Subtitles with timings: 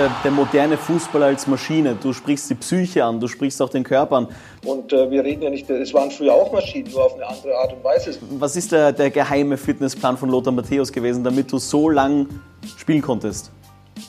[0.00, 1.96] der, der moderne Fußball als Maschine.
[2.00, 4.28] Du sprichst die Psyche an, du sprichst auch den Körper an.
[4.64, 7.54] Und äh, wir reden ja nicht, es waren früher auch Maschinen, nur auf eine andere
[7.56, 8.16] Art und Weise.
[8.38, 12.26] Was ist der, der geheime Fitnessplan von Lothar Matthäus gewesen, damit du so lang
[12.76, 13.50] spielen konntest?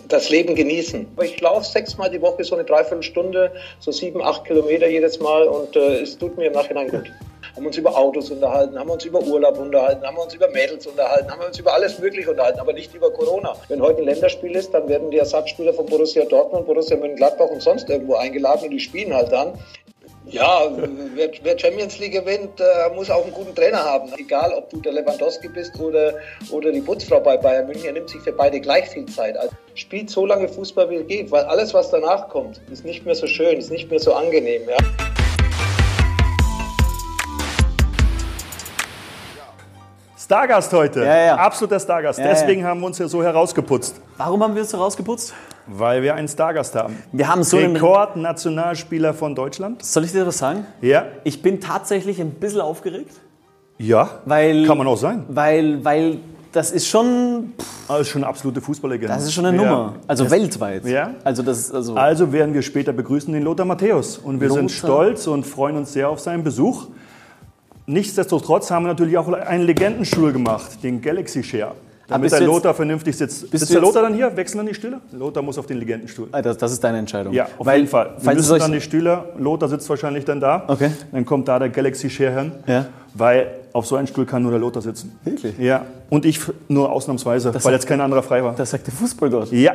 [0.08, 1.06] das Leben genießen.
[1.22, 5.76] Ich laufe sechsmal die Woche so eine Dreiviertelstunde, so sieben, acht Kilometer jedes Mal und
[5.76, 7.12] äh, es tut mir im Nachhinein gut.
[7.56, 11.30] Haben uns über Autos unterhalten, haben uns über Urlaub unterhalten, haben uns über Mädels unterhalten,
[11.30, 13.54] haben uns über alles Mögliche unterhalten, aber nicht über Corona.
[13.68, 17.62] Wenn heute ein Länderspiel ist, dann werden die Ersatzspieler von Borussia Dortmund, Borussia Mönchengladbach und
[17.62, 19.54] sonst irgendwo eingeladen und die spielen halt dann.
[20.26, 20.72] Ja,
[21.16, 24.14] wer, wer, Champions League gewinnt, äh, muss auch einen guten Trainer haben.
[24.18, 26.14] Egal, ob du der Lewandowski bist oder,
[26.52, 29.36] oder die Putzfrau bei Bayern München, er nimmt sich für beide gleich viel Zeit.
[29.36, 33.06] Also spielt so lange Fußball, wie es geht, weil alles, was danach kommt, ist nicht
[33.06, 34.62] mehr so schön, ist nicht mehr so angenehm.
[34.70, 35.11] Ja?
[40.32, 41.02] Stargast heute.
[41.04, 41.36] Ja, ja.
[41.36, 42.18] Absoluter Stargast.
[42.18, 44.00] Ja, Deswegen haben wir uns ja so herausgeputzt.
[44.16, 45.34] Warum haben wir uns so rausgeputzt?
[45.68, 46.96] Weil wir einen Stargast haben.
[47.12, 47.76] Wir haben so einen.
[47.76, 49.84] Rekordnationalspieler von Deutschland.
[49.84, 50.66] Soll ich dir was sagen?
[50.80, 51.04] Ja.
[51.26, 53.12] Ich bin tatsächlich ein bisschen aufgeregt,
[53.78, 54.10] Ja.
[54.24, 54.66] weil.
[54.66, 55.26] Kann man auch sein.
[55.28, 56.20] Weil, weil
[56.54, 57.52] das ist schon.
[57.90, 59.14] Das ist schon eine absolute Fußballerlegende.
[59.14, 59.70] Das ist schon eine Ja.
[59.70, 59.96] Nummer.
[60.08, 60.86] Also Das- weltweit.
[60.86, 61.12] Ja.
[61.26, 61.96] Also das also.
[61.96, 64.18] Also werden wir später begrüßen den Lothar Matthäus.
[64.18, 64.78] Und wir sind Lothar.
[64.78, 66.88] stolz und freuen uns sehr auf seinen Besuch.
[67.92, 71.74] Nichtsdestotrotz haben wir natürlich auch einen Legendenstuhl gemacht, den Galaxy Share.
[72.08, 73.52] Damit der Lothar vernünftig sitzt.
[73.52, 74.36] bist Ist du der Lothar dann hier?
[74.36, 75.02] Wechseln dann die Stühle?
[75.12, 76.28] Lothar muss auf den Legendenstuhl.
[76.32, 77.34] Ah, das, das ist deine Entscheidung.
[77.34, 78.16] Ja, auf Weil, jeden Fall.
[78.20, 80.64] Wir müssen dann die Stühle, Lothar sitzt wahrscheinlich dann da.
[80.68, 80.92] Okay.
[81.12, 82.52] Dann kommt da der Galaxy Share hin.
[82.66, 82.86] Ja.
[83.14, 85.18] Weil auf so einen Stuhl kann nur der Lothar sitzen.
[85.26, 85.58] Wirklich?
[85.58, 85.86] Ja.
[86.10, 88.56] Und ich nur ausnahmsweise, weil jetzt kein anderer frei war.
[88.56, 89.52] das sagt der Fußballgott.
[89.52, 89.74] Ja.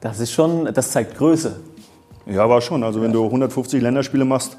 [0.00, 1.56] Das ist schon, das zeigt Größe.
[2.24, 2.82] Ja, war schon.
[2.84, 4.56] Also wenn du 150 Länderspiele machst,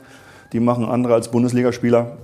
[0.53, 2.17] die machen andere als Bundesligaspieler,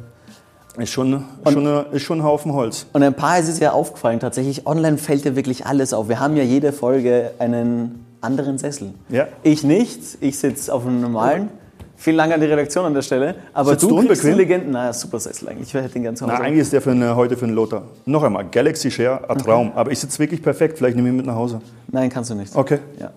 [0.78, 2.86] ist schon, ist schon, eine, ist schon ein Haufen Holz.
[2.94, 6.09] Und ein paar ist es ja aufgefallen, tatsächlich, online fällt ja wirklich alles auf.
[6.09, 8.93] Wir haben ja jede Folge einen anderen Sessel.
[9.10, 9.27] Ja.
[9.43, 11.49] Ich nicht, ich sitze auf einem normalen.
[11.99, 13.33] Vielen Dank an die Redaktion an der Stelle.
[13.54, 14.37] Aber Sitzt du, du kriegst den?
[14.37, 14.70] Legenden.
[14.71, 15.70] Na, super Sessel eigentlich.
[15.70, 16.43] Ich hätte den ganz zu Na, Hause.
[16.43, 17.83] eigentlich ist der für eine, heute für einen Lothar.
[18.05, 19.71] Noch einmal, Galaxy Share, ein Traum.
[19.73, 20.77] Aber ich sitze wirklich perfekt.
[20.77, 21.60] Vielleicht nehme ich ihn mit nach Hause.
[21.92, 22.55] Nein, kannst du nicht.
[22.55, 22.77] Okay.
[22.99, 23.10] Ja.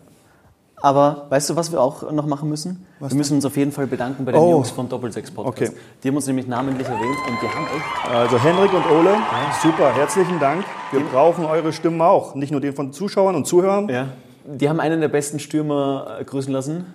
[0.83, 2.87] Aber weißt du, was wir auch noch machen müssen?
[3.01, 4.51] wir müssen uns auf jeden Fall bedanken bei den Oh.
[4.53, 5.73] Jungs von Doppelsechs Podcast.
[5.73, 5.81] Okay.
[6.03, 9.15] Die haben uns nämlich namentlich erwähnt und die haben echt Also Henrik und Ole,
[9.63, 10.65] super, herzlichen Dank.
[10.91, 12.35] Wir brauchen eure Stimmen auch.
[12.35, 13.89] Nicht nur den von Zuschauern und Zuhörern.
[13.89, 14.09] Ja.
[14.47, 16.87] Die haben einen der besten Stürmer äh, grüßen lassen.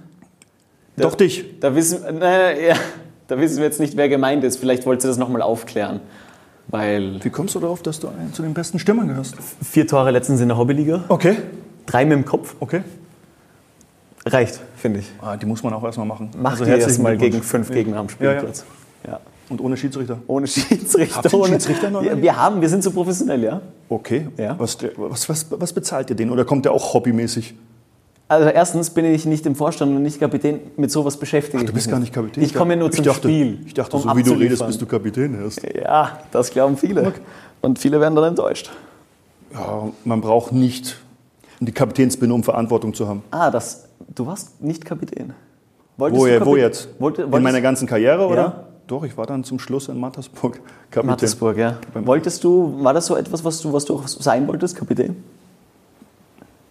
[0.98, 1.60] Doch dich.
[1.60, 2.76] Da wissen, äh, ja,
[3.28, 4.58] da wissen wir jetzt nicht, wer gemeint ist.
[4.58, 6.00] Vielleicht wollt ihr das nochmal aufklären.
[6.68, 9.36] Weil Wie kommst du darauf, dass du einen zu den besten Stimmern gehörst?
[9.62, 11.38] vier Tore letztens in der Hobbyliga, Okay,
[11.86, 12.82] drei mit dem Kopf, okay.
[14.26, 15.12] Reicht, finde ich.
[15.22, 16.30] Ah, die muss man auch erstmal machen.
[16.38, 18.32] Mach Also die erstmal gegen fünf Gegner am Ja, ja.
[18.32, 18.66] Spielplatz.
[19.08, 19.20] Ja.
[19.50, 20.18] Und ohne Schiedsrichter.
[20.28, 21.18] Ohne Schiedsrichter.
[21.24, 22.02] Habt ihr Schiedsrichter noch?
[22.04, 23.62] Ja, wir haben, wir sind so professionell, ja.
[23.90, 24.28] Okay.
[24.38, 24.56] Ja.
[24.58, 26.32] Was, was, was, was bezahlt ihr den?
[26.32, 27.54] Oder kommt der auch hobbymäßig?
[28.28, 30.60] Also erstens bin ich nicht im Vorstand und nicht Kapitän.
[30.78, 32.44] Mit sowas beschäftige ich Du bist gar nicht Kapitän.
[32.44, 33.60] Ich komme nur Ich zum dachte, Spiel.
[33.68, 35.62] Ich dachte, um so wie du redest, bist du Kapitän erst.
[35.76, 37.14] Ja, das glauben viele.
[37.62, 38.72] Und viele werden dann enttäuscht.
[39.54, 40.98] Ja, man braucht nicht
[41.60, 43.22] die Kapitänsbinde, um Verantwortung zu haben.
[43.30, 45.34] Ah, das, du warst nicht Kapitän.
[45.98, 46.90] Wolltest Wo, du wo Kapitän- jetzt?
[47.00, 48.36] Wollte, in meiner ganzen Karriere, oder?
[48.42, 48.64] Ja.
[48.88, 50.60] Doch, ich war dann zum Schluss in Mattersburg
[50.92, 51.10] Kapitän.
[51.10, 51.78] Mattersburg, ja.
[51.94, 55.16] Wolltest du, war das so etwas, was du, was du auch sein wolltest, Kapitän?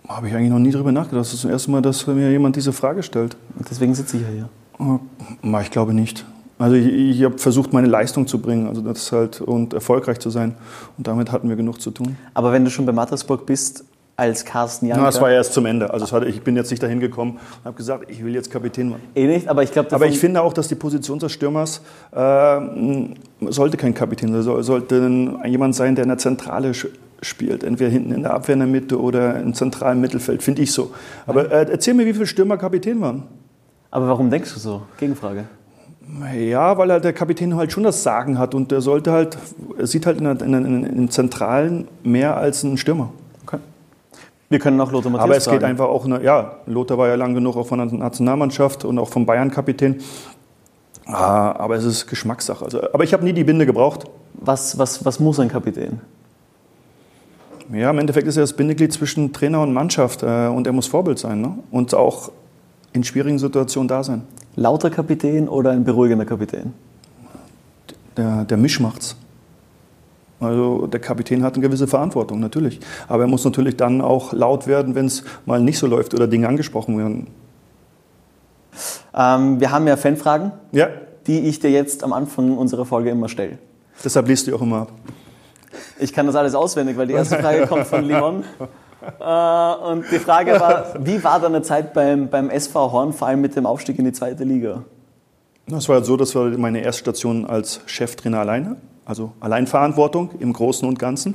[0.06, 1.20] Habe ich eigentlich noch nie drüber nachgedacht.
[1.22, 3.36] Das ist das erste Mal, dass mir jemand diese Frage stellt.
[3.70, 4.48] Deswegen sitze ich ja hier.
[5.42, 6.24] Na, Ich glaube nicht.
[6.58, 10.30] Also ich, ich habe versucht, meine Leistung zu bringen, also das halt und erfolgreich zu
[10.30, 10.54] sein.
[10.98, 12.16] Und damit hatten wir genug zu tun.
[12.34, 13.84] Aber wenn du schon bei Mattersburg bist,
[14.16, 15.02] als Carsten Janker...
[15.02, 15.92] Na, das war ja erst zum Ende.
[15.92, 18.90] Also hatte, ich bin jetzt nicht dahin gekommen und habe gesagt, ich will jetzt Kapitän
[18.90, 19.02] werden.
[19.14, 19.92] Eh nicht, aber ich glaube...
[19.92, 21.80] Aber ich finde auch, dass die Position des Stürmers
[22.12, 22.60] äh,
[23.40, 26.72] sollte kein Kapitän sein, soll, sollte jemand sein, der in der Zentrale
[27.22, 27.64] spielt.
[27.64, 30.92] Entweder hinten in der Abwehr in der Mitte oder im zentralen Mittelfeld, finde ich so.
[31.26, 33.24] Aber äh, erzähl mir, wie viele Stürmer Kapitän waren.
[33.90, 34.82] Aber warum denkst du so?
[34.98, 35.44] Gegenfrage.
[36.36, 39.38] Ja, weil halt der Kapitän halt schon das Sagen hat und der sollte halt,
[39.78, 43.10] er sieht halt in, in, in, im Zentralen mehr als ein Stürmer.
[44.54, 45.64] Wir können auch Lothar Matthäus Aber es geht fragen.
[45.64, 49.08] einfach auch, eine, ja, Lothar war ja lang genug auch von der Nationalmannschaft und auch
[49.08, 49.96] vom Bayern-Kapitän.
[51.06, 52.64] Ah, aber es ist Geschmackssache.
[52.64, 54.04] Also, aber ich habe nie die Binde gebraucht.
[54.34, 56.00] Was, was, was muss ein Kapitän?
[57.72, 60.86] Ja, im Endeffekt ist er das Bindeglied zwischen Trainer und Mannschaft äh, und er muss
[60.86, 61.58] Vorbild sein ne?
[61.72, 62.30] und auch
[62.92, 64.22] in schwierigen Situationen da sein.
[64.54, 66.74] Lauter Kapitän oder ein beruhigender Kapitän?
[68.16, 69.16] Der, der Misch macht's.
[70.40, 72.80] Also der Kapitän hat eine gewisse Verantwortung, natürlich.
[73.08, 76.26] Aber er muss natürlich dann auch laut werden, wenn es mal nicht so läuft oder
[76.26, 77.28] Dinge angesprochen werden.
[79.14, 80.88] Ähm, wir haben ja Fanfragen, Ja,
[81.26, 83.58] die ich dir jetzt am Anfang unserer Folge immer stelle.
[84.04, 84.92] deshalb liest du auch immer ab.
[85.98, 88.44] Ich kann das alles auswendig, weil die erste Frage kommt von Limon.
[89.20, 93.40] Äh, und die Frage war, wie war deine Zeit beim, beim SV Horn, vor allem
[93.40, 94.84] mit dem Aufstieg in die zweite Liga?
[95.66, 100.88] Es war so, das war meine erste Station als Cheftrainer alleine, also Alleinverantwortung im Großen
[100.88, 101.34] und Ganzen.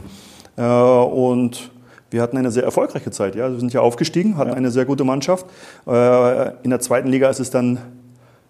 [0.58, 1.72] Äh, und
[2.12, 3.36] wir hatten eine sehr erfolgreiche Zeit.
[3.36, 3.52] Ja.
[3.52, 4.56] Wir sind ja aufgestiegen, hatten ja.
[4.56, 5.46] eine sehr gute Mannschaft.
[5.88, 7.80] Äh, in der zweiten Liga ist es dann,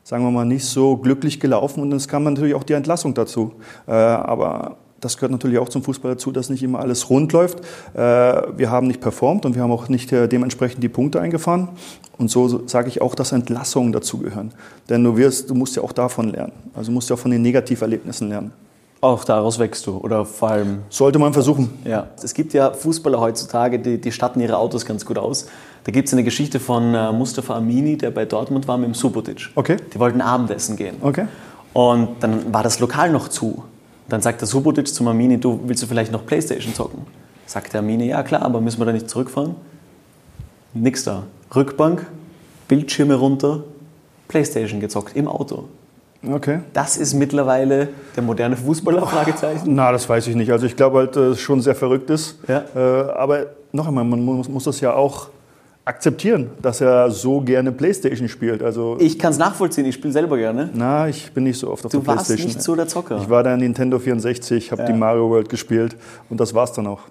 [0.04, 3.54] sagen wir mal, nicht so glücklich gelaufen und es kam natürlich auch die Entlassung dazu.
[3.88, 7.60] Äh, aber das gehört natürlich auch zum Fußball dazu, dass nicht immer alles rund läuft.
[7.94, 11.70] Äh, wir haben nicht performt und wir haben auch nicht dementsprechend die Punkte eingefahren.
[12.18, 14.52] Und so sage ich auch, dass Entlassungen dazugehören.
[14.90, 16.52] Denn du, wirst, du musst ja auch davon lernen.
[16.74, 18.52] Also du musst ja auch von den Negativerlebnissen lernen.
[19.02, 20.80] Auch daraus wächst du oder vor allem.
[20.90, 21.80] Sollte man versuchen.
[21.86, 22.08] Ja.
[22.22, 25.48] Es gibt ja Fußballer heutzutage, die, die statten ihre Autos ganz gut aus.
[25.86, 28.94] Da gibt es eine Geschichte von äh, Mustafa Amini, der bei Dortmund war mit dem
[28.94, 29.50] Subotic.
[29.56, 29.78] Okay.
[29.94, 30.98] Die wollten Abendessen gehen.
[31.02, 31.28] Okay.
[31.72, 33.64] Und dann war das Lokal noch zu.
[34.10, 37.06] Dann sagt der Subotic zu Amini, du willst du vielleicht noch Playstation zocken?
[37.46, 39.56] Sagt der Amini, ja klar, aber müssen wir da nicht zurückfahren?
[40.74, 41.24] Nix da.
[41.56, 42.06] Rückbank,
[42.68, 43.64] Bildschirme runter,
[44.28, 45.70] Playstation gezockt im Auto.
[46.28, 46.60] Okay.
[46.74, 49.06] Das ist mittlerweile der moderne Fußballer?
[49.06, 49.74] Fragezeichen.
[49.74, 50.52] Na, das weiß ich nicht.
[50.52, 52.38] Also ich glaube halt, dass es schon sehr verrückt ist.
[52.48, 52.64] Ja.
[52.76, 55.30] Äh, aber noch einmal, man muss, muss das ja auch
[55.86, 58.62] akzeptieren, dass er so gerne Playstation spielt.
[58.62, 60.70] Also ich kann es nachvollziehen, ich spiele selber gerne.
[60.74, 62.38] Na, ich bin nicht so oft auf du der Playstation.
[62.38, 63.20] Du warst nicht so der Zocker.
[63.22, 64.88] Ich war da in Nintendo 64, habe ja.
[64.88, 65.96] die Mario World gespielt
[66.30, 67.02] und das war's dann auch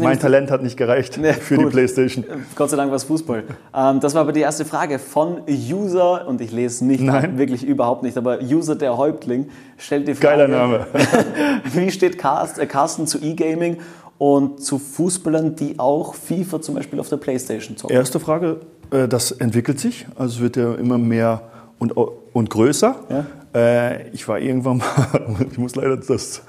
[0.00, 1.66] mein Talent hat nicht gereicht nee, für gut.
[1.66, 2.24] die Playstation.
[2.54, 3.44] Gott sei Dank war es Fußball.
[3.74, 7.36] Ähm, das war aber die erste Frage von User, und ich lese nicht, Nein.
[7.36, 10.38] wirklich überhaupt nicht, aber User der Häuptling stellt die Frage.
[10.38, 10.86] Geiler Name.
[11.74, 13.78] wie steht äh, Carsten zu E-Gaming
[14.18, 17.94] und zu Fußballern, die auch FIFA zum Beispiel auf der Playstation zocken?
[17.94, 20.06] Erste Frage, äh, das entwickelt sich.
[20.16, 21.42] Also es wird ja immer mehr
[21.78, 22.96] und, und größer.
[23.10, 23.26] Ja?
[23.56, 26.42] Äh, ich war irgendwann mal, ich muss leider das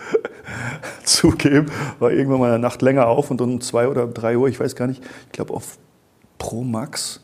[1.04, 1.68] zugeben,
[2.00, 4.75] war irgendwann mal eine Nacht länger auf und um zwei oder drei Uhr, ich weiß
[4.75, 5.77] gar nicht, ich glaube auf
[6.38, 7.21] Pro Max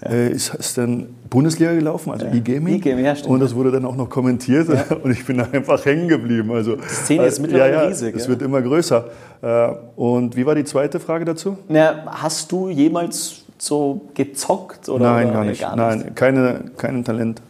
[0.00, 0.08] ja.
[0.08, 2.32] äh, ist, ist dann Bundesliga gelaufen, also ja.
[2.32, 2.76] E-Gaming.
[2.76, 3.34] E-Gaming, ja, stimmt.
[3.34, 4.96] Und das wurde dann auch noch kommentiert ja.
[5.02, 6.50] und ich bin einfach hängen geblieben.
[6.52, 8.16] Also, die Szene ist mittlerweile ja, riesig.
[8.16, 9.04] Es wird immer größer.
[9.42, 11.58] Äh, und wie war die zweite Frage dazu?
[11.68, 14.88] Na, hast du jemals so gezockt?
[14.88, 15.60] Oder, Nein, gar nicht.
[15.60, 16.04] Gar nicht.
[16.04, 17.42] Nein, keine, kein Talent.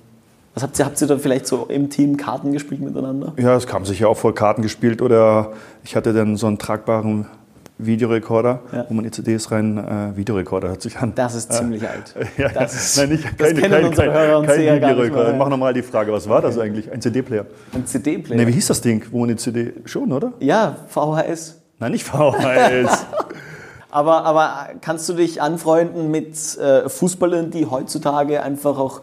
[0.56, 3.34] Was habt ihr, habt ihr da vielleicht so im Team Karten gespielt miteinander?
[3.36, 5.52] Ja, es kam sicher auch vor Karten gespielt oder
[5.84, 7.26] ich hatte dann so einen tragbaren
[7.76, 8.86] Videorekorder, ja.
[8.88, 11.12] wo man die CDs rein, äh, Videorekorder hört sich an.
[11.14, 12.14] Das ist ziemlich äh, alt.
[12.38, 14.88] Ja, das ist, Nein, nicht, das kennen kein, unsere kein, Hörer und kein Seher gar
[14.88, 15.36] nicht Videorekorder.
[15.36, 16.90] Mach nochmal die Frage, was war das eigentlich?
[16.90, 17.44] Ein CD-Player?
[17.74, 18.40] Ein CD-Player?
[18.40, 20.32] Ne, wie hieß das Ding, wo man die CD, schon, oder?
[20.40, 21.60] Ja, VHS.
[21.80, 23.04] Nein, nicht VHS.
[23.90, 29.02] aber, aber kannst du dich anfreunden mit äh, Fußballern, die heutzutage einfach auch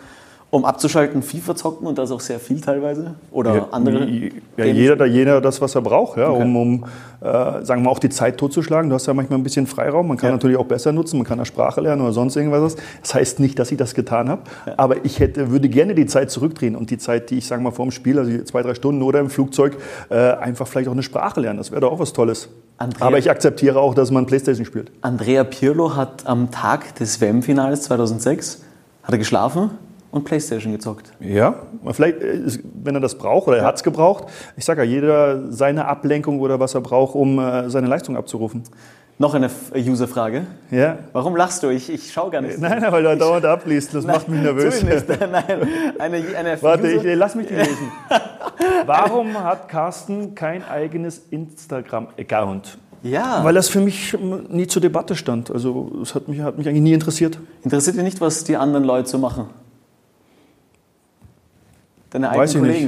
[0.54, 3.16] um abzuschalten, FIFA zocken und das auch sehr viel teilweise?
[3.32, 4.08] Oder ja, andere?
[4.56, 6.44] Ja, jeder, jeder das, was er braucht, ja, okay.
[6.44, 6.86] um, um
[7.22, 8.88] äh, sagen wir auch die Zeit totzuschlagen.
[8.88, 10.08] Du hast ja manchmal ein bisschen Freiraum.
[10.08, 10.36] Man kann ja.
[10.36, 12.76] natürlich auch besser nutzen, man kann eine Sprache lernen oder sonst irgendwas.
[13.02, 14.74] Das heißt nicht, dass ich das getan habe, ja.
[14.78, 17.72] aber ich hätte, würde gerne die Zeit zurückdrehen und die Zeit, die ich sage mal
[17.72, 19.76] vor dem Spiel, also zwei, drei Stunden oder im Flugzeug,
[20.12, 21.58] äh, einfach vielleicht auch eine Sprache lernen.
[21.58, 22.50] Das wäre doch auch was Tolles.
[22.78, 24.92] Andrea, aber ich akzeptiere auch, dass man Playstation spielt.
[25.02, 28.62] Andrea Pirlo hat am Tag des WM-Finals 2006
[29.02, 29.72] hat er geschlafen
[30.14, 31.12] und Playstation gezockt.
[31.20, 31.56] Ja,
[31.92, 32.42] vielleicht, äh,
[32.84, 34.26] wenn er das braucht oder er hat es gebraucht.
[34.56, 38.64] Ich sage ja, jeder seine Ablenkung oder was er braucht, um äh, seine Leistung abzurufen.
[39.18, 40.46] Noch eine äh, User-Frage.
[40.70, 41.00] Ja.
[41.14, 41.70] Warum lachst du?
[41.70, 42.60] Ich, ich schaue gar nicht.
[42.60, 43.96] Nein, weil du dauernd abliest.
[43.96, 44.84] Das Nein, macht mich nervös.
[44.84, 45.10] Nicht.
[45.10, 45.68] Nein,
[45.98, 47.92] eine, eine Warte, ich, lass mich die lesen.
[48.86, 52.78] Warum hat Carsten kein eigenes Instagram-Account?
[53.02, 53.44] Ja.
[53.44, 54.16] Weil das für mich
[54.50, 55.50] nie zur Debatte stand.
[55.50, 57.40] Also es hat mich, hat mich eigentlich nie interessiert.
[57.64, 59.48] Interessiert dich nicht, was die anderen Leute so machen?
[62.14, 62.86] Deine eigenen Weiß ich Kollegen?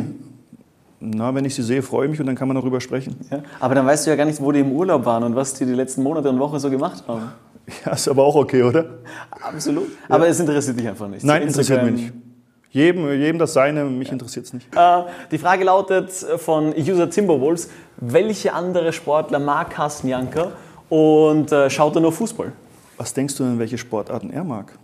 [1.02, 1.16] nicht.
[1.18, 3.16] Na, wenn ich sie sehe, freue ich mich und dann kann man darüber sprechen.
[3.30, 5.54] Ja, aber dann weißt du ja gar nicht, wo die im Urlaub waren und was
[5.54, 7.32] die die letzten Monate und Wochen so gemacht haben.
[7.86, 8.86] Ja, ist aber auch okay, oder?
[9.32, 9.88] Absolut.
[10.08, 11.26] Aber es interessiert dich einfach nicht.
[11.26, 12.14] Nein, interessiert mich nicht.
[12.70, 14.14] Jedem, jedem das Seine, mich Ja.
[14.14, 14.68] interessiert es nicht.
[14.76, 15.02] Äh,
[15.32, 20.52] die Frage lautet von User Timberwolves, welche andere Sportler mag Carsten Janker
[20.90, 22.52] und äh, schaut er nur Fußball?
[22.98, 24.78] Was denkst du denn, welche Sportarten er mag,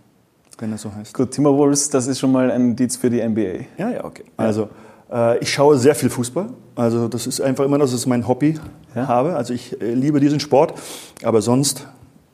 [0.62, 1.12] wenn er so heißt?
[1.12, 3.66] Gut, Timberwolves, das ist schon mal ein Indiz für die NBA.
[3.76, 4.24] Ja, ja, okay.
[4.36, 4.68] Also,
[5.12, 6.48] äh, ich schaue sehr viel Fußball.
[6.74, 8.58] Also, das ist einfach immer, das ist mein Hobby
[8.94, 9.08] Ja.
[9.08, 9.34] habe.
[9.36, 10.74] Also, ich äh, liebe diesen Sport.
[11.22, 11.86] Aber sonst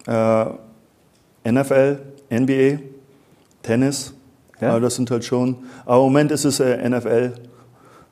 [0.07, 0.45] äh,
[1.51, 1.99] NFL,
[2.31, 2.79] NBA,
[3.63, 4.15] Tennis.
[4.61, 4.71] Ja.
[4.71, 5.57] Also das sind halt schon.
[5.85, 7.33] Aber im Moment ist es äh, NFL,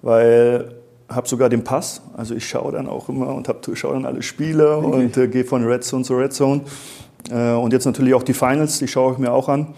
[0.02, 0.76] weil
[1.08, 2.02] habe sogar den Pass.
[2.16, 4.92] Also ich schaue dann auch immer und schaue dann alle Spiele Wirklich?
[4.92, 6.62] und äh, gehe von Red Zone zu Red Zone.
[7.30, 9.74] Äh, und jetzt natürlich auch die Finals, die schaue ich mir auch an.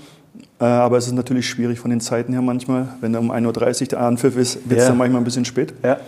[0.61, 2.89] Äh, aber es ist natürlich schwierig von den Zeiten her manchmal.
[3.01, 4.89] Wenn um 1.30 Uhr der Anpfiff ist, wird es Ja.
[4.91, 5.73] dann manchmal ein bisschen spät.
[5.83, 5.99] Ja.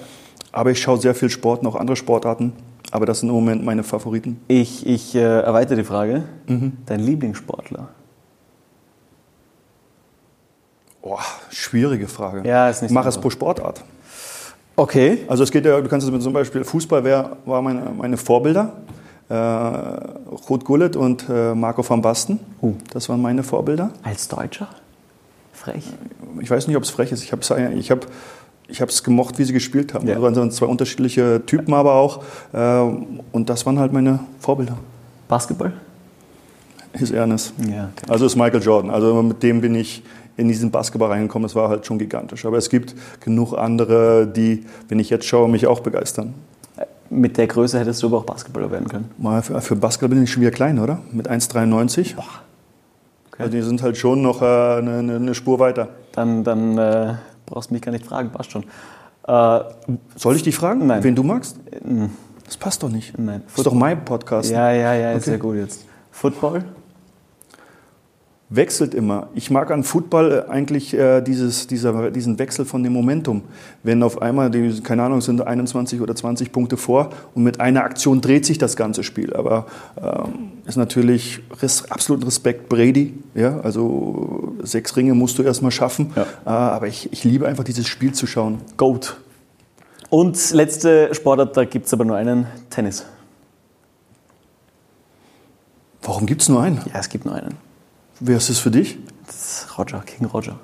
[0.53, 2.53] Aber ich schaue sehr viel Sport, noch andere Sportarten.
[2.91, 4.41] Aber das sind im Moment meine Favoriten.
[4.49, 6.25] Ich, ich äh, erweitere die Frage.
[6.87, 7.89] Dein Lieblingssportler?
[11.03, 11.19] Oh,
[11.51, 12.47] schwierige Frage.
[12.47, 13.83] Ja, ist nicht Mach so es pro Sportart.
[14.77, 15.19] Okay.
[15.29, 18.17] Also es geht ja, du kannst es mit zum Beispiel Fußball wär, war meine, meine
[18.17, 18.73] Vorbilder.
[19.31, 22.41] Äh, Ruth Gullit und äh, Marco van Basten.
[22.61, 22.75] Uh.
[22.93, 23.93] Das waren meine Vorbilder.
[24.03, 24.69] Als Deutscher?
[25.53, 25.85] Frech.
[26.41, 27.23] Ich weiß nicht, ob es frech ist.
[27.23, 28.07] Ich habe es ich hab,
[28.67, 30.09] ich hab's gemocht, wie sie gespielt haben.
[30.09, 30.17] Ja.
[30.17, 32.25] Also waren zwei unterschiedliche Typen aber auch.
[32.53, 32.81] Äh,
[33.31, 34.77] und das waren halt meine Vorbilder.
[35.29, 35.73] Basketball?
[36.93, 37.53] His Ernest.
[37.59, 38.07] Ja, okay.
[38.09, 38.91] Also ist Michael Jordan.
[38.91, 40.03] Also mit dem bin ich
[40.37, 41.45] in diesen Basketball reingekommen.
[41.45, 42.45] Das war halt schon gigantisch.
[42.47, 46.35] Aber es gibt genug andere, die, wenn ich jetzt schaue, mich auch begeistern.
[47.13, 49.11] Mit der Größe hättest du aber auch Basketballer werden können.
[49.19, 51.01] Mal für, für Basketball bin ich schon wieder klein, oder?
[51.11, 52.15] Mit 1,93.
[52.17, 52.25] Okay.
[53.37, 55.89] Also die sind halt schon noch äh, eine, eine, Spur weiter.
[56.13, 57.15] Dann, dann äh,
[57.47, 58.63] brauchst du mich gar nicht fragen, passt schon.
[59.27, 59.61] Äh,
[60.15, 61.03] Soll ich dich fragen, Nein.
[61.03, 61.59] wen du magst?
[62.45, 63.19] Das passt doch nicht.
[63.19, 63.43] Nein.
[63.49, 64.51] Das ist doch mein Podcast.
[64.51, 65.31] ja, ja, ja, ist Okay.
[65.31, 65.85] sehr gut jetzt.
[66.13, 66.65] Football?
[68.53, 69.29] Wechselt immer.
[69.37, 73.43] Ich mag an Football äh, eigentlich äh, dieses, dieser, diesen Wechsel von dem Momentum.
[73.85, 77.85] Wenn auf einmal, die, keine Ahnung, sind 21 oder 20 Punkte vor und mit einer
[77.85, 79.35] Aktion dreht sich das ganze Spiel.
[79.35, 79.67] Aber
[79.97, 83.15] ähm, ist natürlich res, absolut Respekt Brady.
[83.37, 83.61] Ja?
[83.61, 86.13] Also sechs Ringe musst du erstmal schaffen.
[86.17, 86.23] Ja.
[86.45, 88.59] Äh, aber ich, ich liebe einfach dieses Spiel zu schauen.
[88.77, 89.17] Goat.
[90.09, 93.07] Und letzte Sportart, da gibt es aber nur einen, Tennis.
[96.03, 96.79] Warum gibt es nur einen?
[96.93, 97.70] Ja, es gibt nur einen.
[98.21, 98.99] Wer ist es für dich?
[99.27, 99.35] Das
[99.67, 100.57] ist Roger, King Roger.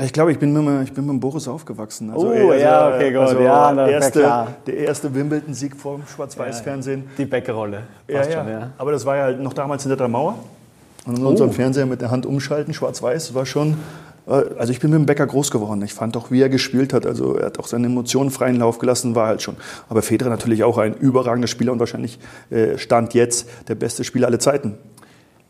[0.00, 2.10] Ich glaube, ich bin mit, dem- ich bin mit dem Boris aufgewachsen.
[2.10, 3.38] Also Oh, ja, okay, gut.
[3.40, 4.46] Ja, na, erste.
[4.66, 7.04] Der erste Wimbledon-Sieg vor dem Schwarz-Weiß-Fernsehen.
[7.18, 7.82] Die Bäckerrolle.
[8.08, 8.48] Ja, ja.
[8.48, 8.70] ja.
[8.78, 10.38] Aber das war ja halt noch damals hinter der Mauer.
[11.04, 11.28] Und in Oh.
[11.28, 13.76] unserem Fernseher mit der Hand umschalten, schwarz-weiß, war schon.
[14.26, 15.82] äh, Also ich bin mit dem Bäcker groß geworden.
[15.82, 17.04] Ich fand auch, wie er gespielt hat.
[17.04, 19.56] Also er hat auch seine Emotionen freien Lauf gelassen, war halt schon.
[19.90, 22.18] Aber Federer natürlich auch ein überragender Spieler und wahrscheinlich
[22.50, 24.74] äh, stand jetzt der beste Spieler aller Zeiten.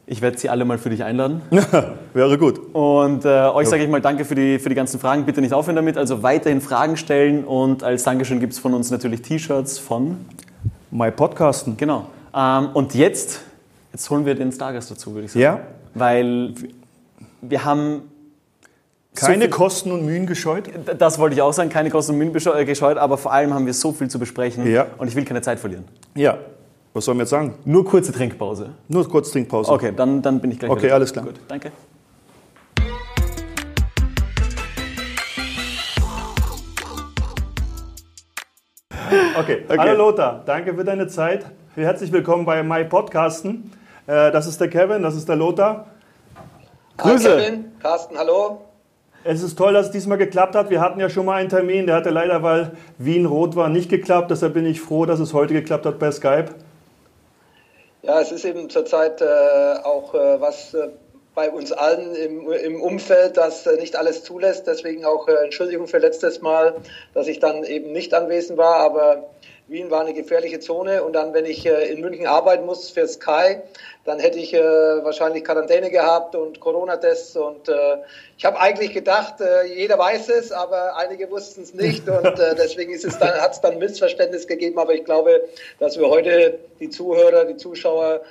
[0.04, 1.42] Ich werde sie alle mal für dich einladen.
[2.12, 2.60] Wäre gut.
[2.74, 5.24] Und äh, euch sage ich mal danke für die, für die ganzen Fragen.
[5.24, 5.96] Bitte nicht aufhören damit.
[5.96, 7.44] Also weiterhin Fragen stellen.
[7.44, 10.18] Und als Dankeschön gibt es von uns natürlich T-Shirts von.
[10.90, 11.76] My Podcasten.
[11.76, 12.06] Genau.
[12.34, 13.40] Ähm, und jetzt,
[13.92, 15.42] jetzt holen wir den Stargast dazu, würde ich sagen.
[15.42, 15.60] Ja,
[15.94, 16.54] Weil
[17.40, 18.02] wir haben.
[19.14, 20.68] so keine viel- Kosten und Mühen gescheut.
[20.98, 23.66] Das wollte ich auch sagen, keine Kosten und Mühen äh, gescheut, aber vor allem haben
[23.66, 24.86] wir so viel zu besprechen Ja.
[24.98, 25.84] und ich will keine Zeit verlieren.
[26.16, 26.38] Ja.
[26.94, 27.54] Was sollen wir jetzt sagen?
[27.64, 28.74] Nur kurze Trinkpause.
[28.88, 29.72] Nur kurz Trinkpause.
[29.72, 31.24] Okay, dann, dann bin ich gleich Okay, wieder alles klar.
[31.24, 31.72] Gut, danke.
[39.38, 39.64] Okay.
[39.68, 41.46] Hallo Lothar, danke für deine Zeit.
[41.74, 43.72] Herzlich willkommen bei My Podcasten.
[44.06, 45.86] Äh, Das ist der Kevin, das ist der Lothar.
[46.98, 47.30] Grüße.
[47.30, 48.60] Hi Kevin, Carsten, hallo.
[49.24, 50.68] Es ist toll, dass es diesmal geklappt hat.
[50.68, 53.88] Wir hatten ja schon mal einen Termin, der hatte leider, weil Wien rot war, nicht
[53.88, 54.30] geklappt.
[54.30, 56.50] Deshalb bin ich froh, dass es heute geklappt hat bei Skype.
[58.04, 59.24] Ja, es ist eben zurzeit äh,
[59.84, 60.88] auch äh, was äh,
[61.36, 64.66] bei uns allen im, im Umfeld, das äh, nicht alles zulässt.
[64.66, 66.74] Deswegen auch äh, Entschuldigung für letztes Mal,
[67.14, 68.78] dass ich dann eben nicht anwesend war.
[68.78, 69.30] Aber
[69.68, 71.02] Wien war eine gefährliche Zone.
[71.02, 73.58] Und dann, wenn ich äh, in München arbeiten muss für Sky,
[74.04, 77.36] dann hätte ich äh, wahrscheinlich Quarantäne gehabt und Corona-Tests.
[77.36, 77.98] Und äh,
[78.36, 79.34] ich habe eigentlich gedacht,
[79.74, 82.08] jeder weiß es, aber einige wussten es nicht.
[82.08, 84.78] Und deswegen ist es dann, hat es dann Missverständnis gegeben.
[84.78, 85.42] Aber ich glaube,
[85.78, 88.22] dass wir heute die Zuhörer, die Zuschauer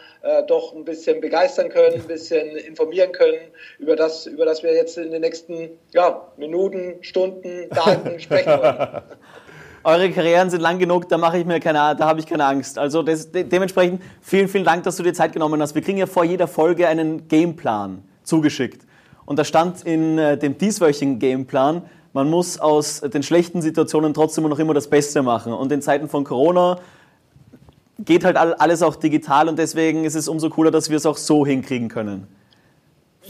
[0.47, 3.39] doch ein bisschen begeistern können, ein bisschen informieren können
[3.79, 9.01] über das, über das wir jetzt in den nächsten ja, Minuten, Stunden, Tagen sprechen wollen.
[9.83, 12.77] Eure Karrieren sind lang genug, da mache ich mir keine, da habe ich keine Angst.
[12.77, 15.73] Also das, de dementsprechend vielen, vielen Dank, dass du dir Zeit genommen hast.
[15.73, 18.85] Wir kriegen ja vor jeder Folge einen Gameplan zugeschickt.
[19.25, 21.81] Und da stand in äh, dem dieswöchigen Gameplan,
[22.13, 25.53] man muss aus den schlechten Situationen trotzdem noch immer das Beste machen.
[25.53, 26.77] Und in Zeiten von Corona
[27.97, 31.05] geht halt all- alles auch digital und deswegen ist es umso cooler, dass wir es
[31.05, 32.27] auch so hinkriegen können.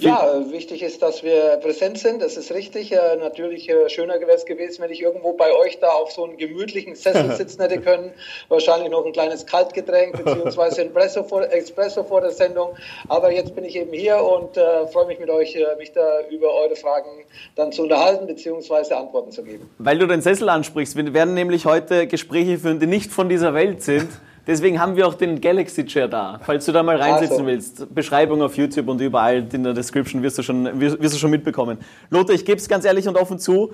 [0.02, 2.22] Ja, äh, wichtig ist, dass wir präsent sind.
[2.22, 2.92] Das ist richtig.
[2.92, 6.24] Äh, natürlich äh, schöner wäre es gewesen, wenn ich irgendwo bei euch da auf so
[6.24, 8.12] einem gemütlichen Sessel sitzen hätte können.
[8.50, 12.70] Wahrscheinlich noch ein kleines Kaltgetränk beziehungsweise ein Espresso vor, Espresso vor der Sendung.
[13.10, 16.54] Aber jetzt bin ich eben hier und äh, freue mich mit euch, mich da über
[16.54, 17.10] eure Fragen
[17.56, 19.70] dann zu unterhalten beziehungsweise Antworten zu geben.
[19.78, 23.54] Weil du den Sessel ansprichst, wir werden nämlich heute Gespräche führen, die nicht von dieser
[23.54, 24.10] Welt sind.
[24.48, 26.40] Deswegen haben wir auch den Galaxy Chair da.
[26.44, 27.46] Falls du da mal reinsitzen Also.
[27.46, 31.20] willst, Beschreibung auf YouTube und überall in der Description wirst du schon, wirst wirst du
[31.20, 31.78] schon mitbekommen.
[32.10, 33.74] Lothar, ich gebe es ganz ehrlich und offen zu,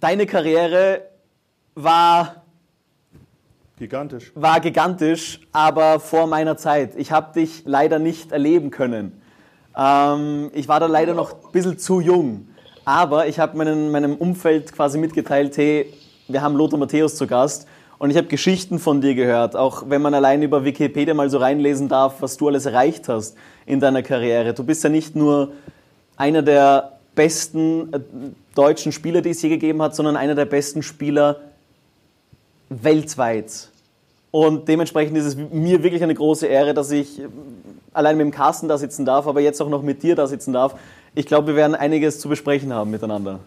[0.00, 1.02] deine Karriere
[1.76, 2.42] war,
[3.78, 4.32] Gigantisch.
[4.34, 6.96] war gigantisch, aber vor meiner Zeit.
[6.96, 9.22] Ich habe dich leider nicht erleben können.
[9.76, 12.48] Ähm, ich war da leider noch ein bisschen zu jung.
[12.84, 15.92] Aber ich habe meinen, meinem Umfeld quasi mitgeteilt, hey,
[16.26, 17.68] wir haben Lothar Matthäus zu Gast.
[18.00, 21.36] Und ich habe Geschichten von dir gehört, auch wenn man allein über Wikipedia mal so
[21.36, 24.54] reinlesen darf, was du alles erreicht hast in deiner Karriere.
[24.54, 25.52] Du bist ja nicht nur
[26.16, 28.00] einer der besten äh,
[28.54, 31.40] deutschen Spieler, die es je gegeben hat, sondern einer der besten Spieler
[32.70, 33.68] weltweit.
[34.30, 37.20] Und dementsprechend ist es mir wirklich eine große Ehre, dass ich
[37.92, 40.54] allein mit dem Carsten da sitzen darf, aber jetzt auch noch mit dir da sitzen
[40.54, 40.74] darf.
[41.14, 43.40] Ich glaube, wir werden einiges zu besprechen haben miteinander.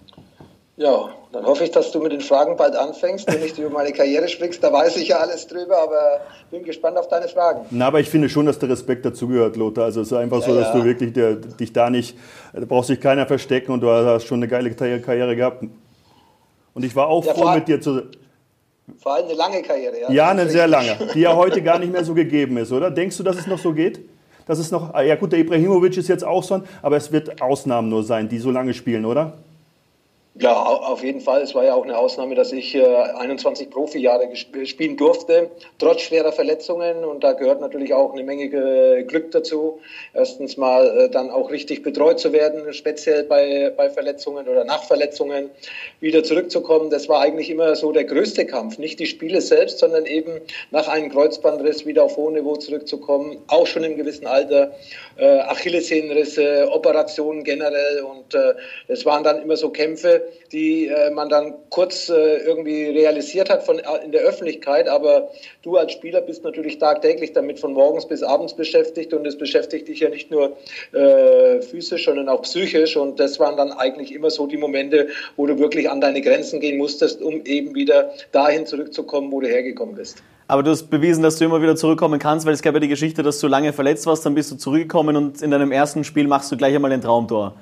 [0.76, 3.92] Ja, dann hoffe ich, dass du mit den Fragen bald anfängst, wenn ich über meine
[3.92, 4.64] Karriere sprichst.
[4.64, 7.68] Da weiß ich ja alles drüber, aber bin gespannt auf deine Fragen.
[7.70, 9.86] Na, aber ich finde schon, dass der Respekt dazugehört, Lothar.
[9.86, 10.80] Also es ist einfach ja, so, dass ja.
[10.80, 12.18] du wirklich der, dich da nicht,
[12.54, 15.64] da brauchst dich keiner verstecken und du hast schon eine geile Karriere gehabt.
[16.74, 18.02] Und ich war auch ja, froh mit dir zu.
[18.98, 20.12] Vor allem eine lange Karriere, ja.
[20.12, 22.90] Ja, eine sehr lange, die ja heute gar nicht mehr so gegeben ist, oder?
[22.90, 24.02] Denkst du, dass es noch so geht?
[24.48, 27.90] Dass es noch, ja gut, der Ibrahimovic ist jetzt auch so, aber es wird Ausnahmen
[27.90, 29.38] nur sein, die so lange spielen, oder?
[30.36, 31.44] Ja, auf jeden Fall.
[31.44, 36.32] Es war ja auch eine Ausnahme, dass ich äh, 21 Profijahre spielen durfte, trotz schwerer
[36.32, 37.06] Verletzungen.
[37.06, 38.50] Und da gehört natürlich auch eine Menge
[39.06, 39.80] Glück dazu.
[40.12, 44.84] Erstens mal äh, dann auch richtig betreut zu werden, speziell bei, bei Verletzungen oder nach
[44.84, 45.52] Verletzungen
[46.00, 46.90] wieder zurückzukommen.
[46.90, 48.80] Das war eigentlich immer so der größte Kampf.
[48.80, 53.38] Nicht die Spiele selbst, sondern eben nach einem Kreuzbandriss wieder auf hohem Niveau zurückzukommen.
[53.50, 54.74] Auch schon im gewissen Alter.
[55.16, 58.02] Äh, Achillessehnenrisse, Operationen generell.
[58.02, 58.56] Und äh,
[58.88, 63.64] es waren dann immer so Kämpfe, die äh, man dann kurz äh, irgendwie realisiert hat
[63.64, 64.88] von, äh, in der Öffentlichkeit.
[64.88, 65.30] Aber
[65.62, 69.88] du als Spieler bist natürlich tagtäglich damit von morgens bis abends beschäftigt und es beschäftigt
[69.88, 70.58] dich ja nicht nur
[70.92, 72.96] äh, physisch, sondern auch psychisch.
[72.98, 76.60] Und das waren dann eigentlich immer so die Momente, wo du wirklich an deine Grenzen
[76.60, 80.24] gehen musstest, um eben wieder dahin zurückzukommen, wo du hergekommen bist.
[80.48, 82.90] Aber du hast bewiesen, dass du immer wieder zurückkommen kannst, weil es gab ja die
[82.90, 86.28] Geschichte, dass du lange verletzt warst, dann bist du zurückgekommen und in deinem ersten Spiel
[86.28, 87.56] machst du gleich einmal ein Traumtor.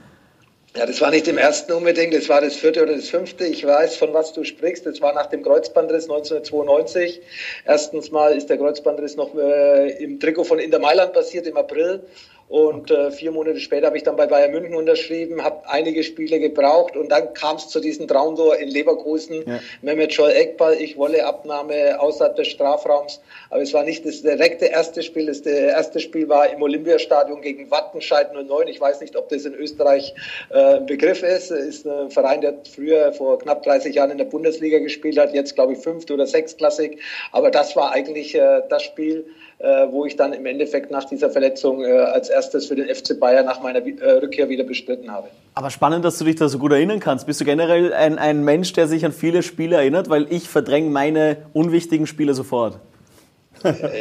[0.74, 3.46] Ja, das war nicht im ersten unbedingt, das war das vierte oder das fünfte.
[3.46, 4.86] Ich weiß, von was du sprichst.
[4.86, 7.22] Das war nach dem Kreuzbandriss 1992.
[7.66, 12.04] Erstens mal ist der Kreuzbandriss noch äh, im Trikot von Inter Mailand passiert im April.
[12.52, 16.38] Und äh, vier Monate später habe ich dann bei Bayern München unterschrieben, habe einige Spiele
[16.38, 19.46] gebraucht und dann kam es zu diesem Traumtor in Leverkusen.
[19.48, 19.60] Ja.
[19.82, 23.22] Mehmet Scholl Eckball, ich wolle Abnahme außerhalb des Strafraums.
[23.52, 25.28] Aber es war nicht das direkte erste Spiel.
[25.28, 28.68] Das erste Spiel war im Olympiastadion gegen Wattenscheid 09.
[28.68, 30.14] Ich weiß nicht, ob das in Österreich
[30.50, 31.52] äh, ein Begriff ist.
[31.52, 35.34] Es ist ein Verein, der früher vor knapp 30 Jahren in der Bundesliga gespielt hat,
[35.34, 37.00] jetzt glaube ich fünfte oder sechstklassig.
[37.32, 39.26] Aber das war eigentlich äh, das Spiel,
[39.60, 43.20] äh, wo ich dann im Endeffekt nach dieser Verletzung äh, als erstes für den FC
[43.20, 45.28] Bayern nach meiner äh, Rückkehr wieder bestritten habe.
[45.54, 47.26] Aber spannend, dass du dich da so gut erinnern kannst.
[47.28, 50.10] Bist du generell ein, ein Mensch, der sich an viele Spiele erinnert?
[50.10, 52.80] Weil ich verdränge meine unwichtigen Spiele sofort.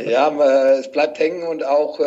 [0.07, 0.31] Ja,
[0.79, 2.05] es bleibt hängen und auch äh,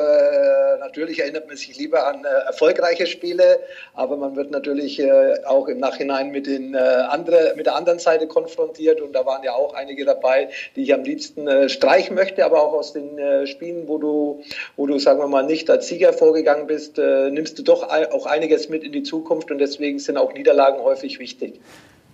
[0.80, 3.60] natürlich erinnert man sich lieber an äh, erfolgreiche Spiele,
[3.94, 8.00] aber man wird natürlich äh, auch im Nachhinein mit, den, äh, andere, mit der anderen
[8.00, 12.16] Seite konfrontiert und da waren ja auch einige dabei, die ich am liebsten äh, streichen
[12.16, 14.44] möchte, aber auch aus den äh, Spielen, wo du,
[14.76, 18.70] wo du, sagen wir mal, nicht als Sieger vorgegangen bist, nimmst du doch auch einiges
[18.70, 21.60] mit in die Zukunft und deswegen sind auch Niederlagen häufig wichtig.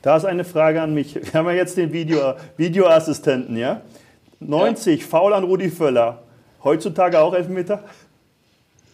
[0.01, 1.15] Da ist eine Frage an mich.
[1.15, 3.81] Wir haben ja jetzt den Video, Videoassistenten, ja?
[4.39, 5.07] 90, ja.
[5.07, 6.23] faul an Rudi Völler.
[6.63, 7.83] Heutzutage auch Elfmeter?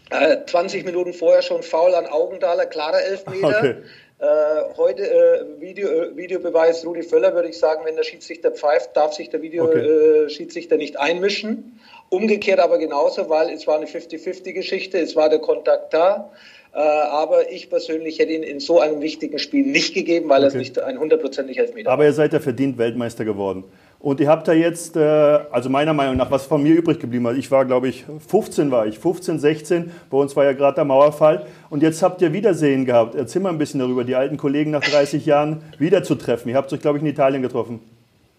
[0.09, 3.57] Äh, 20 Minuten vorher schon faul an Augendaler, klarer Elfmeter.
[3.59, 3.75] Okay.
[4.17, 8.95] Äh, heute äh, Video, äh, Videobeweis Rudi Völler, würde ich sagen, wenn der Schiedsrichter pfeift,
[8.95, 10.83] darf sich der Videoschiedsrichter okay.
[10.83, 11.79] Äh, nicht einmischen.
[12.09, 16.31] Umgekehrt aber genauso, weil es war eine 50-50-Geschichte, es war der Kontakt da.
[16.73, 20.45] Äh, aber ich persönlich hätte ihn in so einem wichtigen Spiel nicht gegeben, weil okay.
[20.45, 23.65] er es nicht ein hundertprozentig Elfmeter Aber ihr seid ja verdient Weltmeister geworden.
[24.05, 27.25] Und ihr habt da jetzt, äh, also meiner Meinung nach, was von mir übrig geblieben
[27.25, 27.37] ist.
[27.39, 29.89] Ich war, glaube ich, 15 war ich, 15, 16.
[30.11, 31.47] Bei uns war ja gerade der Mauerfall.
[31.71, 33.15] Und jetzt habt ihr Wiedersehen gehabt.
[33.15, 36.51] Erzähl mal ein bisschen darüber, die alten Kollegen nach 30 Jahren wiederzutreffen.
[36.51, 37.79] Ihr habt euch, glaube ich, in Italien getroffen.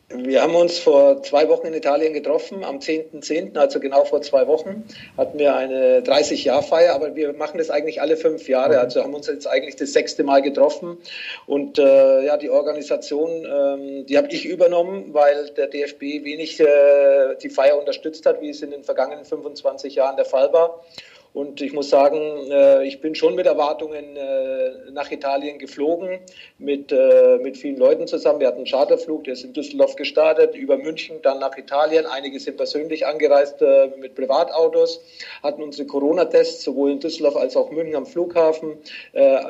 [0.09, 4.23] Wir haben uns vor zwei Wochen in Italien getroffen, am 10.10., .10., also genau vor
[4.23, 4.85] zwei Wochen,
[5.19, 8.77] hatten wir eine 30-Jahr-Feier, aber wir machen das eigentlich alle fünf Jahre, okay.
[8.77, 10.99] also haben uns jetzt eigentlich das sechste Mal getroffen
[11.49, 17.35] und äh, ja, die Organisation, ähm, die habe ich übernommen, weil der DFB wenig äh,
[17.43, 20.85] die Feier unterstützt hat, wie es in den vergangenen 25 Jahren der Fall war.
[21.37, 26.19] Und ich muss sagen, äh, ich bin schon mit Erwartungen äh, nach Italien geflogen,
[26.57, 28.41] mit, äh, mit vielen Leuten zusammen.
[28.41, 32.07] Wir hatten einen Charterflug, der ist in Düsseldorf gestartet, über München, dann nach Italien.
[32.07, 33.61] Einige sind persönlich angereist
[34.01, 35.03] mit Privatautos,
[35.43, 38.79] hatten unsere Corona-Tests sowohl in Düsseldorf als auch München am Flughafen.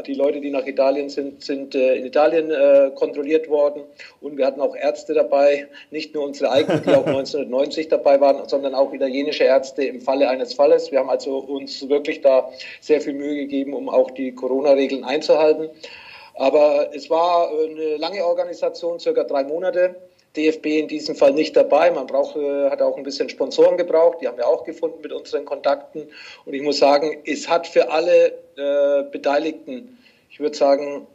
[0.07, 2.51] Die Leute, die nach Italien sind, sind in Italien
[2.95, 3.83] kontrolliert worden.
[4.21, 8.49] Und wir hatten auch Ärzte dabei, nicht nur unsere eigenen, die auch 1990 dabei waren,
[8.49, 10.91] sondern auch italienische Ärzte im Falle eines Falles.
[10.91, 15.71] Wir haben also uns wirklich da sehr viel Mühe gegeben, um auch die Corona-Regeln einzuhalten.
[16.35, 19.97] Aber es war eine lange Organisation, circa drei Monate.
[20.37, 21.91] DFB in diesem Fall nicht dabei.
[21.91, 24.19] Man braucht, äh, hat auch ein bisschen Sponsoren gebraucht.
[24.21, 26.09] Die haben wir auch gefunden mit unseren Kontakten.
[26.45, 29.99] Und ich muss sagen, es hat für alle äh, Beteiligten,
[30.31, 31.07] ich würde sagen,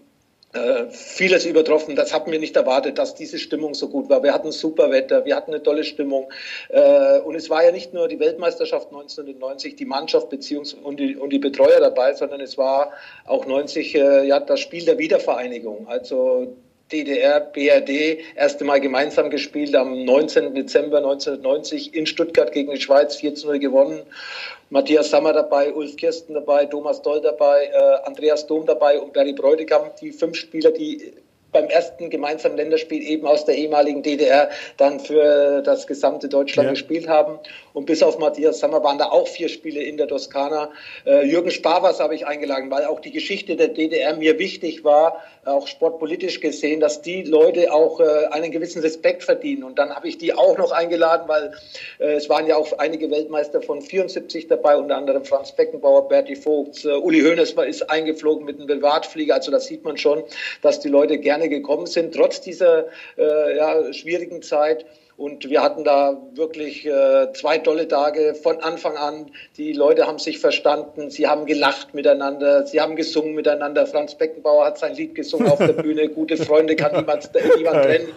[0.54, 1.96] äh, vieles übertroffen.
[1.96, 4.22] Das hatten wir nicht erwartet, dass diese Stimmung so gut war.
[4.24, 6.30] Wir hatten super Wetter, wir hatten eine tolle Stimmung.
[6.70, 11.16] Äh, und es war ja nicht nur die Weltmeisterschaft 1990, die Mannschaft beziehungs und die,
[11.16, 12.92] und die Betreuer dabei, sondern es war
[13.26, 15.88] auch 90 äh, ja, das Spiel der Wiedervereinigung.
[15.88, 16.56] Also
[16.91, 20.54] DDR, BRD erste Mal gemeinsam gespielt am 19.
[20.54, 24.01] Dezember 1990 in Stuttgart gegen die Schweiz 4 zu 0 gewonnen.
[24.69, 29.34] Matthias Sammer dabei, Ulf Kirsten dabei, Thomas Doll dabei, äh, Andreas Dom dabei und Barry
[29.34, 31.13] Bräutigam, die fünf Spieler, die
[31.52, 36.72] beim ersten gemeinsamen Länderspiel eben aus der ehemaligen DDR dann für das gesamte Deutschland ja.
[36.72, 37.40] gespielt haben.
[37.74, 40.72] Und bis auf Matthias Sammer waren da auch vier Spiele in der Toskana.
[41.06, 45.22] Äh, Jürgen Sparwas habe ich eingeladen, weil auch die Geschichte der DDR mir wichtig war,
[45.46, 49.64] auch sportpolitisch gesehen, dass die Leute auch äh, einen gewissen Respekt verdienen.
[49.64, 51.54] Und dann habe ich die auch noch eingeladen, weil
[52.00, 56.36] äh, es waren ja auch einige Weltmeister von 74 dabei, unter anderem Franz Beckenbauer, Berti
[56.36, 59.34] Vogts, äh, Uli Hoeneß war, ist eingeflogen mit einem Privatflieger.
[59.36, 60.24] Also das sieht man schon,
[60.62, 62.86] dass die Leute gerne gekommen sind, trotz dieser
[63.17, 64.86] äh, ja, schwierigen Zeit.
[65.17, 69.30] Und wir hatten da wirklich äh, zwei tolle Tage von Anfang an.
[69.56, 73.86] Die Leute haben sich verstanden, sie haben gelacht miteinander, sie haben gesungen miteinander.
[73.86, 76.10] Franz Beckenbauer hat sein Lied gesungen auf der Bühne.
[76.10, 78.10] Gute Freunde kann niemand, niemand trennen.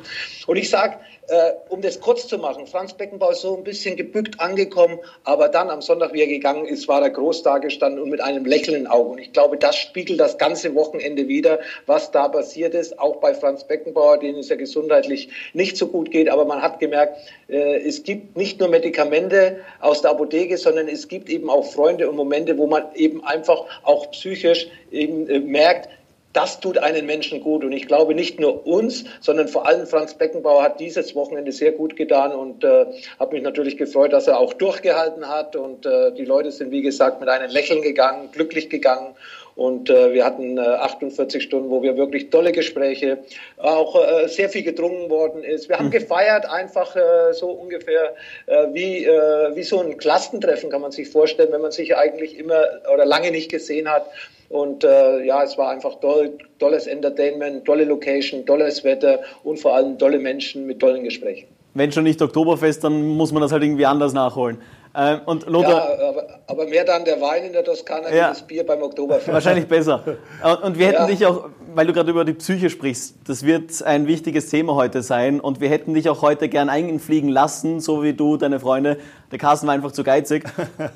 [0.47, 0.97] Und ich sage,
[1.29, 5.49] äh, um das kurz zu machen, Franz Beckenbauer ist so ein bisschen gebückt angekommen, aber
[5.49, 8.77] dann am Sonntag, wie er gegangen ist, war er groß dagestanden und mit einem Lächeln
[8.77, 9.13] in Augen.
[9.13, 13.35] Und ich glaube, das spiegelt das ganze Wochenende wieder, was da passiert ist, auch bei
[13.35, 17.79] Franz Beckenbauer, denen es ja gesundheitlich nicht so gut geht, aber man hat gemerkt, äh,
[17.79, 22.17] es gibt nicht nur Medikamente aus der Apotheke, sondern es gibt eben auch Freunde und
[22.17, 25.89] Momente, wo man eben einfach auch psychisch eben äh, merkt,
[26.35, 27.65] das tut einen Menschen gut.
[27.65, 31.73] Und ich glaube, nicht nur uns, sondern vor allem Franz Beckenbauer hat dieses Wochenende sehr
[31.73, 32.87] gut getan und äh,
[33.19, 35.57] habe mich natürlich gefreut, dass er auch durchgehalten hat.
[35.57, 39.15] Und äh, die Leute sind, wie gesagt, mit einem Lächeln gegangen, glücklich gegangen.
[39.55, 43.19] Und äh, wir hatten äh, 48 Stunden, wo wir wirklich tolle Gespräche,
[43.57, 45.69] auch äh, sehr viel gedrungen worden ist.
[45.69, 45.93] Wir haben mhm.
[45.93, 48.15] gefeiert, einfach äh, so ungefähr
[48.47, 52.37] äh, wie, äh, wie so ein Klassentreffen, kann man sich vorstellen, wenn man sich eigentlich
[52.37, 54.11] immer oder lange nicht gesehen hat.
[54.55, 59.75] Und äh, ja, es war einfach toll, tolles Entertainment, tolle Location, tolles Wetter und vor
[59.75, 61.49] allem tolle Menschen mit tollen Gesprächen.
[61.75, 64.59] Wenn schon nicht Oktoberfest, dann muss man das halt irgendwie anders nachholen.
[64.97, 68.39] Ähm, und Lothar, ja, aber, aber, mehr dann der Wein in der Toskana ja, als
[68.39, 69.33] das Bier beim Oktoberfest.
[69.33, 70.05] Wahrscheinlich besser.
[70.63, 71.07] Und wir hätten ja.
[71.09, 75.03] dich auch, weil du gerade über die Psyche sprichst, das wird ein wichtiges Thema heute
[75.03, 78.99] sein und wir hätten dich auch heute gern einfliegen lassen, so wie du, deine Freunde.
[79.35, 80.45] Der Carsten war einfach zu geizig.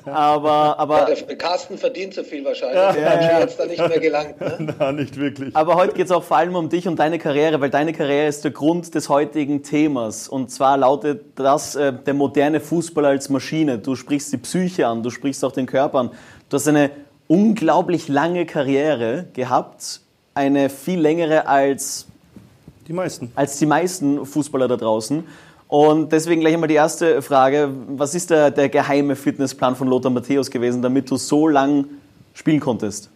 [0.05, 2.77] Aber, aber ja, der Carsten verdient zu viel wahrscheinlich.
[2.77, 3.39] Ja, ja, ja.
[3.41, 4.39] hat da nicht mehr gelangt.
[4.39, 4.75] Ne?
[4.79, 5.53] Na, nicht wirklich.
[5.53, 8.27] Aber heute geht es auch vor allem um dich und deine Karriere, weil deine Karriere
[8.27, 10.29] ist der Grund des heutigen Themas.
[10.29, 13.77] Und zwar lautet das äh, der moderne Fußball als Maschine.
[13.77, 16.11] Du sprichst die Psyche an, du sprichst auch den Körper an.
[16.47, 16.91] Du hast eine
[17.27, 19.99] unglaublich lange Karriere gehabt,
[20.33, 22.07] eine viel längere als
[22.87, 25.25] die meisten, als die meisten Fußballer da draußen.
[25.69, 27.69] Und deswegen gleich einmal die erste Frage.
[27.89, 31.85] Was ist der, der geheime Fitnessplan von Lothar Matthäus gewesen, damit du so lang
[32.33, 33.11] spielen konntest?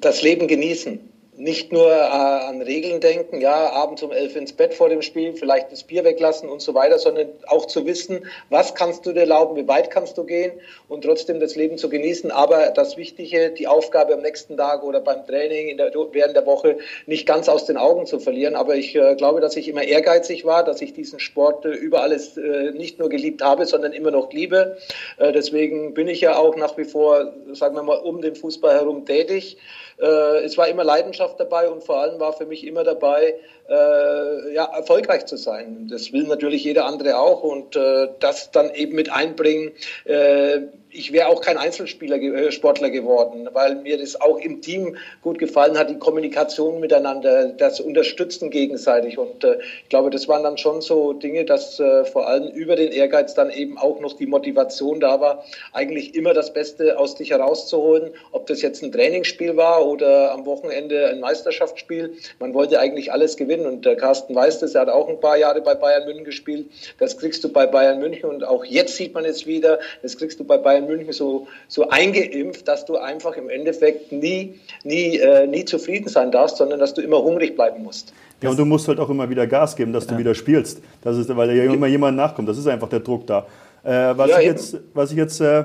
[0.00, 0.98] Das Leben genießen
[1.36, 5.32] nicht nur äh, an Regeln denken, ja, abends um elf ins Bett vor dem Spiel,
[5.34, 9.20] vielleicht das Bier weglassen und so weiter, sondern auch zu wissen, was kannst du dir
[9.20, 10.52] erlauben, wie weit kannst du gehen
[10.88, 12.30] und trotzdem das Leben zu genießen.
[12.30, 16.78] Aber das Wichtige, die Aufgabe am nächsten Tag oder beim Training der, während der Woche
[17.06, 18.54] nicht ganz aus den Augen zu verlieren.
[18.54, 22.02] Aber ich äh, glaube, dass ich immer ehrgeizig war, dass ich diesen Sport äh, über
[22.02, 24.76] alles äh, nicht nur geliebt habe, sondern immer noch liebe.
[25.18, 28.74] Äh, deswegen bin ich ja auch nach wie vor, sagen wir mal, um den Fußball
[28.74, 29.56] herum tätig.
[29.98, 33.34] Äh, es war immer Leidenschaft dabei und vor allem war für mich immer dabei,
[33.68, 35.88] äh, ja, erfolgreich zu sein.
[35.90, 39.72] Das will natürlich jeder andere auch und äh, das dann eben mit einbringen.
[40.04, 40.60] Äh,
[40.94, 45.38] ich wäre auch kein Einzelspieler, äh, Sportler geworden, weil mir das auch im Team gut
[45.38, 49.18] gefallen hat, die Kommunikation miteinander, das Unterstützen gegenseitig.
[49.18, 52.76] Und äh, ich glaube, das waren dann schon so Dinge, dass äh, vor allem über
[52.76, 57.16] den Ehrgeiz dann eben auch noch die Motivation da war, eigentlich immer das Beste aus
[57.16, 58.12] dich herauszuholen.
[58.30, 62.14] Ob das jetzt ein Trainingsspiel war oder am Wochenende ein Meisterschaftsspiel.
[62.38, 63.53] Man wollte eigentlich alles gewinnen.
[63.60, 66.66] Und der Carsten weiß das, er hat auch ein paar Jahre bei Bayern München gespielt.
[66.98, 68.28] Das kriegst du bei Bayern München.
[68.28, 71.88] Und auch jetzt sieht man es wieder, das kriegst du bei Bayern München so, so
[71.88, 76.94] eingeimpft, dass du einfach im Endeffekt nie, nie, äh, nie zufrieden sein darfst, sondern dass
[76.94, 78.12] du immer hungrig bleiben musst.
[78.42, 80.18] Ja, und du musst halt auch immer wieder Gas geben, dass du ja.
[80.18, 80.82] wieder spielst.
[81.02, 82.48] Das ist, weil ja immer jemand nachkommt.
[82.48, 83.46] Das ist einfach der Druck da.
[83.82, 85.64] Äh, was, ja, ich jetzt, was ich jetzt äh,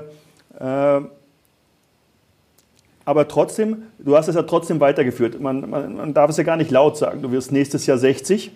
[0.58, 1.00] äh
[3.04, 5.40] Aber trotzdem, du hast es ja trotzdem weitergeführt.
[5.40, 7.22] Man, man, man darf es ja gar nicht laut sagen.
[7.22, 8.50] Du wirst nächstes Jahr 60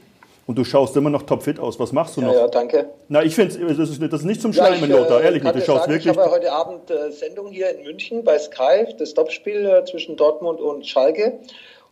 [0.47, 1.81] und du schaust immer noch topfit aus.
[1.81, 2.33] Was machst du noch?
[2.33, 2.91] Ja, ja danke.
[3.09, 5.55] Na, ich finde, das ist, das ist nicht zum Schleimen, ja, Lothar, ehrlich nicht.
[5.55, 6.13] Du schaust sagen, wirklich.
[6.13, 10.17] Ich habe heute Abend äh, Sendung hier in München bei Sky, das Topspiel äh, zwischen
[10.17, 11.39] Dortmund und Schalke.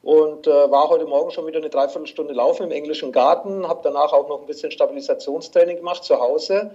[0.03, 4.12] Und äh, war heute Morgen schon wieder eine Dreiviertelstunde laufen im englischen Garten, habe danach
[4.12, 6.73] auch noch ein bisschen Stabilisationstraining gemacht zu Hause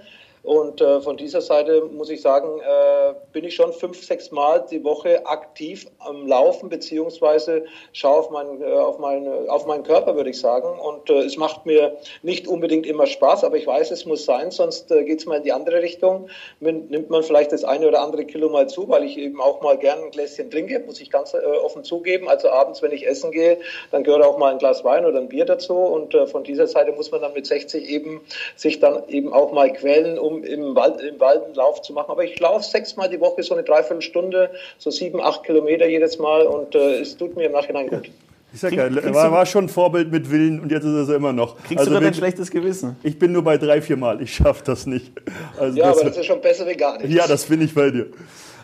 [0.48, 4.66] und äh, von dieser Seite muss ich sagen, äh, bin ich schon fünf, sechs Mal
[4.72, 10.16] die Woche aktiv am Laufen, beziehungsweise schaue auf, mein, äh, auf, mein, auf meinen Körper,
[10.16, 10.80] würde ich sagen.
[10.80, 14.50] Und äh, es macht mir nicht unbedingt immer Spaß, aber ich weiß, es muss sein,
[14.52, 16.30] sonst äh, geht es mal in die andere Richtung.
[16.62, 19.78] Nimmt man vielleicht das eine oder andere Kilo mal zu, weil ich eben auch mal
[19.78, 22.30] gern ein Gläschen trinke, muss ich ganz äh, offen zugeben.
[22.30, 23.58] Also abends, wenn ich essen gehe,
[23.92, 25.76] dann gehört auch mal ein Glas Wein oder ein Bier dazu.
[25.76, 28.22] Und äh, von dieser Seite muss man dann mit 60 eben
[28.56, 32.12] sich dann eben auch mal quälen, um im Wald, im Wald einen Lauf zu machen.
[32.12, 36.46] Aber ich laufe sechsmal die Woche so eine Dreiviertelstunde, so sieben, acht Kilometer jedes Mal
[36.46, 38.10] und äh, es tut mir im Nachhinein gut.
[38.54, 41.34] Ich sag ja, war, war schon ein Vorbild mit Willen und jetzt ist es immer
[41.34, 41.58] noch.
[41.64, 42.96] Kriegst also du da ein schlechtes Gewissen?
[43.04, 44.22] Ich bin nur bei drei, vier Mal.
[44.22, 45.12] Ich schaffe das nicht.
[45.60, 47.14] Also ja, das, aber das ist schon besser wie gar nichts.
[47.14, 48.08] Ja, das bin ich bei dir.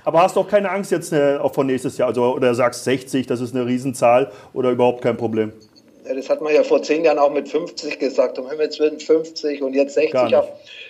[0.05, 2.09] Aber hast du auch keine Angst jetzt äh, auch vor nächstes Jahr?
[2.09, 5.53] Also, oder sagst 60, das ist eine Riesenzahl oder überhaupt kein Problem?
[6.03, 9.61] Das hat man ja vor zehn Jahren auch mit 50 gesagt, um Himmels Willen 50
[9.61, 10.13] und jetzt 60.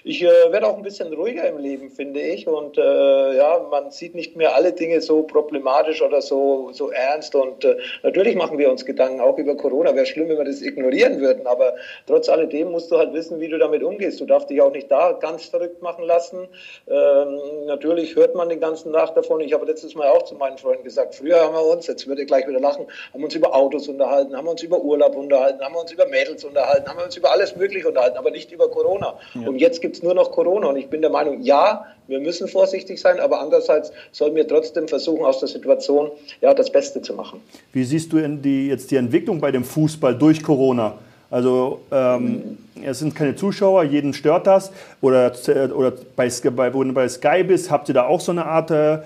[0.05, 2.47] Ich äh, werde auch ein bisschen ruhiger im Leben, finde ich.
[2.47, 7.35] Und äh, ja, man sieht nicht mehr alle Dinge so problematisch oder so, so ernst.
[7.35, 9.95] Und äh, natürlich machen wir uns Gedanken auch über Corona.
[9.95, 11.47] Wäre schlimm, wenn wir das ignorieren würden.
[11.47, 14.19] Aber trotz alledem musst du halt wissen, wie du damit umgehst.
[14.19, 16.49] Du darfst dich auch nicht da ganz verrückt machen lassen.
[16.87, 19.39] Ähm, natürlich hört man den ganzen Tag davon.
[19.39, 22.23] Ich habe letztes Mal auch zu meinen Freunden gesagt, früher haben wir uns, jetzt würde
[22.23, 25.75] ich gleich wieder lachen, haben uns über Autos unterhalten, haben uns über Urlaub unterhalten, haben
[25.75, 29.15] uns über Mädels unterhalten, haben uns über alles Mögliche unterhalten, aber nicht über Corona.
[29.33, 29.47] Ja.
[29.47, 30.67] Und jetzt gibt es nur noch Corona.
[30.67, 34.87] Und ich bin der Meinung, ja, wir müssen vorsichtig sein, aber andererseits sollten wir trotzdem
[34.87, 36.11] versuchen, aus der Situation
[36.41, 37.41] ja, das Beste zu machen.
[37.71, 40.97] Wie siehst du die, jetzt die Entwicklung bei dem Fußball durch Corona?
[41.29, 44.71] Also ähm, es sind keine Zuschauer, jeden stört das.
[45.01, 45.33] Oder,
[45.75, 48.69] oder bei, bei, wo du bei Sky bist, habt ihr da auch so eine Art
[48.69, 48.99] äh,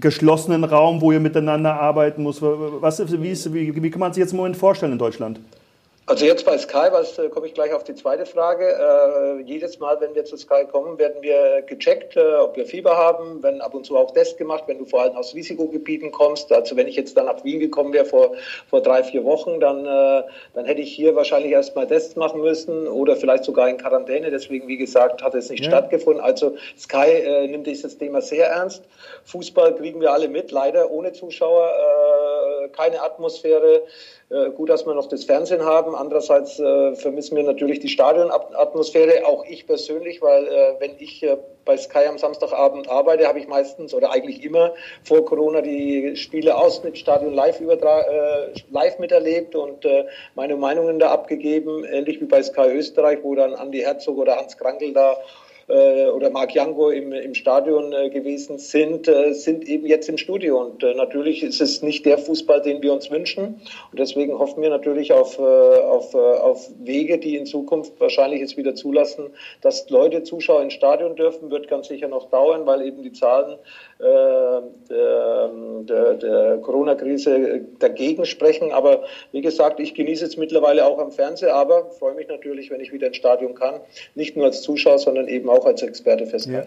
[0.00, 2.40] geschlossenen Raum, wo ihr miteinander arbeiten muss?
[2.42, 5.40] Was, wie, ist, wie, wie kann man sich jetzt im Moment vorstellen in Deutschland?
[6.08, 8.64] Also jetzt bei Sky, was äh, komme ich gleich auf die zweite Frage.
[8.64, 12.96] Äh, jedes Mal, wenn wir zu Sky kommen, werden wir gecheckt, äh, ob wir Fieber
[12.96, 16.50] haben, wenn ab und zu auch Test gemacht, wenn du vor allem aus Risikogebieten kommst.
[16.50, 18.32] Also wenn ich jetzt dann nach Wien gekommen wäre vor,
[18.70, 20.22] vor drei, vier Wochen, dann, äh,
[20.54, 24.30] dann hätte ich hier wahrscheinlich erstmal Tests machen müssen oder vielleicht sogar in Quarantäne.
[24.30, 25.70] Deswegen, wie gesagt, hat es nicht ja.
[25.70, 26.22] stattgefunden.
[26.22, 28.82] Also Sky äh, nimmt dieses Thema sehr ernst.
[29.24, 32.37] Fußball kriegen wir alle mit, leider ohne Zuschauer, äh,
[32.68, 33.82] keine Atmosphäre.
[34.30, 35.94] Äh, gut, dass wir noch das Fernsehen haben.
[35.94, 41.26] Andererseits äh, vermissen wir natürlich die Stadionatmosphäre, auch ich persönlich, weil äh, wenn ich
[41.64, 46.56] bei Sky am Samstagabend arbeite, habe ich meistens oder eigentlich immer vor Corona die Spiele
[46.56, 49.86] aus mit Stadion live, äh, live miterlebt und
[50.34, 54.56] meine Meinungen da abgegeben, ähnlich wie bei Sky Österreich, wo dann Andi Herzog oder Hans
[54.56, 55.16] Krankel da
[55.68, 60.60] oder Marc Jango im, im Stadion äh, gewesen sind, äh, sind eben jetzt im Studio.
[60.62, 63.60] Und äh, natürlich ist es nicht der Fußball, den wir uns wünschen.
[63.90, 68.42] Und deswegen hoffen wir natürlich auf, äh, auf, äh, auf Wege, die in Zukunft wahrscheinlich
[68.42, 69.26] es wieder zulassen,
[69.60, 73.58] dass Leute, Zuschauer ins Stadion dürfen, wird ganz sicher noch dauern, weil eben die Zahlen
[73.98, 74.62] der,
[75.88, 78.72] der, der Corona-Krise dagegen sprechen.
[78.72, 82.80] Aber wie gesagt, ich genieße es mittlerweile auch am Fernseher, aber freue mich natürlich, wenn
[82.80, 83.80] ich wieder ins Stadion kann.
[84.14, 86.52] Nicht nur als Zuschauer, sondern eben auch als Experte für Sky.
[86.52, 86.64] Ja.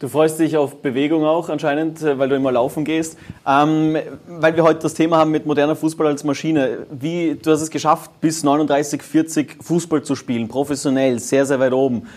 [0.00, 3.16] Du freust dich auf Bewegung auch anscheinend, äh, weil du immer laufen gehst.
[3.46, 6.86] Ähm, weil wir heute das Thema haben mit moderner Fußball als Maschine.
[6.90, 11.72] Wie, du hast es geschafft, bis 39, 40 Fußball zu spielen, professionell, sehr, sehr weit
[11.72, 12.08] oben.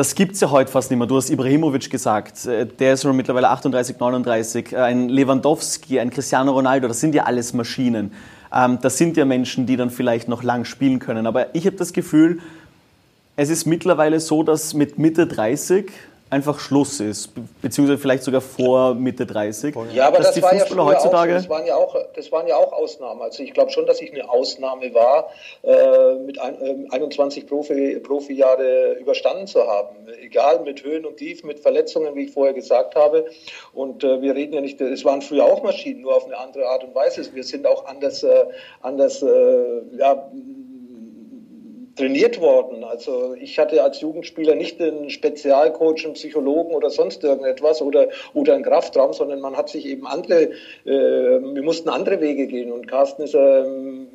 [0.00, 1.06] Das gibt es ja heute fast nicht mehr.
[1.06, 4.72] Du hast Ibrahimovic gesagt, äh, der ist schon mittlerweile 38, 39.
[4.72, 8.10] Äh, ein Lewandowski, ein Cristiano Ronaldo, das sind ja alles Maschinen.
[8.50, 11.26] Ähm, das sind ja Menschen, die dann vielleicht noch lang spielen können.
[11.26, 12.40] Aber ich habe das Gefühl,
[13.36, 15.92] es ist mittlerweile so, dass mit Mitte 30
[16.30, 19.74] einfach Schluss ist, beziehungsweise vielleicht sogar vor Mitte 30.
[19.92, 21.32] Ja, aber das war ja heutzutage.
[21.32, 23.20] Auch, das, waren ja auch, das waren ja auch Ausnahmen.
[23.20, 25.30] Also ich glaube schon, dass ich eine Ausnahme war,
[25.62, 29.96] äh, mit ein, äh, 21 Profi, Profijahre überstanden zu haben.
[30.22, 33.26] Egal mit Höhen und Tiefen, mit Verletzungen, wie ich vorher gesagt habe.
[33.74, 36.66] Und äh, wir reden ja nicht, es waren früher auch Maschinen, nur auf eine andere
[36.68, 37.28] Art und Weise.
[37.34, 38.46] Wir sind auch anders, äh,
[38.82, 40.30] anders äh, ja,
[41.96, 42.84] trainiert worden.
[42.84, 48.54] Also ich hatte als Jugendspieler nicht einen Spezialcoach, einen Psychologen oder sonst irgendetwas oder, oder
[48.54, 50.50] einen Kraftraum, sondern man hat sich eben andere,
[50.84, 52.72] äh, wir mussten andere Wege gehen.
[52.72, 54.08] Und Carsten ist ähm,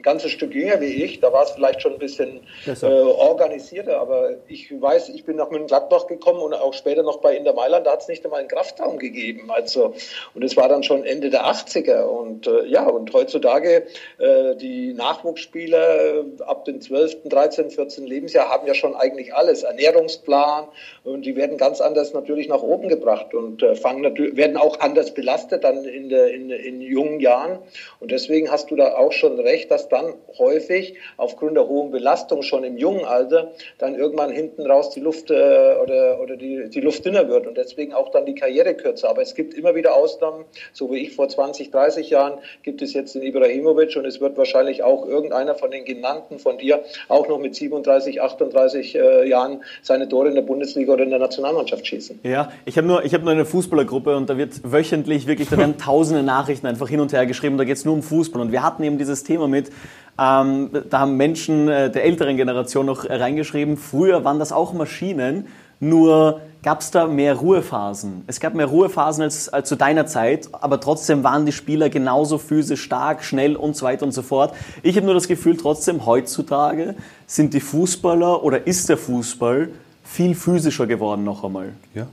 [0.00, 1.20] ein ganzes Stück jünger wie ich.
[1.20, 4.00] Da war es vielleicht schon ein bisschen äh, organisierter.
[4.00, 7.86] Aber ich weiß, ich bin nach München-Gladbach gekommen und auch später noch bei Inter Mailand.
[7.86, 9.50] Da hat es nicht einmal einen Kraftraum gegeben.
[9.50, 9.94] Also,
[10.34, 12.04] und es war dann schon Ende der 80er.
[12.04, 13.86] Und äh, ja, und heutzutage
[14.18, 18.06] äh, die Nachwuchsspieler ab dem 12., 13., 14.
[18.06, 19.62] Lebensjahr haben ja schon eigentlich alles.
[19.62, 20.68] Ernährungsplan.
[21.04, 24.80] Und die werden ganz anders natürlich nach oben gebracht und äh, fangen natürlich, werden auch
[24.80, 27.58] anders belastet dann in, der, in, in jungen Jahren.
[28.00, 32.42] Und deswegen hast du da auch schon recht, dass dann häufig aufgrund der hohen Belastung
[32.42, 35.34] schon im jungen Alter dann irgendwann hinten raus die Luft äh,
[35.82, 39.08] oder, oder die, die Luft dünner wird und deswegen auch dann die Karriere kürzer.
[39.10, 42.92] Aber es gibt immer wieder Ausnahmen, so wie ich vor 20, 30 Jahren gibt es
[42.92, 47.28] jetzt den Ibrahimovic und es wird wahrscheinlich auch irgendeiner von den genannten von dir auch
[47.28, 51.86] noch mit 37, 38 äh, Jahren seine Tore in der Bundesliga oder in der Nationalmannschaft
[51.86, 52.20] schießen.
[52.22, 55.78] Ja, ich habe nur, hab nur eine Fußballergruppe und da wird wöchentlich wirklich, da werden
[55.78, 58.62] tausende Nachrichten einfach hin und her geschrieben, da geht es nur um Fußball und wir
[58.62, 59.70] hatten eben dieses Thema mit,
[60.18, 65.46] ähm, da haben Menschen äh, der älteren Generation noch reingeschrieben, früher waren das auch Maschinen,
[65.80, 68.24] nur gab es da mehr Ruhephasen.
[68.26, 72.36] Es gab mehr Ruhephasen als, als zu deiner Zeit, aber trotzdem waren die Spieler genauso
[72.36, 74.54] physisch stark, schnell und so weiter und so fort.
[74.82, 79.70] Ich habe nur das Gefühl, trotzdem heutzutage sind die Fußballer oder ist der Fußball
[80.04, 81.72] viel physischer geworden noch einmal.
[81.94, 82.06] Ja,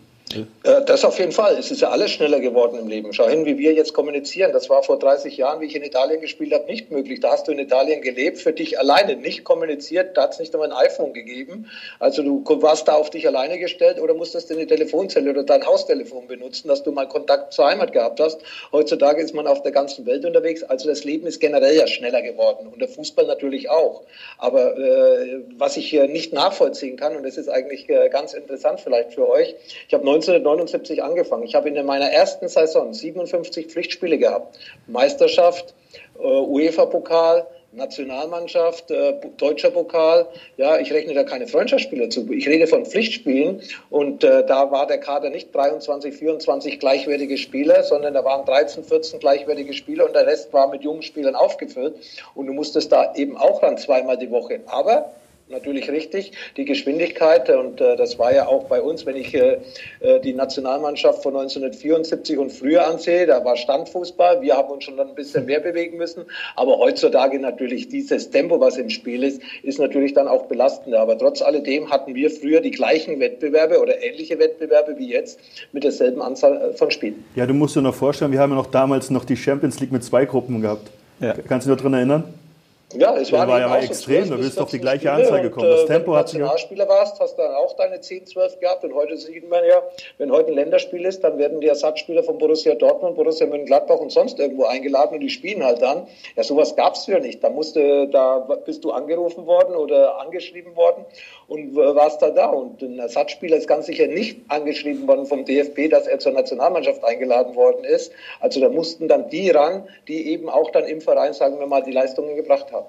[0.85, 1.57] das auf jeden Fall.
[1.57, 3.13] Es ist ja alles schneller geworden im Leben.
[3.13, 4.51] Schau hin, wie wir jetzt kommunizieren.
[4.51, 7.21] Das war vor 30 Jahren, wie ich in Italien gespielt habe, nicht möglich.
[7.21, 10.17] Da hast du in Italien gelebt, für dich alleine, nicht kommuniziert.
[10.17, 11.69] Da hat es nicht einmal ein iPhone gegeben.
[11.99, 15.65] Also du warst da auf dich alleine gestellt oder musstest in die Telefonzelle oder dein
[15.65, 18.41] Haustelefon benutzen, dass du mal Kontakt zur Heimat gehabt hast.
[18.71, 20.63] Heutzutage ist man auf der ganzen Welt unterwegs.
[20.63, 24.03] Also das Leben ist generell ja schneller geworden und der Fußball natürlich auch.
[24.37, 28.81] Aber äh, was ich hier nicht nachvollziehen kann, und das ist eigentlich äh, ganz interessant
[28.81, 29.55] vielleicht für euch,
[29.87, 31.43] ich habe 1979 angefangen.
[31.43, 34.57] Ich habe in meiner ersten Saison 57 Pflichtspiele gehabt.
[34.87, 35.75] Meisterschaft,
[36.19, 40.27] äh, UEFA-Pokal, Nationalmannschaft, äh, deutscher Pokal.
[40.57, 42.29] Ja, ich rechne da keine Freundschaftsspiele zu.
[42.31, 47.83] Ich rede von Pflichtspielen und äh, da war der Kader nicht 23, 24 gleichwertige Spieler,
[47.83, 51.95] sondern da waren 13, 14 gleichwertige Spieler und der Rest war mit jungen Spielern aufgefüllt
[52.33, 54.61] und du musstest da eben auch ran zweimal die Woche.
[54.65, 55.11] Aber
[55.49, 56.33] natürlich richtig.
[56.57, 59.59] Die Geschwindigkeit, und äh, das war ja auch bei uns, wenn ich äh,
[59.99, 64.41] äh die Nationalmannschaft von 1974 und früher ansehe, da war Standfußball.
[64.41, 66.25] Wir haben uns schon dann ein bisschen mehr bewegen müssen.
[66.55, 70.99] Aber heutzutage natürlich dieses Tempo, was im Spiel ist, ist natürlich dann auch belastender.
[70.99, 75.39] Aber trotz alledem hatten wir früher die gleichen Wettbewerbe oder ähnliche Wettbewerbe wie jetzt
[75.71, 77.25] mit derselben Anzahl äh, von Spielen.
[77.35, 79.91] Ja, du musst dir noch vorstellen, wir haben ja noch damals noch die Champions League
[79.91, 80.91] mit zwei Gruppen gehabt.
[81.19, 81.33] Ja.
[81.47, 82.46] Kannst du dich noch daran erinnern?
[82.93, 85.69] Ja, es war, war ja extrem, du bist auf die gleiche Anzahl gekommen.
[85.69, 86.39] Das äh, Tempo hat sich.
[86.39, 88.85] Wenn du Nationalspieler warst, hast du dann auch deine 10, 12 gehabt.
[88.85, 89.83] Und heute sieht man ja,
[90.17, 94.13] wenn heute ein Länderspiel ist, dann werden die Ersatzspieler von Borussia Dortmund, Borussia Mönchengladbach und
[94.13, 96.07] sonst irgendwo eingeladen und die spielen halt dann.
[96.37, 97.43] Ja, sowas gab es ja nicht.
[97.43, 101.03] Da musste, da bist du angerufen worden oder angeschrieben worden
[101.49, 102.47] und warst da da.
[102.47, 107.03] Und ein Ersatzspieler ist ganz sicher nicht angeschrieben worden vom DFB, dass er zur Nationalmannschaft
[107.03, 108.13] eingeladen worden ist.
[108.39, 111.83] Also da mussten dann die ran, die eben auch dann im Verein, sagen wir mal,
[111.83, 112.86] die Leistungen gebracht haben.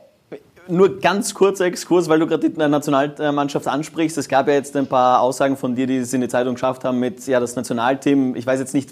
[0.68, 4.18] Nur ganz kurzer Exkurs, weil du gerade die Nationalmannschaft ansprichst.
[4.18, 6.84] Es gab ja jetzt ein paar Aussagen von dir, die es in die Zeitung geschafft
[6.84, 8.36] haben mit, ja, das Nationalteam.
[8.36, 8.90] Ich weiß jetzt nicht,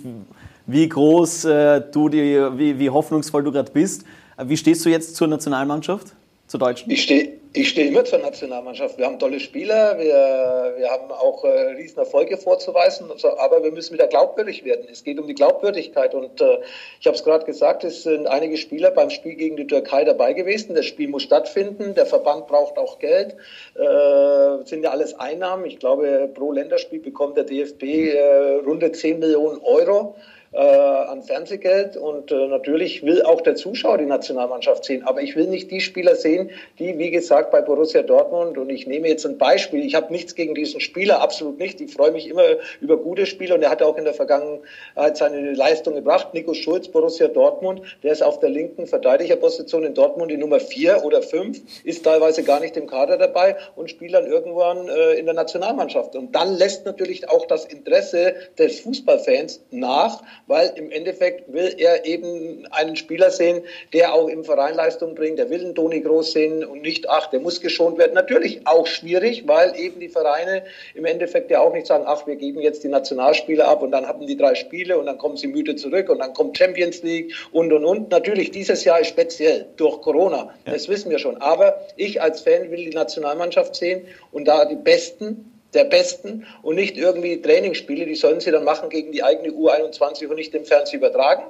[0.66, 4.04] wie groß äh, du die, wie, wie hoffnungsvoll du gerade bist.
[4.42, 6.08] Wie stehst du jetzt zur Nationalmannschaft,
[6.46, 6.90] zur Deutschen?
[6.90, 8.98] Ich stehe ich stehe immer zur Nationalmannschaft.
[8.98, 13.72] Wir haben tolle Spieler, wir, wir haben auch äh, riesen Erfolge vorzuweisen, so, aber wir
[13.72, 14.86] müssen wieder glaubwürdig werden.
[14.90, 16.58] Es geht um die Glaubwürdigkeit und äh,
[17.00, 20.34] ich habe es gerade gesagt, es sind einige Spieler beim Spiel gegen die Türkei dabei
[20.34, 20.74] gewesen.
[20.74, 23.36] Das Spiel muss stattfinden, der Verband braucht auch Geld,
[23.74, 25.64] äh, sind ja alles Einnahmen.
[25.64, 30.14] Ich glaube, pro Länderspiel bekommt der DFB äh, runde 10 Millionen Euro
[30.52, 35.02] äh, an Fernsehgeld und äh, natürlich will auch der Zuschauer die Nationalmannschaft sehen.
[35.04, 38.86] Aber ich will nicht die Spieler sehen, die, wie gesagt, bei Borussia Dortmund und ich
[38.86, 39.84] nehme jetzt ein Beispiel.
[39.84, 41.80] Ich habe nichts gegen diesen Spieler, absolut nicht.
[41.80, 42.44] Ich freue mich immer
[42.80, 46.34] über gute Spieler und er hat auch in der Vergangenheit seine Leistung gebracht.
[46.34, 51.04] Nico Schulz, Borussia Dortmund, der ist auf der linken Verteidigerposition in Dortmund die Nummer vier
[51.04, 55.26] oder fünf, ist teilweise gar nicht im Kader dabei und spielt dann irgendwann äh, in
[55.26, 56.16] der Nationalmannschaft.
[56.16, 62.04] Und dann lässt natürlich auch das Interesse des Fußballfans nach, weil im Endeffekt will er
[62.04, 65.38] eben einen Spieler sehen, der auch im Verein Leistung bringt.
[65.38, 68.14] Der will einen Toni Groß sehen und nicht, ach, der muss geschont werden.
[68.14, 72.36] Natürlich auch schwierig, weil eben die Vereine im Endeffekt ja auch nicht sagen, ach, wir
[72.36, 75.48] geben jetzt die Nationalspieler ab und dann haben die drei Spiele und dann kommen sie
[75.48, 78.10] müde zurück und dann kommt Champions League und und und.
[78.10, 80.72] Natürlich, dieses Jahr ist speziell durch Corona, ja.
[80.72, 81.36] das wissen wir schon.
[81.38, 86.76] Aber ich als Fan will die Nationalmannschaft sehen und da die Besten der Besten und
[86.76, 90.64] nicht irgendwie Trainingsspiele, die sollen sie dann machen gegen die eigene U21 und nicht im
[90.64, 91.44] Fernsehen übertragen.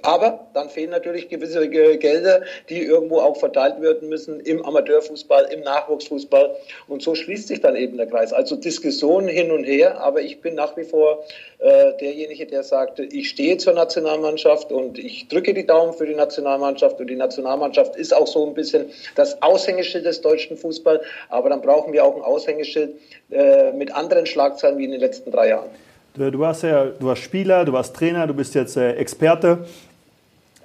[0.00, 5.60] Aber dann fehlen natürlich gewisse Gelder, die irgendwo auch verteilt werden müssen im Amateurfußball, im
[5.60, 6.56] Nachwuchsfußball.
[6.88, 8.32] Und so schließt sich dann eben der Kreis.
[8.32, 11.24] Also Diskussionen hin und her, aber ich bin nach wie vor
[11.58, 16.14] äh, derjenige, der sagt, ich stehe zur Nationalmannschaft und ich drücke die Daumen für die
[16.14, 16.98] Nationalmannschaft.
[16.98, 21.02] Und die Nationalmannschaft ist auch so ein bisschen das Aushängeschild des deutschen Fußballs.
[21.28, 22.96] Aber dann brauchen wir auch ein Aushängeschild
[23.30, 25.68] äh, mit anderen Schlagzeilen wie in den letzten drei Jahren.
[26.14, 29.66] Du warst ja, du warst Spieler, du warst Trainer, du bist jetzt äh, Experte.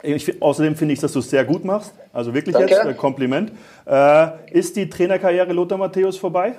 [0.03, 1.93] Ich, außerdem finde ich, dass du es sehr gut machst.
[2.11, 2.73] Also wirklich Danke.
[2.73, 3.51] jetzt, äh, Kompliment.
[3.85, 6.55] Äh, ist die Trainerkarriere Lothar Matthäus vorbei?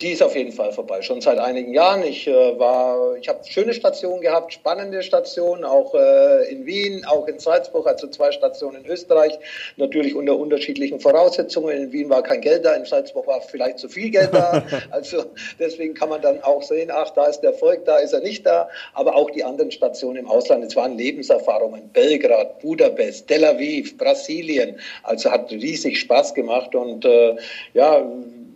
[0.00, 2.04] Die ist auf jeden Fall vorbei, schon seit einigen Jahren.
[2.04, 7.26] Ich äh, war, ich habe schöne Stationen gehabt, spannende Stationen, auch äh, in Wien, auch
[7.26, 9.36] in Salzburg, also zwei Stationen in Österreich,
[9.76, 11.76] natürlich unter unterschiedlichen Voraussetzungen.
[11.76, 14.62] In Wien war kein Geld da, in Salzburg war vielleicht zu viel Geld da.
[14.90, 15.24] Also
[15.58, 18.46] deswegen kann man dann auch sehen, ach, da ist der Erfolg, da ist er nicht
[18.46, 18.68] da.
[18.94, 21.90] Aber auch die anderen Stationen im Ausland, es waren Lebenserfahrungen.
[21.92, 24.78] Belgrad, Budapest, Tel Aviv, Brasilien.
[25.02, 27.36] Also hat riesig Spaß gemacht und äh,
[27.74, 28.06] ja,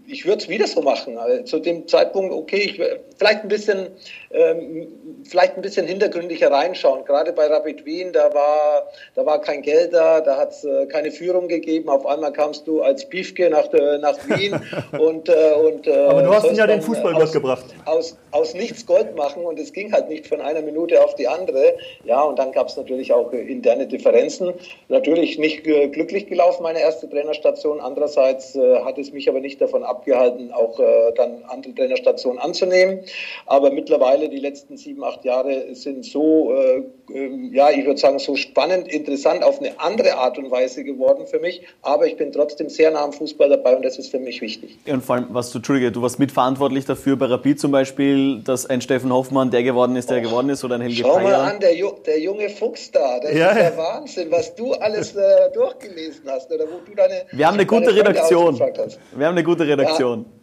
[0.06, 1.16] ich würde es wieder so machen.
[1.18, 2.80] Also zu dem Zeitpunkt, okay, ich,
[3.18, 3.88] vielleicht ein bisschen,
[4.32, 4.88] ähm,
[5.24, 7.04] vielleicht ein bisschen hintergründiger reinschauen.
[7.04, 10.86] Gerade bei Rapid Wien, da war, da war kein Geld da, da hat es äh,
[10.86, 11.88] keine Führung gegeben.
[11.88, 14.54] Auf einmal kamst du als Piefke nach, äh, nach Wien
[14.98, 17.64] und, äh, und äh, Aber du hast ihn ja den Fußball aus, gebracht.
[17.84, 21.28] Aus, aus nichts Gold machen und es ging halt nicht von einer Minute auf die
[21.28, 21.76] andere.
[22.04, 24.52] Ja, und dann gab es natürlich auch interne Differenzen.
[24.88, 27.80] Natürlich nicht glücklich gelaufen, meine erste Trainerstation.
[27.80, 33.00] Andererseits äh, hat es mich aber nicht davon abgehalten, auch äh, dann andere Trainerstationen anzunehmen.
[33.46, 38.18] Aber mittlerweile, die letzten sieben, acht Jahre sind so, äh, ähm, ja, ich würde sagen,
[38.18, 41.62] so spannend, interessant auf eine andere Art und Weise geworden für mich.
[41.82, 44.78] Aber ich bin trotzdem sehr nah am Fußball dabei und das ist für mich wichtig.
[44.86, 48.66] Und vor allem, was du, Entschuldige, du warst mitverantwortlich dafür bei Rapid zum Beispiel, dass
[48.66, 51.34] ein Steffen Hoffmann der geworden ist, der oh, geworden ist oder ein Helge Schau mal
[51.34, 51.72] an, der,
[52.06, 53.50] der, junge Fuchs da, das ja.
[53.50, 57.54] ist der Wahnsinn, was du alles äh, durchgelesen hast oder wo du deine Wir haben
[57.54, 58.58] eine gute Redaktion.
[58.58, 60.20] Wir haben eine gute Redaktion.
[60.20, 60.41] Ja.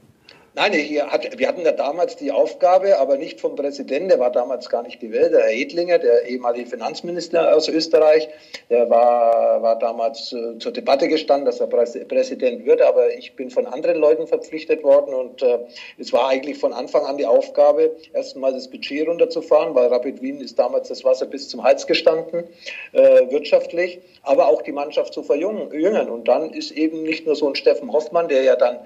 [0.60, 4.68] Nein, hat, wir hatten ja damals die Aufgabe, aber nicht vom Präsidenten, der war damals
[4.68, 8.28] gar nicht gewählt, der Herr Edlinger, der ehemalige Finanzminister aus Österreich,
[8.70, 13.50] der war, war damals äh, zur Debatte gestanden, dass er Präsident würde, aber ich bin
[13.50, 15.60] von anderen Leuten verpflichtet worden und äh,
[15.98, 20.42] es war eigentlich von Anfang an die Aufgabe, erstmal das Budget runterzufahren, weil Rapid Wien
[20.42, 22.44] ist damals das Wasser bis zum Hals gestanden,
[22.92, 26.10] äh, wirtschaftlich, aber auch die Mannschaft zu verjüngen.
[26.10, 28.80] Und dann ist eben nicht nur so ein Steffen Hoffmann, der ja dann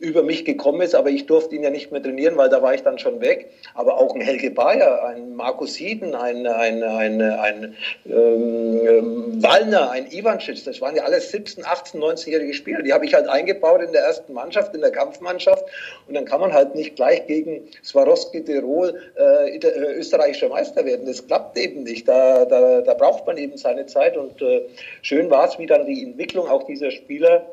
[0.00, 2.74] über mich gekommen ist, aber ich durfte ihn ja nicht mehr trainieren, weil da war
[2.74, 3.50] ich dann schon weg.
[3.74, 7.76] Aber auch ein Helge Bayer, ein Markus Sieden, ein, ein, ein, ein
[8.06, 12.82] ähm, Wallner, ein Ivancic, das waren ja alles 17, 18, 19-jährige Spieler.
[12.82, 15.64] Die habe ich halt eingebaut in der ersten Mannschaft, in der Kampfmannschaft.
[16.08, 21.06] Und dann kann man halt nicht gleich gegen Swarovski Tirol äh, äh, österreichischer Meister werden.
[21.06, 22.08] Das klappt eben nicht.
[22.08, 24.16] Da, da, da braucht man eben seine Zeit.
[24.16, 24.62] Und äh,
[25.02, 27.46] schön war es, wie dann die Entwicklung auch dieser Spieler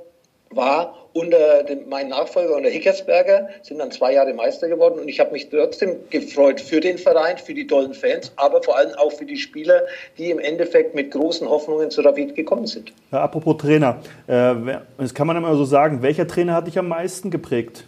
[0.49, 5.19] war unter dem, mein Nachfolger unter Hickersberger, sind dann zwei Jahre Meister geworden und ich
[5.19, 9.11] habe mich trotzdem gefreut für den Verein, für die tollen Fans, aber vor allem auch
[9.11, 9.83] für die Spieler,
[10.17, 12.93] die im Endeffekt mit großen Hoffnungen zu Rapid gekommen sind.
[13.11, 14.53] Ja, apropos Trainer, äh,
[14.97, 17.83] das kann man immer so sagen, welcher Trainer hat dich am meisten geprägt?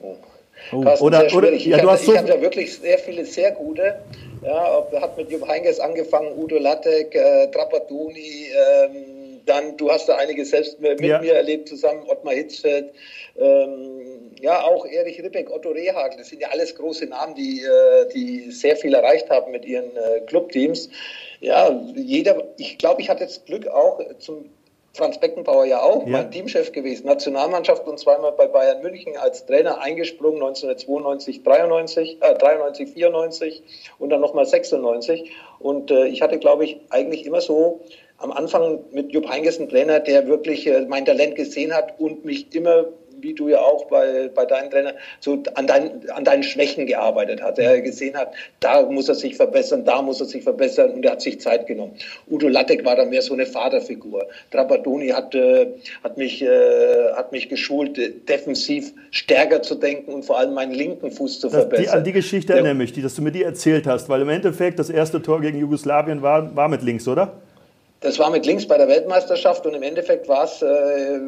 [0.00, 0.16] Oh.
[0.72, 0.78] Oh.
[1.00, 3.96] oder, oder, ja, du hast so ich habe ja wirklich sehr viele sehr gute.
[4.42, 9.11] Ja, hat mit Jupp Heynckes angefangen, Udo Lattek, äh, Trapattoni, ähm,
[9.46, 11.20] dann, du hast da einige selbst mit ja.
[11.20, 12.92] mir erlebt, zusammen Ottmar Hitzfeld,
[13.36, 18.08] ähm, ja, auch Erich Ribbeck, Otto Rehagel, das sind ja alles große Namen, die, äh,
[18.12, 20.90] die sehr viel erreicht haben mit ihren äh, Clubteams.
[21.40, 24.50] Ja, jeder, ich glaube, ich hatte das Glück auch zum
[24.94, 26.12] Franz Beckenbauer ja auch, ja.
[26.12, 32.34] mein Teamchef gewesen, Nationalmannschaft und zweimal bei Bayern München als Trainer eingesprungen, 1992, 93, äh,
[32.34, 33.62] 93, 94
[33.98, 35.32] und dann nochmal 96.
[35.60, 37.80] Und äh, ich hatte, glaube ich, eigentlich immer so
[38.22, 42.24] am Anfang mit Jupp Heynckes einen Trainer, der wirklich äh, mein Talent gesehen hat und
[42.24, 42.86] mich immer
[43.22, 47.42] wie du ja auch bei, bei deinen Trainern, so an, dein, an deinen Schwächen gearbeitet
[47.42, 47.58] hat.
[47.58, 51.12] Er gesehen hat, da muss er sich verbessern, da muss er sich verbessern und er
[51.12, 51.94] hat sich Zeit genommen.
[52.28, 54.26] Udo Lattek war da mehr so eine Vaterfigur.
[54.50, 55.68] Trapattoni hat, äh,
[56.02, 60.72] hat, mich, äh, hat mich geschult, äh, defensiv stärker zu denken und vor allem meinen
[60.72, 61.84] linken Fuß zu verbessern.
[61.84, 64.28] Die, an die Geschichte erinnere mich, die, dass du mir die erzählt hast, weil im
[64.28, 67.40] Endeffekt das erste Tor gegen Jugoslawien war, war mit links, oder?
[68.02, 71.20] Das war mit links bei der Weltmeisterschaft und im Endeffekt war es, äh,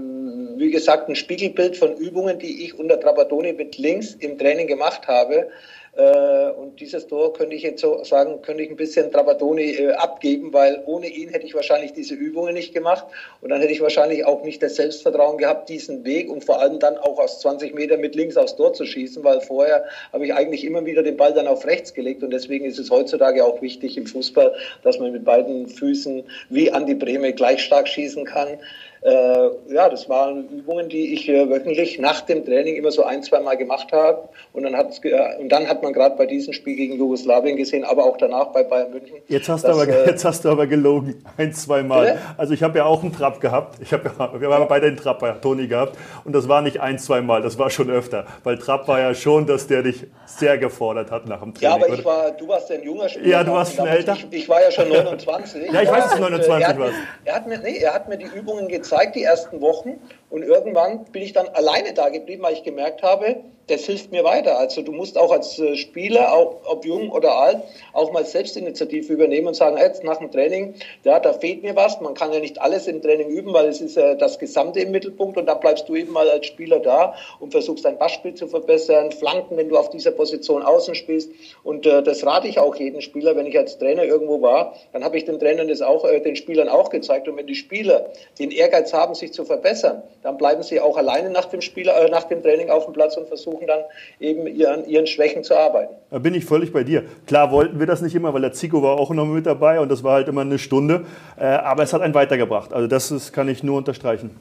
[0.56, 5.06] wie gesagt, ein Spiegelbild von Übungen, die ich unter Trapattoni mit links im Training gemacht
[5.06, 5.48] habe.
[5.96, 9.92] Äh, und dieses Tor könnte ich jetzt so sagen, könnte ich ein bisschen Trapattoni äh,
[9.92, 13.04] abgeben, weil ohne ihn hätte ich wahrscheinlich diese Übungen nicht gemacht
[13.40, 16.80] und dann hätte ich wahrscheinlich auch nicht das Selbstvertrauen gehabt, diesen Weg und vor allem
[16.80, 20.34] dann auch aus 20 Meter mit links aufs Tor zu schießen, weil vorher habe ich
[20.34, 23.62] eigentlich immer wieder den Ball dann auf rechts gelegt und deswegen ist es heutzutage auch
[23.62, 28.58] wichtig im Fußball, dass man mit beiden Füßen wie Andi Breme gleich stark schießen kann.
[29.04, 33.22] Äh, ja, das waren Übungen, die ich äh, wöchentlich nach dem Training immer so ein,
[33.22, 34.30] zwei Mal gemacht habe.
[34.54, 37.84] Und dann, hat's, äh, und dann hat man gerade bei diesem Spiel gegen Jugoslawien gesehen,
[37.84, 39.18] aber auch danach bei Bayern München.
[39.28, 42.06] Jetzt hast, dass, du, aber, äh, jetzt hast du aber gelogen, ein, zwei Mal.
[42.06, 42.18] Bitte?
[42.38, 43.78] Also ich habe ja auch einen Trap gehabt.
[43.82, 44.04] Ich hab,
[44.40, 45.98] wir haben beide einen Trap bei Toni gehabt.
[46.24, 48.24] Und das war nicht ein, zwei Mal, das war schon öfter.
[48.42, 51.78] Weil Trap war ja schon, dass der dich sehr gefordert hat nach dem Training.
[51.78, 53.28] Ja, aber ich war, du warst ja ein junger Spieler.
[53.28, 54.14] Ja, du warst schon älter.
[54.14, 55.70] Ich, ich, war ja schon 29.
[55.70, 56.94] ja, ich weiß, dass du 29 warst.
[57.26, 60.00] Er hat, mir, nee, er hat mir die Übungen gezeigt gezeigt die ersten Wochen
[60.34, 63.36] und irgendwann bin ich dann alleine da geblieben, weil ich gemerkt habe,
[63.68, 64.58] das hilft mir weiter.
[64.58, 67.62] Also du musst auch als äh, Spieler, auch, ob jung oder alt,
[67.92, 70.74] auch mal Selbstinitiative übernehmen und sagen, jetzt nach dem Training,
[71.04, 72.00] ja, da fehlt mir was.
[72.00, 74.90] Man kann ja nicht alles im Training üben, weil es ist ja das Gesamte im
[74.90, 78.48] Mittelpunkt und dann bleibst du eben mal als Spieler da und versuchst dein Passspiel zu
[78.48, 81.30] verbessern, Flanken, wenn du auf dieser Position außen spielst.
[81.62, 85.04] Und äh, das rate ich auch jedem Spieler, wenn ich als Trainer irgendwo war, dann
[85.04, 87.28] habe ich den Trainern das auch, äh, den Spielern auch gezeigt.
[87.28, 91.30] Und wenn die Spieler den Ehrgeiz haben, sich zu verbessern, dann bleiben sie auch alleine
[91.30, 93.84] nach dem, Spieler, äh, nach dem Training auf dem Platz und versuchen, versuchen dann
[94.20, 95.94] eben ihren, ihren Schwächen zu arbeiten.
[96.10, 97.04] Da bin ich völlig bei dir.
[97.26, 99.88] Klar wollten wir das nicht immer, weil der Zico war auch noch mit dabei und
[99.90, 101.06] das war halt immer eine Stunde.
[101.38, 102.72] Äh, aber es hat einen weitergebracht.
[102.72, 104.36] Also das ist, kann ich nur unterstreichen.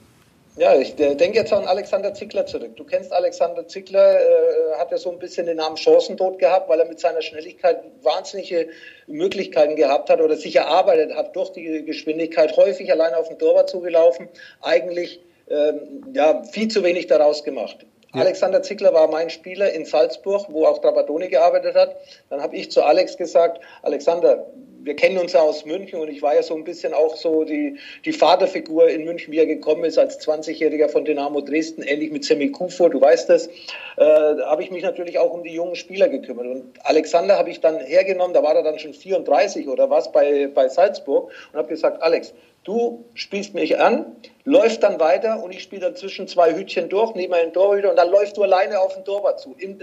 [0.56, 2.76] Ja, ich denke jetzt an Alexander Zickler zurück.
[2.76, 6.80] Du kennst Alexander Zickler, äh, hat ja so ein bisschen den Namen Chancentod gehabt, weil
[6.80, 8.70] er mit seiner Schnelligkeit wahnsinnige
[9.08, 13.70] Möglichkeiten gehabt hat oder sich erarbeitet hat durch die Geschwindigkeit, häufig allein auf den Torwart
[13.70, 14.30] zugelaufen,
[14.62, 15.20] eigentlich
[15.54, 17.86] ähm, ja, viel zu wenig daraus gemacht.
[18.14, 18.22] Ja.
[18.22, 21.96] Alexander Zickler war mein Spieler in Salzburg, wo auch Trapattoni gearbeitet hat.
[22.30, 24.48] Dann habe ich zu Alex gesagt, Alexander,
[24.84, 27.44] wir kennen uns ja aus München und ich war ja so ein bisschen auch so
[27.44, 32.12] die, die Vaterfigur in München, wie er gekommen ist als 20-Jähriger von Dynamo Dresden, ähnlich
[32.12, 33.52] mit Semi Kufo, du weißt das, äh,
[33.98, 36.48] da habe ich mich natürlich auch um die jungen Spieler gekümmert.
[36.48, 40.48] Und Alexander habe ich dann hergenommen, da war er dann schon 34 oder was bei,
[40.54, 42.34] bei Salzburg und habe gesagt, Alex,
[42.64, 44.16] Du spielst mich an,
[44.46, 47.96] läufst dann weiter und ich spiele dann zwischen zwei Hütchen durch, nehme einen Torhüter und
[47.96, 49.78] dann läufst du alleine auf den Torwart zu, im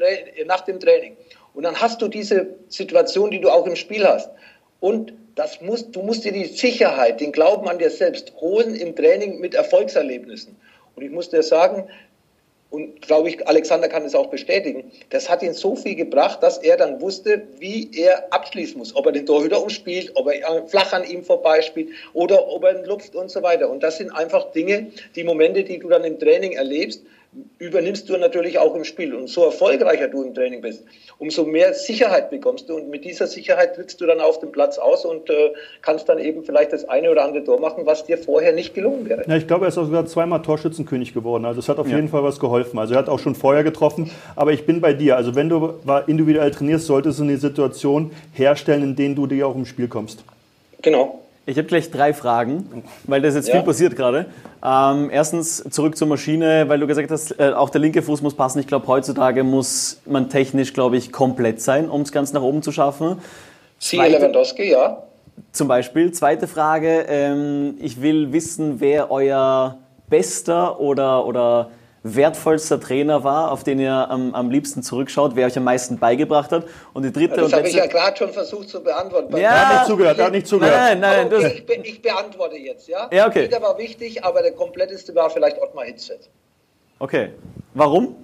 [0.46, 1.16] nach dem Training.
[1.54, 4.30] Und dann hast du diese Situation, die du auch im Spiel hast.
[4.80, 8.94] Und das musst, du musst dir die Sicherheit, den Glauben an dir selbst holen im
[8.94, 10.56] Training mit Erfolgserlebnissen.
[10.94, 11.88] Und ich muss dir sagen,
[12.70, 16.58] und glaube ich, Alexander kann es auch bestätigen, das hat ihn so viel gebracht, dass
[16.58, 18.94] er dann wusste, wie er abschließen muss.
[18.94, 22.84] Ob er den Torhüter umspielt, ob er flach an ihm vorbeispielt oder ob er ihn
[22.84, 23.68] lupft und so weiter.
[23.68, 27.02] Und das sind einfach Dinge, die Momente, die du dann im Training erlebst,
[27.58, 29.14] übernimmst du natürlich auch im Spiel.
[29.14, 30.84] Und so erfolgreicher du im Training bist,
[31.18, 32.76] umso mehr Sicherheit bekommst du.
[32.76, 35.52] Und mit dieser Sicherheit trittst du dann auf den Platz aus und äh,
[35.82, 39.08] kannst dann eben vielleicht das eine oder andere Tor machen, was dir vorher nicht gelungen
[39.08, 39.24] wäre.
[39.28, 41.44] Ja, ich glaube, er ist auch sogar zweimal Torschützenkönig geworden.
[41.44, 41.96] Also es hat auf ja.
[41.96, 42.78] jeden Fall was geholfen.
[42.78, 44.10] Also er hat auch schon vorher getroffen.
[44.34, 45.16] Aber ich bin bei dir.
[45.16, 45.74] Also wenn du
[46.06, 50.24] individuell trainierst, solltest du eine Situation herstellen, in denen du dir auch im Spiel kommst.
[50.82, 51.20] Genau.
[51.46, 53.54] Ich habe gleich drei Fragen, weil das jetzt ja.
[53.54, 54.26] viel passiert gerade.
[54.62, 58.34] Ähm, erstens zurück zur Maschine, weil du gesagt hast, äh, auch der linke Fuß muss
[58.34, 58.58] passen.
[58.60, 62.62] Ich glaube, heutzutage muss man technisch, glaube ich, komplett sein, um es ganz nach oben
[62.62, 63.18] zu schaffen.
[63.78, 65.02] Siehe Lewandowski, ja.
[65.52, 66.12] Zum Beispiel.
[66.12, 69.78] Zweite Frage, ähm, ich will wissen, wer euer
[70.08, 71.70] bester oder, oder
[72.02, 76.50] wertvollster Trainer war, auf den ihr am, am liebsten zurückschaut, wer euch am meisten beigebracht
[76.52, 76.64] hat.
[76.92, 79.36] Und die dritte ja, das habe ich ja gerade schon versucht zu beantworten.
[79.36, 80.74] Ja, er hat nicht zugehört, er hat nicht zugehört.
[80.74, 81.38] Nein, nein, nein.
[81.38, 83.08] Okay, ich, be ich, beantworte jetzt, ja?
[83.12, 83.42] Ja, okay.
[83.42, 86.30] Jeder war wichtig, aber der kompletteste war vielleicht Ottmar Hitzfeld.
[86.98, 87.30] Okay.
[87.74, 88.16] Warum?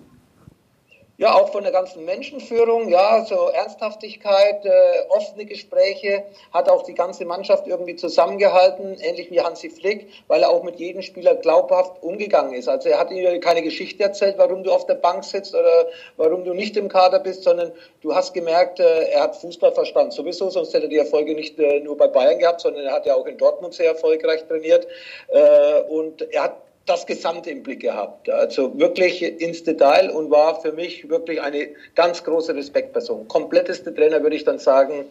[1.18, 4.70] Ja, auch von der ganzen Menschenführung, ja, so Ernsthaftigkeit, äh,
[5.08, 10.50] offene Gespräche, hat auch die ganze Mannschaft irgendwie zusammengehalten, ähnlich wie Hansi Flick, weil er
[10.50, 12.68] auch mit jedem Spieler glaubhaft umgegangen ist.
[12.68, 15.86] Also er hat ihnen keine Geschichte erzählt, warum du auf der Bank sitzt oder
[16.18, 20.10] warum du nicht im Kader bist, sondern du hast gemerkt, äh, er hat Fußball verstanden.
[20.10, 23.06] Sowieso, sonst hätte er die Erfolge nicht äh, nur bei Bayern gehabt, sondern er hat
[23.06, 24.86] ja auch in Dortmund sehr erfolgreich trainiert.
[25.28, 28.30] Äh, und er hat das Gesamte im Blick gehabt.
[28.30, 33.26] Also wirklich ins Detail und war für mich wirklich eine ganz große Respektperson.
[33.28, 35.04] Kompletteste Trainer würde ich dann sagen,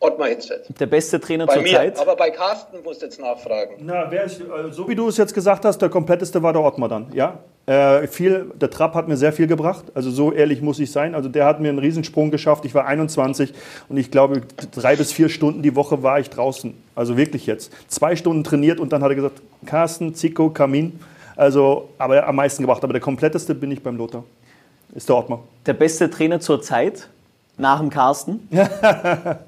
[0.00, 0.66] Ottmar Hitzfeld.
[0.80, 1.98] Der beste Trainer bei zur mir, Zeit?
[2.00, 3.76] Aber bei Carsten musst du jetzt nachfragen.
[3.80, 6.88] Na, wer ist, so wie du es jetzt gesagt hast, der kompletteste war der Ottmar
[6.88, 7.38] dann, ja?
[7.66, 11.14] Äh, viel, der Trapp hat mir sehr viel gebracht, also so ehrlich muss ich sein.
[11.14, 12.64] Also der hat mir einen Riesensprung geschafft.
[12.64, 13.52] Ich war 21
[13.88, 14.40] und ich glaube,
[14.74, 16.74] drei bis vier Stunden die Woche war ich draußen.
[16.96, 17.70] Also wirklich jetzt.
[17.86, 20.98] Zwei Stunden trainiert und dann hat er gesagt, Carsten, Zico, Kamin,
[21.40, 22.84] also, aber am meisten gebracht.
[22.84, 24.24] Aber der kompletteste bin ich beim Lothar.
[24.94, 25.42] Ist der Ottmar.
[25.66, 27.08] Der beste Trainer zur Zeit?
[27.60, 28.48] nach dem Carsten?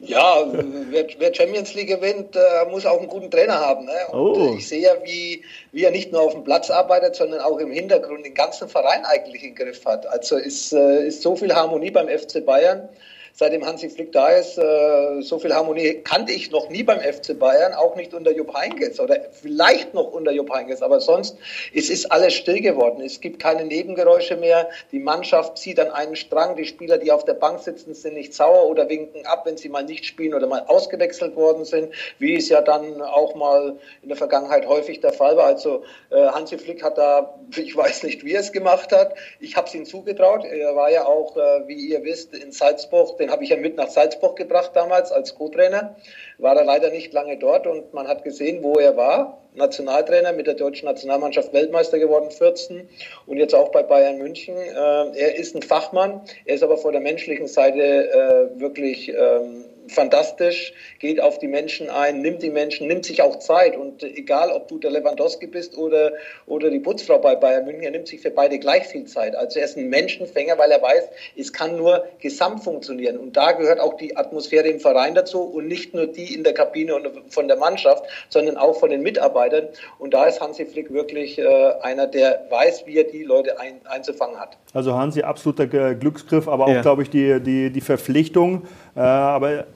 [0.00, 0.46] Ja,
[0.90, 3.86] wer, wer, Champions League gewinnt, äh, muss auch einen guten Trainer haben.
[3.86, 3.92] Ne?
[4.12, 4.54] Und oh.
[4.56, 5.42] ich sehe ja, wie,
[5.72, 9.04] wie er nicht nur auf dem Platz arbeitet, sondern auch im Hintergrund den ganzen Verein
[9.04, 10.06] eigentlich im Griff hat.
[10.06, 12.88] Also ist, äh, ist so viel Harmonie beim FC Bayern
[13.36, 17.38] seitdem Hansi Flick da ist, äh, so viel Harmonie kannte ich noch nie beim FC
[17.38, 21.36] Bayern, auch nicht unter Jupp Heynckes oder vielleicht noch unter Jupp Heynckes, aber sonst
[21.74, 23.02] es ist alles still geworden.
[23.02, 24.70] Es gibt keine Nebengeräusche mehr.
[24.90, 26.56] Die Mannschaft zieht an einen Strang.
[26.56, 29.68] Die Spieler, die auf der Bank sitzen, sind nicht sauer oder winken ab, wenn sie
[29.68, 34.08] mal nicht spielen oder mal ausgewechselt worden sind, wie es ja dann auch mal in
[34.08, 35.44] der Vergangenheit häufig der Fall war.
[35.44, 39.14] Also äh, Hansi Flick hat da, ich weiß nicht, wie er es gemacht hat.
[39.40, 40.46] Ich habe es ihm zugetraut.
[40.46, 43.76] Er war ja auch, äh, wie ihr wisst, in Salzburg den habe ich ja mit
[43.76, 45.96] nach Salzburg gebracht damals als Co-Trainer.
[46.38, 49.42] War er leider nicht lange dort und man hat gesehen, wo er war.
[49.54, 52.88] Nationaltrainer mit der deutschen Nationalmannschaft Weltmeister geworden, 14
[53.26, 54.54] und jetzt auch bei Bayern München.
[54.54, 59.64] Äh, er ist ein Fachmann, er ist aber vor der menschlichen Seite äh, wirklich ähm,
[59.88, 63.76] fantastisch, geht auf die Menschen ein, nimmt die Menschen, nimmt sich auch Zeit.
[63.76, 66.12] Und egal, ob du der Lewandowski bist oder,
[66.46, 69.34] oder die Putzfrau bei Bayern München, er nimmt sich für beide gleich viel Zeit.
[69.36, 71.04] Also er ist ein Menschenfänger, weil er weiß,
[71.36, 73.18] es kann nur gesamt funktionieren.
[73.18, 76.54] Und da gehört auch die Atmosphäre im Verein dazu und nicht nur die in der
[76.54, 79.68] Kabine und von der Mannschaft, sondern auch von den Mitarbeitern.
[79.98, 83.80] Und da ist Hansi Flick wirklich äh, einer, der weiß, wie er die Leute ein,
[83.84, 84.56] einzufangen hat.
[84.72, 86.82] Also Hansi, absoluter Glücksgriff, aber auch, ja.
[86.82, 88.66] glaube ich, die, die, die Verpflichtung.
[88.94, 89.66] Äh, aber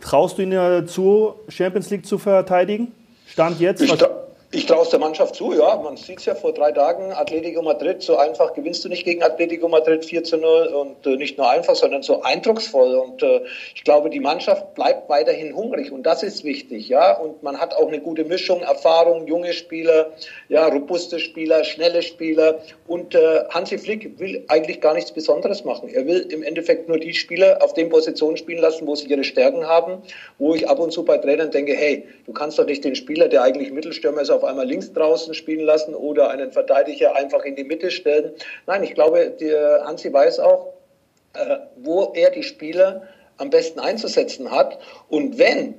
[0.00, 2.92] traust du ihnen zu, Champions League zu verteidigen?
[3.26, 3.82] Stand jetzt?
[3.82, 3.92] Ich,
[4.54, 5.76] ich traue es der Mannschaft zu, ja.
[5.76, 9.22] Man sieht es ja vor drei Tagen, Atletico Madrid, so einfach gewinnst du nicht gegen
[9.22, 12.94] Atletico Madrid 4 zu 0 und äh, nicht nur einfach, sondern so eindrucksvoll.
[12.94, 13.40] Und äh,
[13.74, 17.16] ich glaube, die Mannschaft bleibt weiterhin hungrig und das ist wichtig, ja.
[17.18, 20.12] Und man hat auch eine gute Mischung, Erfahrung, junge Spieler,
[20.48, 22.60] ja, robuste Spieler, schnelle Spieler.
[22.86, 25.88] Und äh, Hansi Flick will eigentlich gar nichts Besonderes machen.
[25.88, 29.24] Er will im Endeffekt nur die Spieler auf den Positionen spielen lassen, wo sie ihre
[29.24, 30.02] Stärken haben,
[30.38, 33.28] wo ich ab und zu bei Trainern denke, hey, du kannst doch nicht den Spieler,
[33.28, 37.56] der eigentlich Mittelstürmer ist, auf einmal links draußen spielen lassen oder einen Verteidiger einfach in
[37.56, 38.32] die Mitte stellen.
[38.66, 40.72] Nein, ich glaube, der Hansi weiß auch,
[41.34, 43.02] äh, wo er die Spieler
[43.36, 44.78] am besten einzusetzen hat.
[45.08, 45.74] Und wenn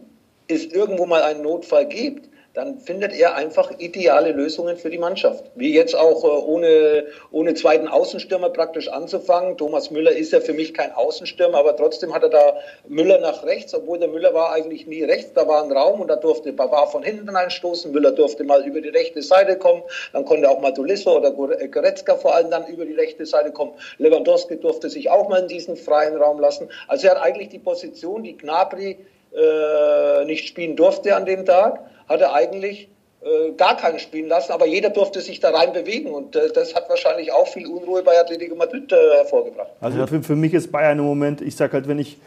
[0.47, 5.43] es irgendwo mal einen Notfall gibt, dann findet er einfach ideale Lösungen für die Mannschaft.
[5.55, 9.57] Wie jetzt auch äh, ohne, ohne zweiten Außenstürmer praktisch anzufangen.
[9.57, 13.43] Thomas Müller ist ja für mich kein Außenstürmer, aber trotzdem hat er da Müller nach
[13.43, 15.33] rechts, obwohl der Müller war eigentlich nie rechts.
[15.33, 17.91] Da war ein Raum und da durfte Bavard von hinten einstoßen.
[17.91, 19.83] Müller durfte mal über die rechte Seite kommen.
[20.13, 23.73] Dann konnte auch mal Tolisso oder Goretzka vor allem dann über die rechte Seite kommen.
[23.97, 26.69] Lewandowski durfte sich auch mal in diesen freien Raum lassen.
[26.87, 28.97] Also er hat eigentlich die Position, die Gnabry
[29.35, 32.89] äh, nicht spielen durfte an dem Tag hat er eigentlich
[33.21, 36.75] äh, gar keinen spielen lassen, aber jeder durfte sich da rein bewegen und äh, das
[36.75, 39.69] hat wahrscheinlich auch viel Unruhe bei Atletico Madrid äh, hervorgebracht.
[39.81, 42.17] Also für, für mich ist Bayern im Moment, ich sage halt, wenn ich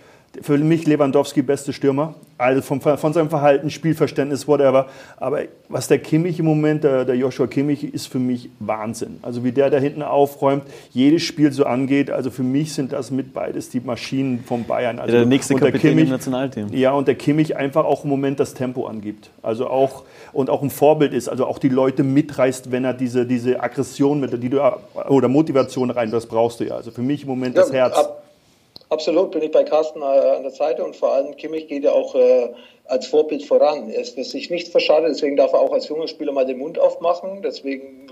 [0.42, 2.14] für mich Lewandowski beste Stürmer.
[2.38, 4.86] Also vom, von seinem Verhalten, Spielverständnis, whatever.
[5.16, 9.18] Aber was der Kimmich im Moment, der, der, Joshua Kimmich, ist für mich Wahnsinn.
[9.22, 10.62] Also wie der da hinten aufräumt,
[10.92, 12.10] jedes Spiel so angeht.
[12.10, 15.00] Also für mich sind das mit beides die Maschinen von Bayern.
[15.00, 16.68] Also der nächste und Kapitän Kimmich, im Nationalteam.
[16.72, 19.30] Ja, und der Kimmich einfach auch im Moment das Tempo angibt.
[19.42, 21.28] Also auch und auch ein Vorbild ist.
[21.28, 24.60] Also auch die Leute mitreißt, wenn er diese, diese Aggression mit, die du
[25.08, 26.76] oder Motivation rein, das brauchst du ja.
[26.76, 27.96] Also für mich im Moment ja, das Herz.
[27.96, 28.27] Ab
[28.90, 31.92] Absolut bin ich bei Carsten äh, an der Seite und vor allem Kimmich geht ja
[31.92, 32.52] auch äh,
[32.86, 33.90] als Vorbild voran.
[33.90, 36.78] Er ist sich nicht verschadet, deswegen darf er auch als junger Spieler mal den Mund
[36.78, 37.42] aufmachen.
[37.42, 38.06] Deswegen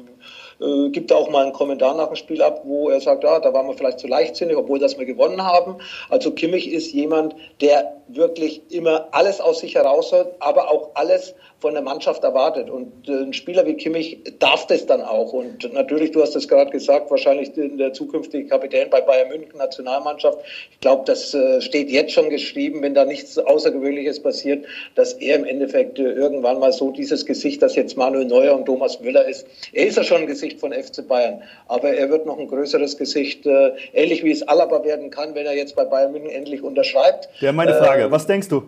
[0.60, 3.40] äh, gibt er auch mal einen Kommentar nach dem Spiel ab, wo er sagt, ah,
[3.40, 5.76] da waren wir vielleicht zu leichtsinnig, obwohl das wir gewonnen haben.
[6.10, 11.34] Also Kimmich ist jemand, der wirklich immer alles aus sich heraus hat, aber auch alles
[11.58, 12.68] von der Mannschaft erwartet.
[12.68, 15.32] Und äh, ein Spieler wie Kimmich darf das dann auch.
[15.32, 20.38] Und natürlich, du hast es gerade gesagt, wahrscheinlich der zukünftige Kapitän bei Bayern München Nationalmannschaft.
[20.70, 25.36] Ich glaube, das äh, steht jetzt schon geschrieben, wenn da nichts Außergewöhnliches passiert, dass er
[25.36, 29.26] im Endeffekt äh, irgendwann mal so dieses Gesicht, das jetzt Manuel Neuer und Thomas Müller
[29.26, 29.46] ist.
[29.72, 32.98] Er ist ja schon ein Gesicht von FC Bayern, aber er wird noch ein größeres
[32.98, 37.28] Gesicht, ähnlich wie es Alaba werden kann, wenn er jetzt bei Bayern München endlich unterschreibt.
[37.40, 38.62] Ja, meine Frage, ähm, was denkst du?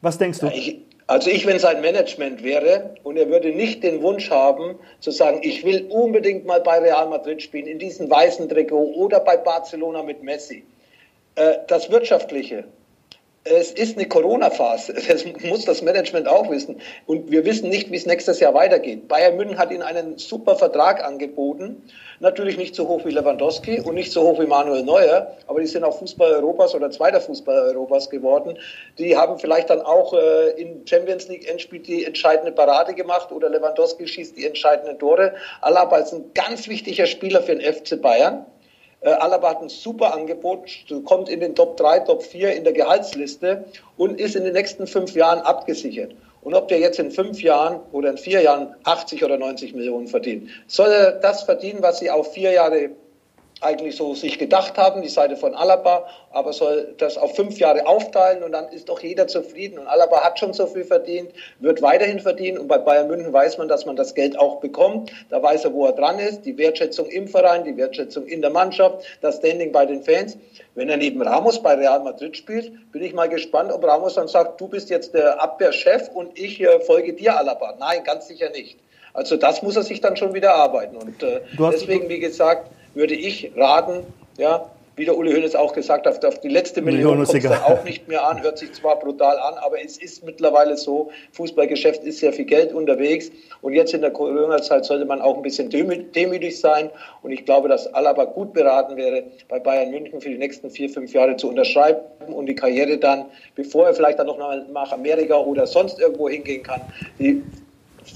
[0.00, 0.46] Was denkst du?
[0.46, 4.78] Ja, ich, also ich, wenn sein Management wäre und er würde nicht den Wunsch haben,
[5.00, 9.20] zu sagen, ich will unbedingt mal bei Real Madrid spielen, in diesem weißen Trikot oder
[9.20, 10.64] bei Barcelona mit Messi.
[11.34, 12.64] Äh, das Wirtschaftliche,
[13.44, 14.94] es ist eine Corona-Phase.
[15.08, 16.78] Das muss das Management auch wissen.
[17.06, 19.08] Und wir wissen nicht, wie es nächstes Jahr weitergeht.
[19.08, 21.82] Bayern München hat ihnen einen super Vertrag angeboten.
[22.20, 25.68] Natürlich nicht so hoch wie Lewandowski und nicht so hoch wie Manuel Neuer, aber die
[25.68, 28.58] sind auch Fußball Europas oder zweiter Fußball Europas geworden.
[28.98, 33.48] Die haben vielleicht dann auch äh, in Champions League Endspiel die entscheidende Parade gemacht oder
[33.48, 35.34] Lewandowski schießt die entscheidenden Tore.
[35.60, 38.44] Alaba ist ein ganz wichtiger Spieler für den FC Bayern.
[39.00, 40.68] Äh, Alaba hat ein super Angebot,
[41.04, 43.64] kommt in den Top 3, Top 4 in der Gehaltsliste
[43.96, 46.16] und ist in den nächsten fünf Jahren abgesichert.
[46.40, 50.06] Und ob der jetzt in fünf Jahren oder in vier Jahren 80 oder 90 Millionen
[50.06, 52.90] verdient, soll er das verdienen, was sie auf vier Jahre
[53.60, 57.86] eigentlich so sich gedacht haben, die Seite von Alaba, aber soll das auf fünf Jahre
[57.86, 59.78] aufteilen und dann ist doch jeder zufrieden.
[59.78, 63.58] Und Alaba hat schon so viel verdient, wird weiterhin verdienen und bei Bayern München weiß
[63.58, 65.10] man, dass man das Geld auch bekommt.
[65.30, 68.50] Da weiß er, wo er dran ist, die Wertschätzung im Verein, die Wertschätzung in der
[68.50, 70.36] Mannschaft, das Standing bei den Fans.
[70.74, 74.28] Wenn er neben Ramos bei Real Madrid spielt, bin ich mal gespannt, ob Ramos dann
[74.28, 77.74] sagt, du bist jetzt der Abwehrchef und ich äh, folge dir, Alaba.
[77.78, 78.78] Nein, ganz sicher nicht.
[79.14, 80.96] Also das muss er sich dann schon wieder arbeiten.
[80.96, 84.04] Und äh, deswegen, wie gesagt, würde ich raten,
[84.36, 87.62] ja, wie der Uli Hoeneß auch gesagt hat, auf die letzte Million, Million kommt es
[87.62, 92.02] auch nicht mehr an, hört sich zwar brutal an, aber es ist mittlerweile so, Fußballgeschäft
[92.02, 93.30] ist sehr viel Geld unterwegs
[93.62, 96.90] und jetzt in der Corona-Zeit sollte man auch ein bisschen demütig sein
[97.22, 100.90] und ich glaube, dass Alaba gut beraten wäre, bei Bayern München für die nächsten vier,
[100.90, 104.38] fünf Jahre zu unterschreiben und die Karriere dann, bevor er vielleicht dann noch
[104.72, 106.80] nach Amerika oder sonst irgendwo hingehen kann,
[107.20, 107.42] die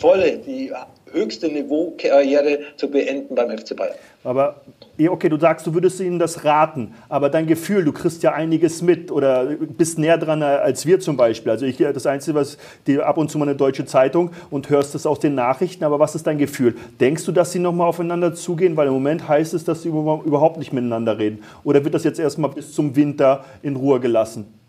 [0.01, 0.73] volle, die
[1.13, 3.95] höchste Niveaukarriere zu beenden beim FC Bayern.
[4.25, 4.63] Aber
[5.09, 8.83] okay, du sagst, du würdest ihnen das raten, aber dein Gefühl, du kriegst ja einiges
[8.83, 11.51] mit oder bist näher dran als wir zum Beispiel.
[11.51, 12.57] Also ich das Einzige, was
[12.87, 15.99] die ab und zu mal eine deutsche Zeitung und hörst es aus den Nachrichten, aber
[15.99, 16.77] was ist dein Gefühl?
[17.01, 18.77] Denkst du, dass sie nochmal aufeinander zugehen?
[18.77, 21.43] Weil im Moment heißt es, dass sie überhaupt nicht miteinander reden.
[21.65, 24.62] Oder wird das jetzt erstmal bis zum Winter in Ruhe gelassen?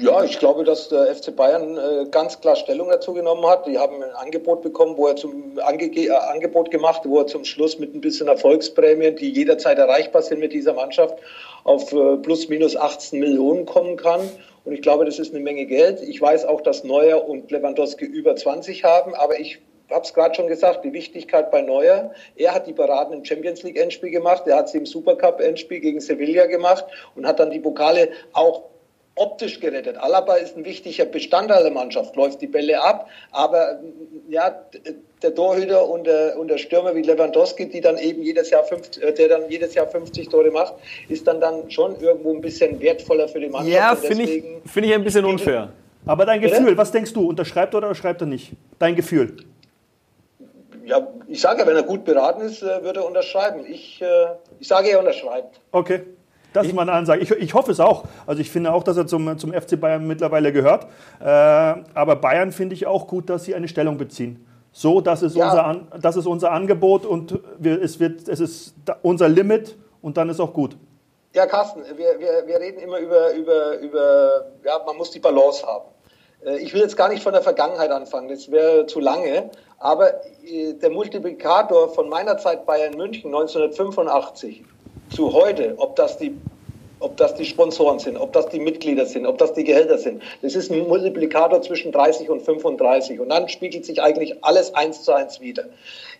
[0.00, 3.64] Ja, ich glaube, dass der FC Bayern äh, ganz klar Stellung dazu genommen hat.
[3.64, 7.44] Die haben ein Angebot bekommen, wo er zum Ange äh, Angebot gemacht, wo er zum
[7.44, 11.18] Schluss mit ein bisschen Erfolgsprämien, die jederzeit erreichbar sind mit dieser Mannschaft,
[11.62, 14.28] auf äh, plus minus 18 Millionen kommen kann.
[14.64, 16.02] Und ich glaube, das ist eine Menge Geld.
[16.02, 19.60] Ich weiß auch, dass Neuer und Lewandowski über 20 haben, aber ich
[19.90, 22.10] habe es gerade schon gesagt, die Wichtigkeit bei Neuer.
[22.34, 25.78] Er hat die Paraden im Champions League Endspiel gemacht, er hat sie im Supercup Endspiel
[25.78, 28.64] gegen Sevilla gemacht und hat dann die Pokale auch
[29.18, 29.96] optisch gerettet.
[29.98, 33.80] Alaba ist ein wichtiger Bestandteil der Mannschaft, läuft die Bälle ab, aber
[34.28, 34.54] ja,
[35.22, 39.02] der Torhüter und der, und der Stürmer wie Lewandowski, die dann eben jedes Jahr 50,
[39.02, 40.74] äh, der dann jedes Jahr 50 Tore macht,
[41.08, 43.74] ist dann dann schon irgendwo ein bisschen wertvoller für die Mannschaft.
[43.74, 45.72] Ja, finde ich, find ich ein bisschen unfair.
[46.06, 46.78] Aber dein Gefühl, Bitte?
[46.78, 48.52] was denkst du, unterschreibt oder schreibt er nicht?
[48.78, 49.36] Dein Gefühl.
[50.84, 53.66] Ja, ich sage, wenn er gut beraten ist, äh, würde er unterschreiben.
[53.68, 54.06] Ich, äh,
[54.58, 55.60] ich sage, er unterschreibt.
[55.70, 56.00] Okay.
[56.52, 57.22] Das ist meine Ansage.
[57.22, 58.04] Ich, ich, hoffe es auch.
[58.26, 60.86] Also ich finde auch, dass er zum, zum FC Bayern mittlerweile gehört.
[61.20, 64.44] Äh, aber Bayern finde ich auch gut, dass sie eine Stellung beziehen.
[64.72, 65.70] So, das ist, ja.
[65.70, 70.28] unser, das ist unser Angebot und wir, es, wird, es ist unser Limit und dann
[70.28, 70.76] ist auch gut.
[71.34, 75.66] Ja, Carsten, wir, wir, wir reden immer über, über, über, ja, man muss die Balance
[75.66, 75.86] haben.
[76.44, 80.24] Äh, ich will jetzt gar nicht von der Vergangenheit anfangen, das wäre zu lange, aber
[80.44, 84.64] äh, der Multiplikator von meiner Zeit Bayern München 1985
[85.10, 86.36] zu heute, ob das die
[87.00, 90.22] ob das die Sponsoren sind, ob das die Mitglieder sind, ob das die Gehälter sind.
[90.42, 95.04] Das ist ein Multiplikator zwischen 30 und 35 und dann spiegelt sich eigentlich alles eins
[95.04, 95.64] zu eins wieder.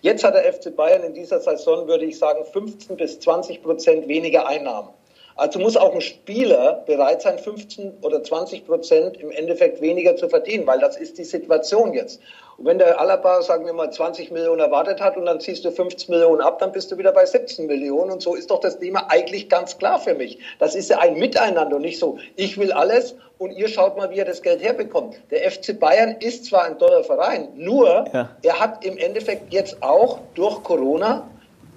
[0.03, 4.09] Jetzt hat der FC Bayern in dieser Saison, würde ich sagen, 15 bis 20 Prozent
[4.09, 4.91] weniger Einnahmen.
[5.35, 10.29] Also muss auch ein Spieler bereit sein, 15 oder 20 Prozent im Endeffekt weniger zu
[10.29, 12.21] verdienen, weil das ist die Situation jetzt.
[12.59, 15.71] Und wenn der Alaba, sagen wir mal, 20 Millionen erwartet hat und dann ziehst du
[15.71, 18.11] 15 Millionen ab, dann bist du wieder bei 17 Millionen.
[18.11, 20.41] Und so ist doch das Thema eigentlich ganz klar für mich.
[20.59, 24.11] Das ist ja ein Miteinander und nicht so, ich will alles und ihr schaut mal,
[24.11, 25.21] wie ihr das Geld herbekommt.
[25.31, 28.29] Der FC Bayern ist zwar ein toller Verein, nur ja.
[28.43, 31.31] er hat im Endeffekt jetzt auch durch Corona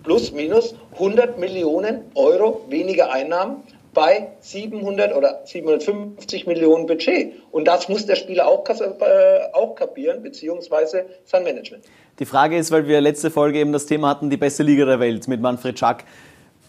[0.04, 3.64] plus minus 100 Millionen Euro weniger Einnahmen
[3.94, 7.34] bei 700 oder 750 Millionen Budget.
[7.52, 11.84] Und das muss der Spieler auch, äh, auch kapieren, beziehungsweise sein Management.
[12.20, 15.00] Die Frage ist, weil wir letzte Folge eben das Thema hatten, die beste Liga der
[15.00, 16.06] Welt mit Manfred Schack.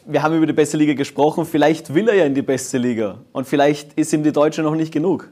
[0.04, 3.20] Wir haben über die beste Liga gesprochen, vielleicht will er ja in die beste Liga
[3.32, 5.30] und vielleicht ist ihm die deutsche noch nicht genug.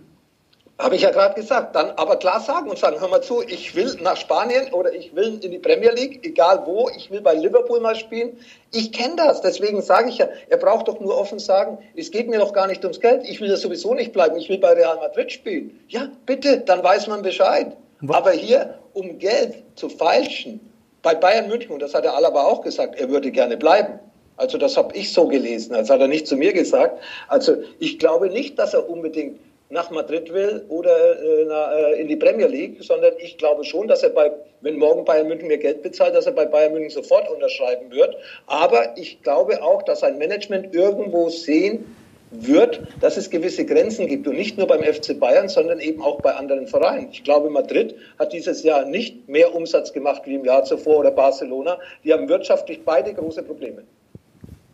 [0.80, 1.76] Habe ich ja gerade gesagt.
[1.76, 5.14] Dann aber klar sagen und sagen, hör mal zu, ich will nach Spanien oder ich
[5.14, 8.38] will in die Premier League, egal wo, ich will bei Liverpool mal spielen.
[8.72, 12.28] Ich kenne das, deswegen sage ich ja, er braucht doch nur offen sagen, es geht
[12.28, 14.72] mir doch gar nicht ums Geld, ich will ja sowieso nicht bleiben, ich will bei
[14.72, 15.78] Real Madrid spielen.
[15.88, 17.76] Ja, bitte, dann weiß man Bescheid.
[18.00, 18.16] Was?
[18.16, 20.60] Aber hier, um Geld zu feilschen,
[21.02, 23.98] bei Bayern München, und das hat der Alaba auch gesagt, er würde gerne bleiben.
[24.38, 26.98] Also das habe ich so gelesen, das hat er nicht zu mir gesagt.
[27.28, 29.38] Also ich glaube nicht, dass er unbedingt
[29.70, 34.02] nach Madrid will oder äh, äh, in die Premier League, sondern ich glaube schon, dass
[34.02, 37.30] er bei, wenn morgen Bayern München mehr Geld bezahlt, dass er bei Bayern München sofort
[37.30, 38.16] unterschreiben wird.
[38.46, 41.96] Aber ich glaube auch, dass sein Management irgendwo sehen
[42.32, 46.20] wird, dass es gewisse Grenzen gibt und nicht nur beim FC Bayern, sondern eben auch
[46.20, 47.08] bei anderen Vereinen.
[47.12, 51.10] Ich glaube, Madrid hat dieses Jahr nicht mehr Umsatz gemacht wie im Jahr zuvor oder
[51.10, 51.78] Barcelona.
[52.04, 53.82] Die haben wirtschaftlich beide große Probleme.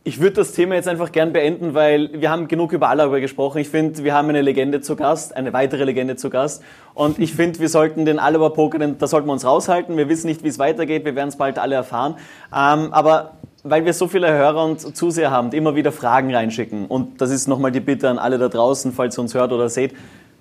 [0.07, 3.59] Ich würde das Thema jetzt einfach gern beenden, weil wir haben genug über Alaba gesprochen.
[3.59, 6.63] Ich finde, wir haben eine Legende zu Gast, eine weitere Legende zu Gast.
[6.95, 9.97] Und ich finde, wir sollten den Alaba-Poker, da sollten wir uns raushalten.
[9.97, 11.05] Wir wissen nicht, wie es weitergeht.
[11.05, 12.15] Wir werden es bald alle erfahren.
[12.55, 13.33] Ähm, aber
[13.65, 16.87] weil wir so viele Hörer und Zuseher haben, die immer wieder Fragen reinschicken.
[16.87, 19.69] Und das ist nochmal die Bitte an alle da draußen, falls ihr uns hört oder
[19.69, 19.93] seht.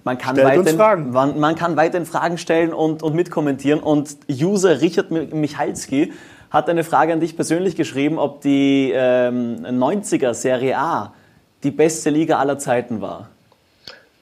[0.04, 3.80] Man kann, weiterhin, man, man, kann weiterhin Fragen stellen und, und mitkommentieren.
[3.80, 6.14] Und User Richard Michalski
[6.50, 11.14] hat eine Frage an dich persönlich geschrieben, ob die ähm, 90er Serie A
[11.64, 13.30] die beste Liga aller Zeiten war.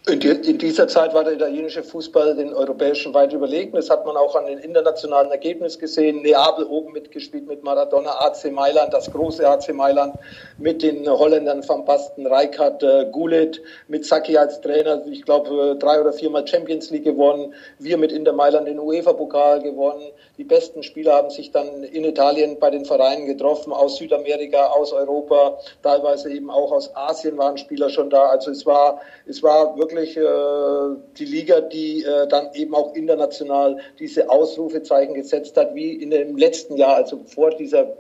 [0.06, 3.72] In, die, in, dieser Zeit war der italienische Fußball den europäischen weit überlegen.
[3.72, 6.22] Das hat man auch an den internationalen Ergebnissen gesehen.
[6.22, 10.16] Neapel oben mitgespielt mit Maradona, AC Mailand, das große AC Mailand
[10.58, 15.02] mit den Holländern Van Basten, Rijkaard, äh, Gullit, mit Sacchi als Trainer.
[15.10, 17.54] Ich glaube, drei oder viermal Champions League gewonnen.
[17.80, 20.04] Wir mit Inter Mailand den UEFA-Pokal gewonnen.
[20.38, 24.92] Die besten Spieler haben sich dann in Italien bei den Vereinen getroffen, aus Südamerika, aus
[24.92, 28.24] Europa, teilweise eben auch aus Asien waren Spieler schon da.
[28.30, 33.78] Also es war, es war wirklich äh, die Liga, die äh, dann eben auch international
[34.00, 37.96] diese Ausrufezeichen gesetzt hat, wie in dem letzten Jahr, also vor dieser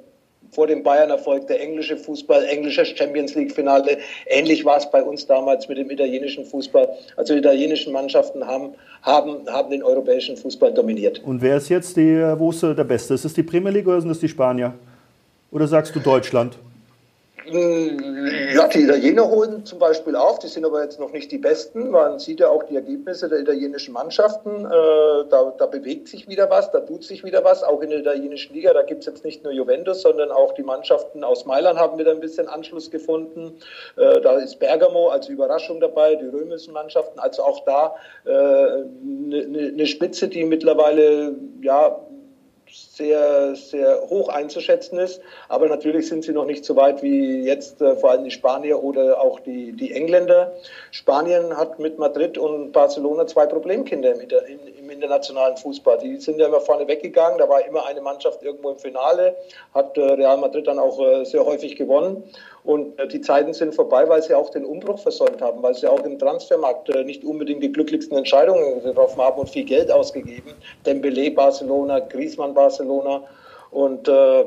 [0.53, 3.97] vor dem Bayern-Erfolg, der englische Fußball, englisches Champions League-Finale.
[4.27, 6.87] Ähnlich war es bei uns damals mit dem italienischen Fußball.
[7.17, 8.69] Also die italienischen Mannschaften haben,
[9.01, 11.21] haben, haben den europäischen Fußball dominiert.
[11.23, 13.13] Und wer ist jetzt die, wo ist der Beste?
[13.13, 14.73] Ist es die Premier League oder sind es die Spanier?
[15.51, 16.57] Oder sagst du Deutschland?
[17.45, 21.89] Ja, die Italiener holen zum Beispiel auf, die sind aber jetzt noch nicht die Besten.
[21.89, 24.65] Man sieht ja auch die Ergebnisse der italienischen Mannschaften.
[24.65, 24.69] Äh,
[25.29, 27.63] da, da bewegt sich wieder was, da tut sich wieder was.
[27.63, 30.63] Auch in der italienischen Liga, da gibt es jetzt nicht nur Juventus, sondern auch die
[30.63, 33.57] Mannschaften aus Mailand haben wieder ein bisschen Anschluss gefunden.
[33.97, 37.19] Äh, da ist Bergamo als Überraschung dabei, die römischen Mannschaften.
[37.19, 41.99] Also auch da eine äh, ne, ne Spitze, die mittlerweile ja
[42.95, 45.19] sehr, sehr hoch einzuschätzen ist.
[45.49, 48.83] Aber natürlich sind sie noch nicht so weit wie jetzt äh, vor allem die Spanier
[48.83, 50.53] oder auch die, die Engländer.
[50.91, 55.97] Spanien hat mit Madrid und Barcelona zwei Problemkinder im, im, im internationalen Fußball.
[55.97, 57.39] Die sind ja immer vorne weggegangen.
[57.39, 59.35] Da war immer eine Mannschaft irgendwo im Finale,
[59.73, 62.23] hat äh, Real Madrid dann auch äh, sehr häufig gewonnen.
[62.63, 65.87] Und äh, die Zeiten sind vorbei, weil sie auch den Umbruch versäumt haben, weil sie
[65.87, 70.53] auch im Transfermarkt äh, nicht unbedingt die glücklichsten Entscheidungen getroffen haben und viel Geld ausgegeben.
[70.85, 74.45] Dembele Barcelona, Griezmann Barcelona und äh,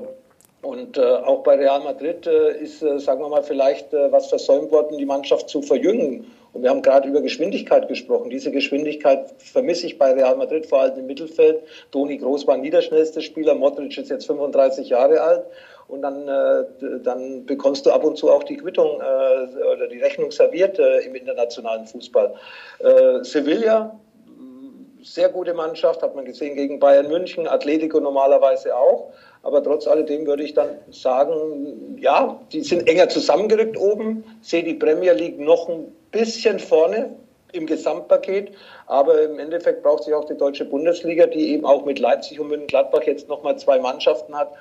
[0.67, 4.29] und äh, auch bei Real Madrid äh, ist, äh, sagen wir mal, vielleicht äh, was
[4.29, 6.27] versäumt worden, die Mannschaft zu verjüngen.
[6.53, 8.31] Und wir haben gerade über Geschwindigkeit gesprochen.
[8.31, 11.63] Diese Geschwindigkeit vermisse ich bei Real Madrid, vor allem im Mittelfeld.
[11.93, 15.45] Toni Groß war niederschnellster Spieler, Modric ist jetzt 35 Jahre alt
[15.87, 16.65] und dann, äh,
[17.05, 21.87] dann bekommst du ab und zu auch die Quittung oder die Rechnung serviert im internationalen
[21.87, 22.35] Fußball.
[23.23, 23.97] Sevilla,
[25.07, 29.13] sehr gute Mannschaft, hat man gesehen gegen Bayern München, Atletico normalerweise auch.
[29.43, 34.75] Aber trotz alledem würde ich dann sagen, ja, die sind enger zusammengerückt oben, sehe die
[34.75, 37.15] Premier League noch ein bisschen vorne
[37.53, 38.53] im Gesamtpaket.
[38.87, 42.49] Aber im Endeffekt braucht sich auch die deutsche Bundesliga, die eben auch mit Leipzig und
[42.49, 44.53] München-Gladbach jetzt nochmal zwei Mannschaften hat,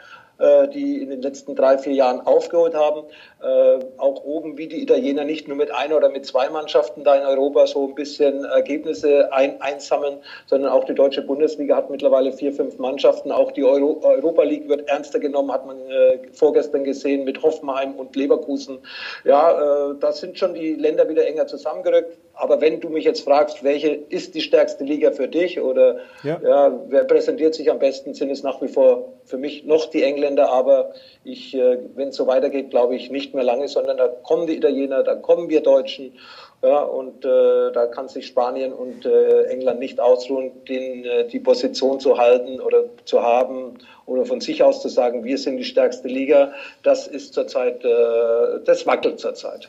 [0.73, 3.03] die in den letzten drei, vier Jahren aufgeholt haben.
[3.41, 7.15] Äh, auch oben wie die Italiener nicht nur mit einer oder mit zwei Mannschaften da
[7.15, 10.17] in Europa so ein bisschen Ergebnisse ein, einsammeln,
[10.47, 13.31] sondern auch die deutsche Bundesliga hat mittlerweile vier, fünf Mannschaften.
[13.31, 17.95] Auch die Euro, Europa League wird ernster genommen, hat man äh, vorgestern gesehen mit Hoffenheim
[17.95, 18.79] und Leverkusen.
[19.23, 22.17] Ja, äh, da sind schon die Länder wieder enger zusammengerückt.
[22.37, 26.39] Aber wenn du mich jetzt fragst, welche ist die stärkste Liga für dich oder ja.
[26.43, 30.03] ja wer präsentiert sich am besten, sind es nach wie vor für mich noch die
[30.03, 30.51] Engländer.
[30.51, 34.47] Aber ich, äh, wenn es so weitergeht, glaube ich nicht mehr lange, sondern da kommen
[34.47, 36.13] die Italiener, da kommen wir Deutschen.
[36.61, 41.39] Ja, und äh, da kann sich Spanien und äh, England nicht ausruhen, den, äh, die
[41.39, 45.63] Position zu halten oder zu haben oder von sich aus zu sagen, wir sind die
[45.63, 46.53] stärkste Liga.
[46.81, 49.67] Das ist zurzeit, äh, das wackelt zurzeit.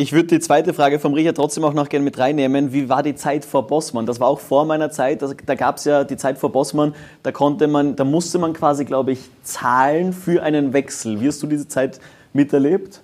[0.00, 2.72] Ich würde die zweite Frage vom Richard trotzdem auch noch gerne mit reinnehmen.
[2.72, 4.06] Wie war die Zeit vor Bossmann?
[4.06, 5.22] Das war auch vor meiner Zeit.
[5.22, 6.94] Da gab es ja die Zeit vor Bossmann.
[7.24, 11.20] Da konnte man, da musste man quasi, glaube ich, zahlen für einen Wechsel.
[11.20, 11.98] Wie hast du diese Zeit
[12.32, 13.00] miterlebt?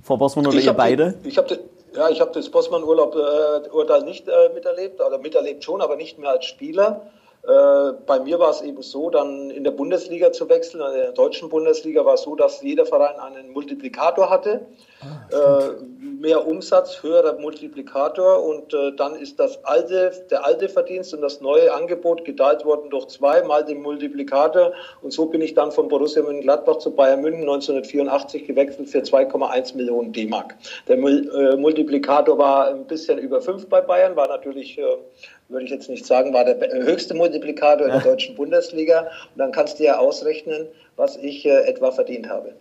[0.00, 1.14] Vor Bossmann oder ich ihr beide?
[1.24, 1.58] Die, ich habe
[1.96, 6.30] ja, ich habe das Bossmann-Urteil äh, nicht äh, miterlebt, oder miterlebt schon, aber nicht mehr
[6.30, 7.10] als Spieler.
[7.48, 10.82] Äh, bei mir war es eben so, dann in der Bundesliga zu wechseln.
[10.82, 14.66] In der deutschen Bundesliga war es so, dass jeder Verein einen Multiplikator hatte.
[15.00, 21.14] Ah, äh, mehr Umsatz, höherer Multiplikator und äh, dann ist das alte, der alte Verdienst
[21.14, 25.54] und das neue Angebot geteilt worden durch zwei mal den Multiplikator und so bin ich
[25.54, 30.54] dann von Borussia Mönchengladbach zu Bayern München 1984 gewechselt für 2,1 Millionen D-Mark.
[30.88, 34.82] Der Mul äh, Multiplikator war ein bisschen über fünf bei Bayern, war natürlich äh,
[35.48, 39.00] würde ich jetzt nicht sagen, war der höchste Multiplikator in der deutschen Bundesliga.
[39.00, 42.52] Und dann kannst du ja ausrechnen, was ich äh, etwa verdient habe.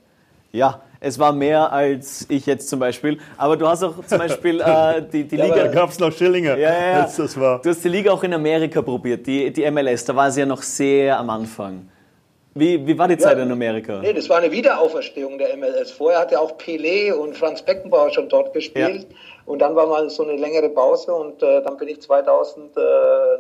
[0.53, 3.20] Ja, Es war mehr als ich jetzt zum Beispiel.
[3.38, 5.56] Aber du hast auch zum Beispiel äh, die, die Liga.
[5.56, 6.60] Da gab es noch Schillinge.
[6.60, 7.02] Ja, ja, ja.
[7.04, 7.62] Das war.
[7.62, 10.06] Du hast die Liga auch in Amerika probiert, die, die MLS.
[10.06, 11.89] Da war sie ja noch sehr am Anfang.
[12.60, 14.00] Wie, wie war die Zeit in Amerika?
[14.00, 15.91] Nee, das war eine Wiederauferstehung der MLS.
[15.91, 19.04] Vorher hat ja auch Pelé und Franz Beckenbauer schon dort gespielt.
[19.04, 19.16] Ja.
[19.45, 22.80] Und dann war mal so eine längere Pause und äh, dann bin ich 2000 äh,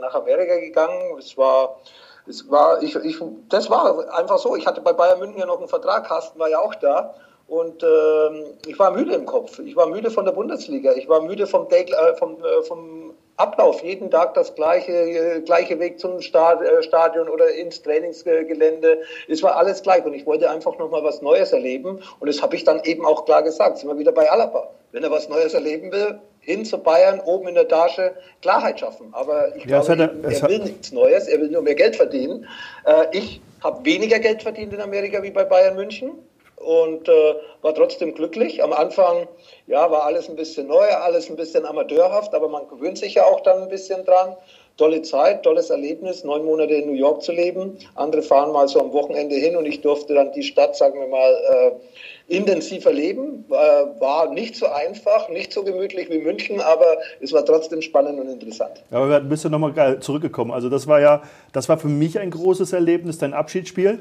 [0.01, 1.17] nach Amerika gegangen.
[1.17, 1.79] Es war,
[2.27, 3.17] es war, ich, ich,
[3.49, 4.55] das war einfach so.
[4.55, 6.05] Ich hatte bei Bayern München ja noch einen Vertrag.
[6.05, 7.15] Carsten war ja auch da.
[7.47, 9.59] Und ähm, ich war müde im Kopf.
[9.59, 10.91] Ich war müde von der Bundesliga.
[10.93, 13.81] Ich war müde vom, Day, äh, vom, äh, vom Ablauf.
[13.83, 18.99] Jeden Tag das gleiche, äh, gleiche Weg zum äh, Stadion oder ins Trainingsgelände.
[19.29, 20.03] Es war alles gleich.
[20.03, 22.01] Und ich wollte einfach nochmal was Neues erleben.
[22.19, 23.77] Und das habe ich dann eben auch klar gesagt.
[23.77, 24.69] Sind wir wieder bei Alaba.
[24.91, 29.07] Wenn er was Neues erleben will, hin zu Bayern, oben in der Tasche, Klarheit schaffen.
[29.13, 31.29] Aber ich ja, glaube, er, er will nichts Neues.
[31.29, 32.45] Er will nur mehr Geld verdienen.
[32.83, 36.11] Äh, ich habe weniger Geld verdient in Amerika wie bei Bayern München
[36.57, 38.63] und äh, war trotzdem glücklich.
[38.63, 39.27] Am Anfang
[39.67, 43.25] ja, war alles ein bisschen neu, alles ein bisschen amateurhaft, aber man gewöhnt sich ja
[43.25, 44.35] auch dann ein bisschen dran.
[44.75, 47.77] Tolle Zeit, tolles Erlebnis, neun Monate in New York zu leben.
[47.95, 51.07] Andere fahren mal so am Wochenende hin und ich durfte dann die Stadt, sagen wir
[51.07, 53.45] mal, äh, intensiv erleben.
[53.49, 53.53] Äh,
[53.99, 58.29] war nicht so einfach, nicht so gemütlich wie München, aber es war trotzdem spannend und
[58.29, 58.83] interessant.
[58.91, 60.51] Aber wir bist du nochmal zurückgekommen.
[60.51, 63.99] Also das war ja, das war für mich ein großes Erlebnis, dein Abschiedsspiel.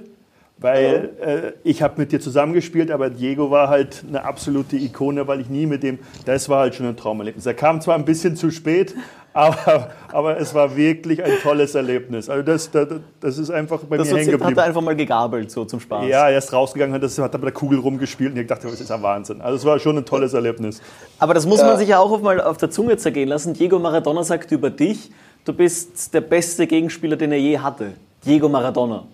[0.58, 5.42] Weil äh, ich habe mit dir zusammengespielt, aber Diego war halt eine absolute Ikone, weil
[5.42, 7.44] ich nie mit dem, das war halt schon ein Traumerlebnis.
[7.44, 8.94] Er kam zwar ein bisschen zu spät,
[9.34, 12.30] aber, aber es war wirklich ein tolles Erlebnis.
[12.30, 12.88] Also das, das,
[13.20, 14.50] das ist einfach bei das mir hängen geblieben.
[14.50, 16.08] Hat er einfach mal gegabelt, so zum Spaß.
[16.08, 18.66] Ja, er ist rausgegangen, hat, das, hat er mit der Kugel rumgespielt und ich dachte,
[18.66, 19.42] das ist ein Wahnsinn.
[19.42, 20.80] Also es war schon ein tolles Erlebnis.
[21.18, 23.52] Aber das muss man sich ja auch mal auf der Zunge zergehen lassen.
[23.52, 25.10] Diego Maradona sagt über dich,
[25.44, 27.92] du bist der beste Gegenspieler, den er je hatte.
[28.24, 29.04] Diego Maradona.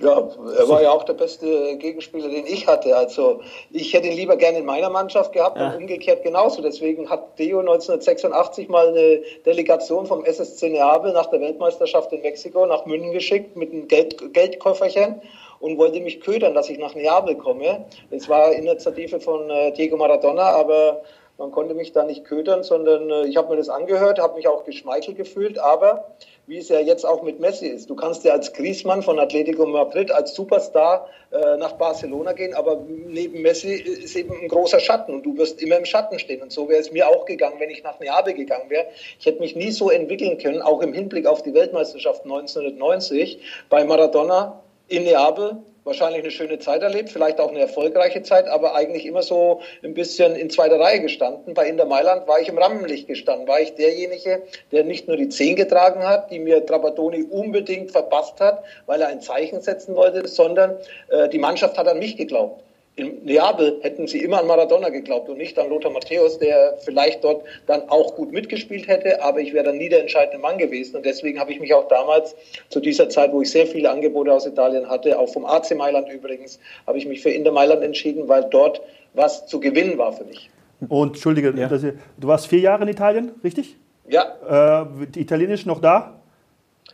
[0.00, 2.96] Ja, er war ja auch der beste Gegenspieler, den ich hatte.
[2.96, 3.40] Also
[3.70, 5.68] ich hätte ihn lieber gerne in meiner Mannschaft gehabt ja.
[5.68, 6.62] und umgekehrt genauso.
[6.62, 12.66] Deswegen hat Deo 1986 mal eine Delegation vom SSC Neapel nach der Weltmeisterschaft in Mexiko
[12.66, 15.20] nach München geschickt mit einem Geld, Geldkofferchen
[15.60, 17.84] und wollte mich ködern, dass ich nach Neapel komme.
[18.10, 21.02] Das war Initiative von äh, Diego Maradona, aber
[21.38, 24.48] man konnte mich da nicht ködern, sondern äh, ich habe mir das angehört, habe mich
[24.48, 26.12] auch geschmeichelt gefühlt, aber
[26.48, 27.90] wie es ja jetzt auch mit Messi ist.
[27.90, 32.82] Du kannst ja als Griezmann von Atletico Madrid als Superstar äh, nach Barcelona gehen, aber
[32.88, 36.40] neben Messi ist eben ein großer Schatten und du wirst immer im Schatten stehen.
[36.40, 38.86] Und so wäre es mir auch gegangen, wenn ich nach Neapel gegangen wäre.
[39.20, 43.84] Ich hätte mich nie so entwickeln können, auch im Hinblick auf die Weltmeisterschaft 1990 bei
[43.84, 45.58] Maradona in Neapel
[45.88, 49.94] wahrscheinlich eine schöne Zeit erlebt, vielleicht auch eine erfolgreiche Zeit, aber eigentlich immer so ein
[49.94, 51.54] bisschen in zweiter Reihe gestanden.
[51.54, 55.28] Bei Inter Mailand war ich im Rampenlicht gestanden, war ich derjenige, der nicht nur die
[55.28, 60.28] Zehn getragen hat, die mir Trapattoni unbedingt verpasst hat, weil er ein Zeichen setzen wollte,
[60.28, 60.76] sondern
[61.08, 62.62] äh, die Mannschaft hat an mich geglaubt
[62.98, 67.24] in Neapel hätten sie immer an Maradona geglaubt und nicht an Lothar Matthäus, der vielleicht
[67.24, 70.96] dort dann auch gut mitgespielt hätte, aber ich wäre dann nie der entscheidende Mann gewesen.
[70.96, 72.34] Und deswegen habe ich mich auch damals
[72.68, 76.08] zu dieser Zeit, wo ich sehr viele Angebote aus Italien hatte, auch vom AC Mailand
[76.12, 78.80] übrigens, habe ich mich für Inter Mailand entschieden, weil dort
[79.14, 80.50] was zu gewinnen war für mich.
[80.88, 81.68] Und Entschuldige, ja.
[81.68, 83.76] du warst vier Jahre in Italien, richtig?
[84.08, 84.86] Ja.
[84.86, 86.17] Äh, Italienisch noch da?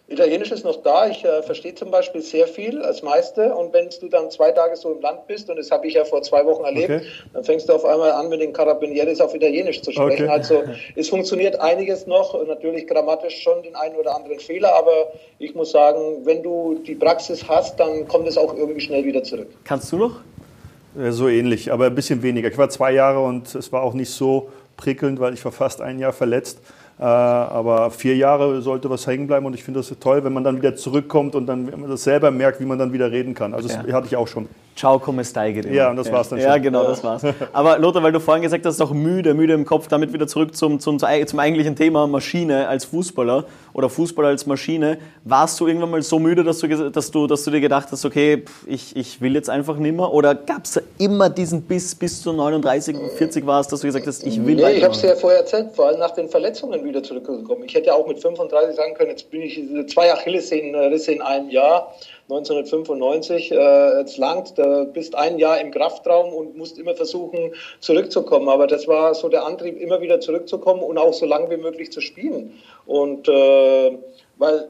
[0.06, 1.08] Italienisch ist noch da.
[1.08, 3.56] Ich äh, verstehe zum Beispiel sehr viel als Meister.
[3.56, 6.04] Und wenn du dann zwei Tage so im Land bist, und das habe ich ja
[6.04, 7.06] vor zwei Wochen erlebt, okay.
[7.32, 10.24] dann fängst du auf einmal an, mit den Carabinieres auf Italienisch zu sprechen.
[10.24, 10.28] Okay.
[10.28, 10.62] Also
[10.94, 12.46] es funktioniert einiges noch.
[12.46, 16.96] Natürlich grammatisch schon den einen oder anderen Fehler, aber ich muss sagen, wenn du die
[16.96, 19.48] Praxis hast, dann kommt es auch irgendwie schnell wieder zurück.
[19.64, 20.20] Kannst du noch?
[21.10, 22.48] So ähnlich, aber ein bisschen weniger.
[22.48, 25.80] Ich war zwei Jahre und es war auch nicht so prickelnd, weil ich war fast
[25.80, 26.58] ein Jahr verletzt.
[26.98, 30.44] Äh, aber vier Jahre sollte was hängen bleiben und ich finde das toll, wenn man
[30.44, 33.52] dann wieder zurückkommt und dann das selber merkt, wie man dann wieder reden kann.
[33.52, 33.92] Also das ja.
[33.92, 34.48] hatte ich auch schon.
[34.76, 36.12] Ciao, come stai, geht Ja, und das ja.
[36.12, 36.48] war's dann schon.
[36.48, 37.22] Ja, genau, das war's.
[37.52, 40.56] Aber Lothar, weil du vorhin gesagt hast, auch müde, müde im Kopf, damit wieder zurück
[40.56, 44.98] zum, zum, zum eigentlichen Thema Maschine als Fußballer oder Fußballer als Maschine.
[45.22, 48.04] Warst du irgendwann mal so müde, dass du, dass du, dass du dir gedacht hast,
[48.04, 50.12] okay, ich, ich will jetzt einfach nimmer?
[50.12, 54.06] Oder gab es da immer diesen Biss, bis du 39, 40 warst, dass du gesagt
[54.08, 56.84] hast, ich will nee, ich habe es ja vorher erzählt, vor allem nach den Verletzungen
[56.84, 57.62] wieder zurückgekommen.
[57.64, 61.48] Ich hätte ja auch mit 35 sagen können, jetzt bin ich zwei Achillessehnenrisse in einem
[61.50, 61.94] Jahr
[62.28, 63.52] 1995.
[63.52, 68.48] Äh, jetzt langt, du bist ein Jahr im Kraftraum und musst immer versuchen, zurückzukommen.
[68.48, 71.92] Aber das war so der Antrieb, immer wieder zurückzukommen und auch so lange wie möglich
[71.92, 72.54] zu spielen.
[72.86, 73.98] Und äh,
[74.38, 74.68] weil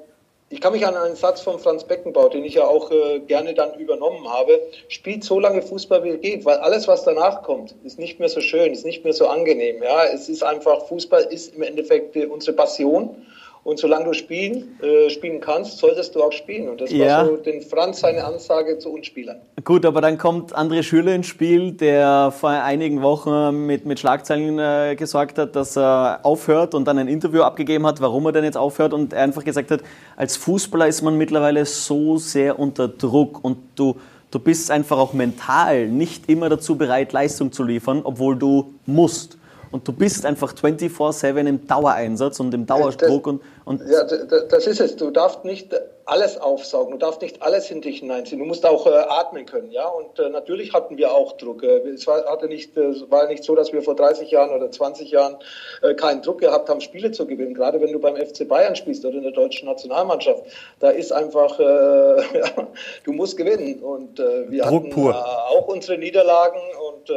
[0.50, 3.54] ich kann mich an einen Satz von Franz Beckenbauer, den ich ja auch äh, gerne
[3.54, 7.74] dann übernommen habe, spielt so lange Fußball, wie es geht, weil alles, was danach kommt,
[7.82, 9.82] ist nicht mehr so schön, ist nicht mehr so angenehm.
[9.82, 13.26] Ja, es ist einfach, Fußball ist im Endeffekt unsere Passion
[13.64, 16.68] Und solange du spielen, äh, spielen kannst, solltest du auch spielen.
[16.68, 17.18] Und das ja.
[17.18, 19.38] war so den Franz seine Ansage zu uns Spielern.
[19.64, 24.58] Gut, aber dann kommt André Schüler ins Spiel, der vor einigen Wochen mit, mit Schlagzeilen
[24.58, 28.44] äh, gesorgt hat, dass er aufhört und dann ein Interview abgegeben hat, warum er denn
[28.44, 29.80] jetzt aufhört und er einfach gesagt hat,
[30.14, 33.96] als Fußballer ist man mittlerweile so sehr unter Druck und du,
[34.30, 39.38] du bist einfach auch mental nicht immer dazu bereit, Leistung zu liefern, obwohl du musst
[39.74, 43.26] und du bist einfach 24-7 im Dauereinsatz und im Dauerdruck.
[43.26, 44.96] Und, und ja, das ist es.
[44.96, 45.74] Du darfst nicht
[46.06, 48.38] alles aufsaugen, du darfst nicht alles in dich hineinziehen.
[48.38, 49.86] Du musst auch äh, atmen können, ja.
[49.86, 51.62] Und äh, natürlich hatten wir auch Druck.
[51.62, 54.70] Äh, es war, hatte nicht, äh, war nicht so, dass wir vor 30 Jahren oder
[54.70, 55.36] 20 Jahren
[55.82, 57.54] äh, keinen Druck gehabt haben, Spiele zu gewinnen.
[57.54, 60.42] Gerade wenn du beim FC Bayern spielst oder in der deutschen Nationalmannschaft,
[60.80, 61.62] da ist einfach, äh,
[62.38, 62.68] ja,
[63.04, 63.82] du musst gewinnen.
[63.82, 65.14] Und wir Druck hatten pur.
[65.48, 67.10] auch unsere Niederlagen und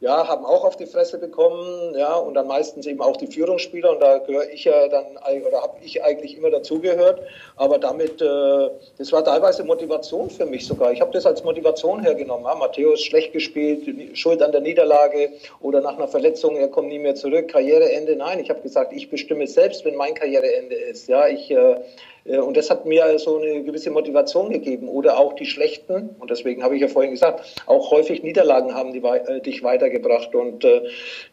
[0.00, 3.92] ja, haben auch auf die Fresse bekommen, ja, und dann meistens eben auch die Führungsspieler
[3.92, 7.20] und da gehöre ich ja dann, oder habe ich eigentlich immer dazugehört,
[7.56, 10.92] aber damit, äh, das war teilweise Motivation für mich sogar.
[10.92, 12.46] Ich habe das als Motivation hergenommen.
[12.46, 16.98] Ja, Matthäus schlecht gespielt, Schuld an der Niederlage oder nach einer Verletzung, er kommt nie
[16.98, 18.16] mehr zurück, Karriereende.
[18.16, 21.08] Nein, ich habe gesagt, ich bestimme selbst, wenn mein Karriereende ist.
[21.08, 21.76] Ja, ich äh,
[22.24, 24.88] und das hat mir so eine gewisse Motivation gegeben.
[24.88, 28.92] Oder auch die schlechten, und deswegen habe ich ja vorhin gesagt, auch häufig Niederlagen haben
[28.92, 30.34] die, äh, dich weitergebracht.
[30.34, 30.82] Und äh,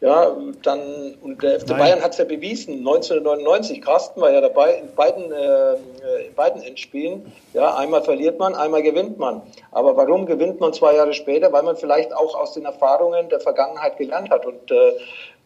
[0.00, 4.74] ja, dann, und der FC Bayern hat es ja bewiesen, 1999, Carsten war ja dabei
[4.74, 5.74] in beiden, äh,
[6.26, 7.32] in beiden Endspielen.
[7.52, 9.42] Ja, einmal verliert man, einmal gewinnt man.
[9.72, 11.52] Aber warum gewinnt man zwei Jahre später?
[11.52, 14.46] Weil man vielleicht auch aus den Erfahrungen der Vergangenheit gelernt hat.
[14.46, 14.92] Und äh,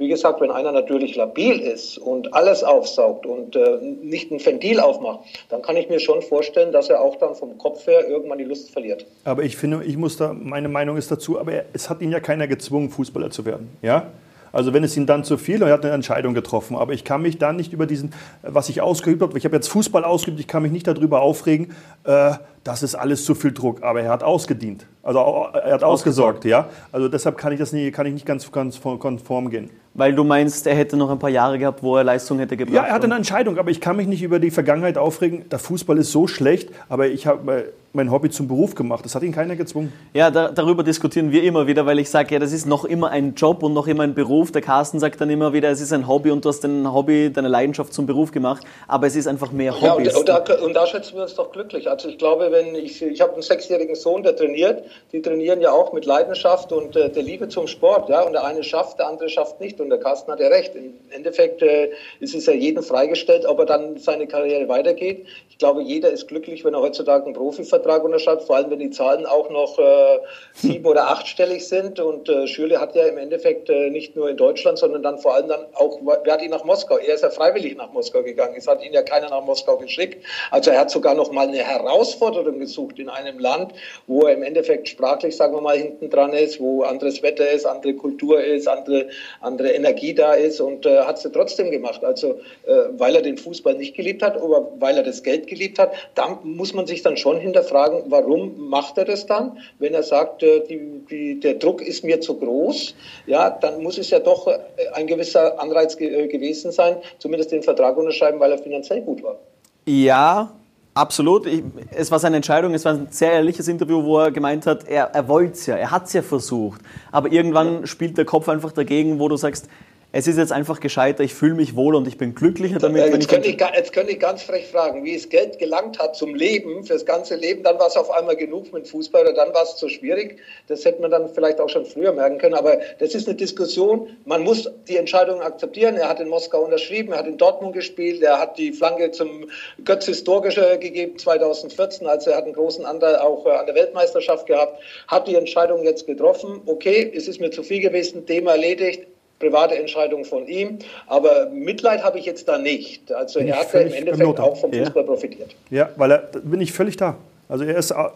[0.03, 4.81] wie gesagt, wenn einer natürlich labil ist und alles aufsaugt und äh, nicht ein Ventil
[4.81, 8.39] aufmacht, dann kann ich mir schon vorstellen, dass er auch dann vom Kopf her irgendwann
[8.39, 9.07] die Lust verliert.
[9.25, 12.19] Aber ich finde, ich muss da, meine Meinung ist dazu, aber es hat ihn ja
[12.19, 13.71] keiner gezwungen, Fußballer zu werden.
[13.81, 14.09] Ja?
[14.51, 16.77] Also wenn es ihm dann zu viel, er hat eine Entscheidung getroffen.
[16.77, 19.69] Aber ich kann mich dann nicht über diesen, was ich ausgeübt habe, ich habe jetzt
[19.69, 21.75] Fußball ausgeübt, ich kann mich nicht darüber aufregen,
[22.05, 22.33] äh,
[22.65, 23.83] das ist alles zu viel Druck.
[23.83, 24.87] Aber er hat ausgedient.
[25.03, 26.69] Also er hat ausgesorgt, ja.
[26.93, 29.71] Also deshalb kann ich das nie, kann ich nicht ganz, ganz konform gehen.
[29.95, 32.75] Weil du meinst, er hätte noch ein paar Jahre gehabt, wo er Leistung hätte gebracht.
[32.75, 35.49] Ja, er hatte eine Entscheidung, aber ich kann mich nicht über die Vergangenheit aufregen.
[35.51, 39.05] Der Fußball ist so schlecht, aber ich habe mein Hobby zum Beruf gemacht.
[39.05, 39.93] Das hat ihn keiner gezwungen.
[40.15, 43.11] Ja, da, darüber diskutieren wir immer wieder, weil ich sage, ja, das ist noch immer
[43.11, 44.51] ein Job und noch immer ein Beruf.
[44.51, 47.31] Der Carsten sagt dann immer wieder, es ist ein Hobby und du hast dein Hobby,
[47.31, 50.05] deine Leidenschaft zum Beruf gemacht, aber es ist einfach mehr Hobby.
[50.05, 51.91] Ja, und, und, da, und da schätzen wir uns doch glücklich.
[51.91, 55.73] Also ich glaube, wenn ich, ich habe einen sechsjährigen Sohn, der trainiert, die trainieren ja
[55.73, 59.09] auch mit Leidenschaft und äh, der Liebe zum Sport, ja, und der eine schafft, der
[59.09, 60.77] andere schafft nicht und der Carsten hat ja recht.
[60.77, 61.91] Im Endeffekt äh,
[62.21, 65.27] ist es ja jedem freigestellt, ob er dann seine Karriere weitergeht.
[65.51, 68.91] Ich glaube, jeder ist glücklich, wenn er heutzutage einen Profivertrag unterschreibt, vor allem wenn die
[68.91, 70.19] Zahlen auch noch äh,
[70.55, 72.01] sieben- oder achtstellig sind.
[72.01, 75.35] Und äh, Schürle hat ja im Endeffekt äh, nicht nur in Deutschland, sondern dann vor
[75.35, 76.99] allem dann auch, wer hat ihn nach Moskau?
[76.99, 78.55] Er ist ja freiwillig nach Moskau gegangen.
[78.57, 80.25] Es hat ihn ja keiner nach Moskau geschickt.
[80.51, 83.73] Also er hat sogar noch mal eine Herausforderung gesucht in einem Land,
[84.07, 87.67] wo er im Endeffekt sprachlich, sagen wir mal, hinten dran ist, wo anderes Wetter ist,
[87.67, 89.09] andere Kultur ist, andere,
[89.41, 92.05] andere Energie da ist und äh, hat es trotzdem gemacht.
[92.05, 95.79] Also äh, weil er den Fußball nicht geliebt hat, aber weil er das Geld geliebt
[95.79, 99.59] hat, da muss man sich dann schon hinterfragen, warum macht er das dann?
[99.79, 102.95] Wenn er sagt, äh, die, die, der Druck ist mir zu groß,
[103.27, 104.59] ja, dann muss es ja doch äh,
[104.95, 109.23] ein gewisser Anreiz ge äh, gewesen sein, zumindest den Vertrag unterschreiben, weil er finanziell gut
[109.23, 109.39] war.
[109.87, 110.53] Ja,
[110.95, 111.47] Absolut.
[111.47, 112.75] Ich, es war seine Entscheidung.
[112.75, 115.77] Es war ein sehr ehrliches Interview, wo er gemeint hat, er, er wollte es ja,
[115.77, 116.83] er hat es ja versucht.
[117.11, 119.69] Aber irgendwann spielt der Kopf einfach dagegen, wo du sagst,
[120.15, 123.03] es ist jetzt einfach gescheiter, ich fühle mich wohl und ich bin glücklicher damit.
[123.13, 126.35] Jetzt, könnte ich, jetzt könnte ich ganz frech fragen, wie es Geld gelangt hat zum
[126.35, 129.63] Leben, fürs ganze Leben, dann war es auf einmal genug mit Fußball oder dann war
[129.63, 130.39] es zu schwierig.
[130.67, 134.09] Das hätte man dann vielleicht auch schon früher merken können, aber das ist eine Diskussion.
[134.27, 135.97] Man muss die Entscheidung akzeptieren.
[135.97, 139.49] Er hat in Moskau unterschrieben, er hat in Dortmund gespielt, er hat die Flanke zum
[139.83, 144.47] Götzes Tor gegeben 2014, also er hat einen großen Anteil auch äh, an der Weltmeisterschaft
[144.47, 146.61] gehabt, hat die Entscheidung jetzt getroffen.
[146.67, 149.07] Okay, es ist mir zu viel gewesen, Thema erledigt
[149.43, 150.79] private Entscheidung von ihm.
[151.07, 153.13] Aber Mitleid habe ich jetzt da nicht.
[153.13, 155.09] Also bin er hat ja im Endeffekt auch vom Fußball ja.
[155.09, 155.57] profitiert.
[155.71, 157.17] Ja, weil er, da bin ich völlig da.
[157.49, 158.13] Also er, ist, er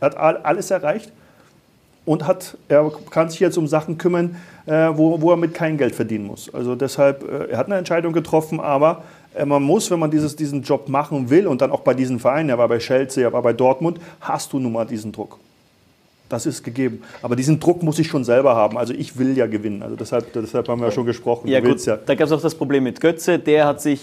[0.00, 1.10] hat alles erreicht
[2.04, 4.36] und hat, er kann sich jetzt um Sachen kümmern,
[4.66, 6.52] äh, wo, wo er mit kein Geld verdienen muss.
[6.52, 9.02] Also deshalb, äh, er hat eine Entscheidung getroffen, aber
[9.34, 12.18] äh, man muss, wenn man dieses, diesen Job machen will und dann auch bei diesen
[12.18, 15.38] Vereinen, er war bei Chelsea, er war bei Dortmund, hast du nun mal diesen Druck.
[16.28, 17.02] Das ist gegeben.
[17.22, 18.76] Aber diesen Druck muss ich schon selber haben.
[18.78, 19.82] Also ich will ja gewinnen.
[19.82, 21.48] Also deshalb, deshalb haben wir ja schon gesprochen.
[21.48, 21.96] Ja, gut, ja.
[21.96, 23.38] Da gab es auch das Problem mit Götze.
[23.38, 24.00] Der hat sich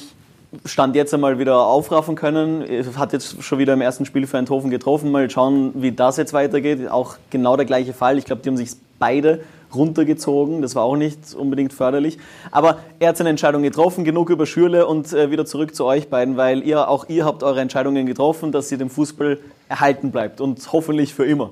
[0.65, 2.63] Stand jetzt einmal wieder aufraffen können.
[2.95, 5.11] Hat jetzt schon wieder im ersten Spiel für Eindhoven getroffen.
[5.11, 6.89] Mal schauen, wie das jetzt weitergeht.
[6.89, 8.17] Auch genau der gleiche Fall.
[8.17, 9.41] Ich glaube, die haben sich beide
[9.73, 10.61] runtergezogen.
[10.61, 12.19] Das war auch nicht unbedingt förderlich.
[12.51, 14.03] Aber er hat seine Entscheidung getroffen.
[14.03, 17.43] Genug über Schürle und äh, wieder zurück zu euch beiden, weil ihr auch ihr habt
[17.43, 21.49] eure Entscheidungen getroffen, dass ihr dem Fußball erhalten bleibt und hoffentlich für immer.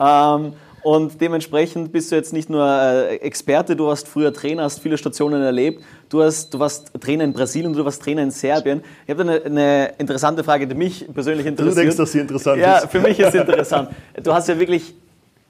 [0.00, 0.52] Ähm,
[0.82, 4.98] und dementsprechend bist du jetzt nicht nur äh, Experte, du warst früher Trainer, hast viele
[4.98, 5.82] Stationen erlebt.
[6.10, 8.82] Du, hast, du warst Trainer in Brasilien, du warst Trainer in Serbien.
[9.06, 11.76] Ich habe eine, eine interessante Frage, die mich persönlich interessiert.
[11.76, 12.82] Du denkst, dass sie interessant ja, ist.
[12.82, 13.88] Ja, für mich ist sie interessant.
[14.22, 14.94] Du hast ja wirklich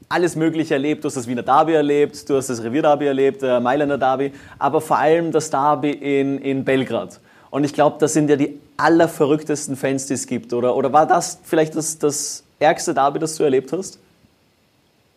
[0.08, 1.02] alles Mögliche erlebt.
[1.02, 4.80] Du hast das Wiener Derby erlebt, du hast das Revierderby erlebt, der Mailänder Derby, aber
[4.80, 7.18] vor allem das Derby in, in Belgrad.
[7.50, 10.52] Und ich glaube, das sind ja die allerverrücktesten Fans, die es gibt.
[10.52, 13.98] Oder, oder war das vielleicht das, das ärgste Derby, das du erlebt hast?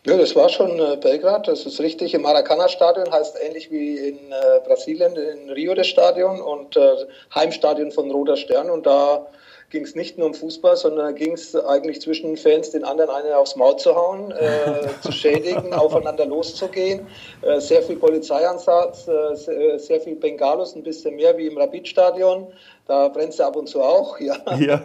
[0.08, 2.14] Ja, das war schon äh, Belgrad, das ist richtig.
[2.14, 7.04] Im Maracana-Stadion heißt ähnlich wie in äh, Brasilien, in Rio das Stadion und äh,
[7.34, 8.70] Heimstadion von Roter Stern.
[8.70, 9.26] Und da
[9.68, 13.34] ging es nicht nur um Fußball, sondern ging es eigentlich zwischen Fans den anderen einen
[13.34, 17.06] aufs Maul zu hauen, äh, zu schädigen, aufeinander loszugehen.
[17.42, 22.46] Äh, sehr viel Polizeieinsatz, äh, sehr viel Bengalos, ein bisschen mehr wie im Rapid-Stadion.
[22.88, 24.18] Da brennt es ab und zu auch.
[24.18, 24.80] Ja, ja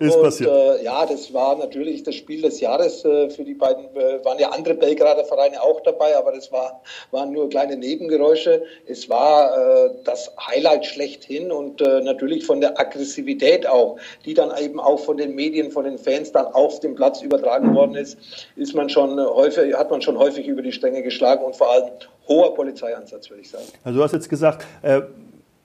[0.00, 0.50] ist und, passiert.
[0.50, 3.84] Äh, ja, das war natürlich das Spiel des Jahres äh, für die beiden.
[3.94, 6.82] Äh, waren ja andere Belgrader Vereine auch dabei, aber das war,
[7.12, 8.64] waren nur kleine Nebengeräusche.
[8.86, 14.50] Es war äh, das Highlight schlechthin und äh, natürlich von der Aggressivität auch, die dann
[14.60, 18.18] eben auch von den Medien, von den Fans dann auf dem Platz übertragen worden ist,
[18.56, 21.90] ist man schon häufig, hat man schon häufig über die Stränge geschlagen und vor allem
[22.26, 23.64] hoher Polizeieinsatz, würde ich sagen.
[23.84, 25.02] Also du hast jetzt gesagt, äh,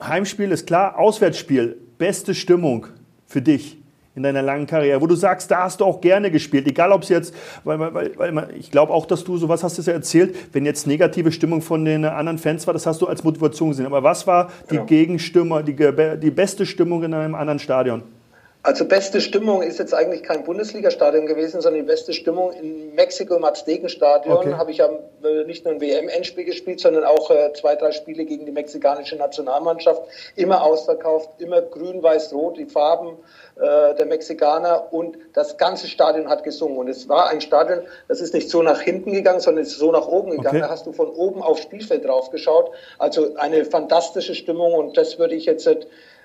[0.02, 2.86] Heimspiel ist klar, Auswärtsspiel, beste Stimmung
[3.26, 3.76] für dich
[4.16, 7.04] in deiner langen Karriere, wo du sagst, da hast du auch gerne gespielt, egal ob
[7.04, 10.34] es jetzt, weil, weil, weil ich glaube auch, dass du sowas hast du ja erzählt,
[10.52, 13.86] wenn jetzt negative Stimmung von den anderen Fans war, das hast du als Motivation gesehen.
[13.86, 14.86] Aber was war die genau.
[14.86, 15.76] Gegenstimme, die,
[16.20, 18.02] die beste Stimmung in einem anderen Stadion?
[18.62, 23.36] Also beste Stimmung ist jetzt eigentlich kein Bundesliga-Stadion gewesen, sondern die beste Stimmung in Mexiko
[23.36, 24.52] im Aztekenstadion okay.
[24.52, 24.90] habe ich ja
[25.24, 29.16] äh, nicht nur ein WM-Endspiel gespielt, sondern auch äh, zwei, drei Spiele gegen die mexikanische
[29.16, 30.02] Nationalmannschaft.
[30.36, 33.16] Immer ausverkauft, immer grün, weiß, rot, die Farben
[33.56, 36.76] äh, der Mexikaner und das ganze Stadion hat gesungen.
[36.76, 39.90] Und es war ein Stadion, das ist nicht so nach hinten gegangen, sondern ist so
[39.90, 40.58] nach oben gegangen.
[40.58, 40.60] Okay.
[40.60, 42.72] Da hast du von oben aufs Spielfeld drauf geschaut.
[42.98, 45.66] Also eine fantastische Stimmung und das würde ich jetzt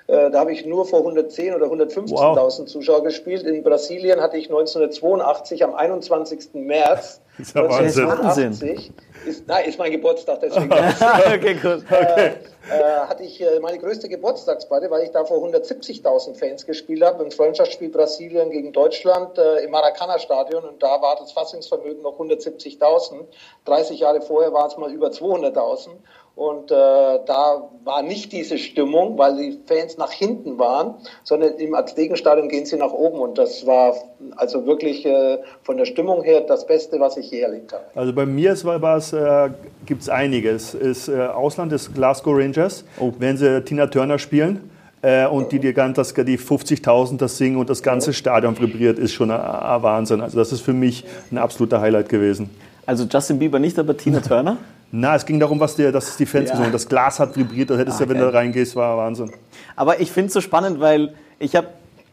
[0.07, 2.65] äh, da habe ich nur vor 110 oder 115.000 wow.
[2.65, 3.43] Zuschauer gespielt.
[3.43, 6.53] In Brasilien hatte ich 1982 am 21.
[6.53, 8.07] März das ist ja Wahnsinn.
[8.07, 8.93] 1980,
[9.25, 10.71] ist, nein, ist mein Geburtstag, deswegen.
[10.71, 11.83] okay, gut.
[11.89, 12.33] Okay.
[12.71, 17.03] Äh, äh, hatte ich äh, meine größte Geburtstagsparty, weil ich da vor 170.000 Fans gespielt
[17.03, 22.17] habe, im Freundschaftsspiel Brasilien gegen Deutschland äh, im Maracana-Stadion und da war das Fassungsvermögen noch
[22.19, 23.25] 170.000.
[23.65, 25.89] 30 Jahre vorher waren es mal über 200.000
[26.35, 31.73] und äh, da war nicht diese Stimmung, weil die Fans nach hinten waren, sondern im
[31.73, 33.19] Aztekenstadion gehen sie nach oben.
[33.19, 33.93] Und das war
[34.35, 37.85] also wirklich äh, von der Stimmung her das Beste, was ich je erlebt habe.
[37.95, 39.49] Also bei mir äh,
[39.85, 40.73] gibt es einiges.
[40.73, 43.13] Ist, äh, Ausland ist Glasgow Rangers, oh.
[43.17, 44.69] wenn sie Tina Turner spielen.
[45.01, 49.31] Äh, und die, die, die 50.000 das singen und das ganze Stadion vibriert, ist schon
[49.31, 50.19] ein, ein Wahnsinn.
[50.19, 52.49] Also das ist für mich ein absoluter Highlight gewesen.
[52.85, 54.57] Also Justin Bieber nicht, aber Tina Turner?
[54.91, 56.55] Na, es ging darum, was der, dass die Fans ja.
[56.55, 59.31] gesungen Das Glas hat vibriert, da hättest du, ah, wenn du da reingehst, war Wahnsinn.
[59.75, 61.67] Aber ich finde es so spannend, weil ich habe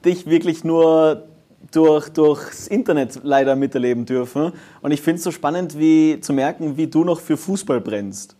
[0.05, 1.25] dich wirklich nur
[1.71, 4.53] durch, durchs Internet leider miterleben dürfen.
[4.81, 8.37] Und ich finde es so spannend, wie, zu merken, wie du noch für Fußball brennst.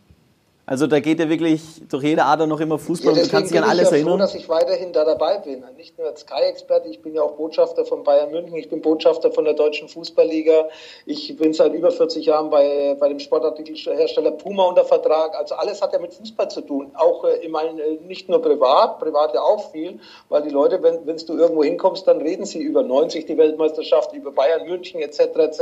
[0.65, 3.51] Also da geht ja wirklich durch jede Ader noch immer Fußball ja, und du kannst
[3.51, 4.13] dich an alles ich ja erinnern.
[4.13, 5.61] Froh, dass ich weiterhin da dabei bin.
[5.75, 9.29] Nicht nur als Sky-Experte, ich bin ja auch Botschafter von Bayern München, ich bin Botschafter
[9.33, 10.69] von der Deutschen Fußballliga.
[11.05, 15.35] Ich bin seit über 40 Jahren bei, bei dem Sportartikelhersteller Puma unter Vertrag.
[15.35, 16.91] Also alles hat ja mit Fußball zu tun.
[16.93, 19.99] Auch äh, ich meine, äh, nicht nur privat, privat ja auch viel,
[20.29, 24.13] weil die Leute, wenn, wenn du irgendwo hinkommst, dann reden sie über 90 die Weltmeisterschaft,
[24.13, 25.19] über Bayern München etc.
[25.19, 25.61] etc.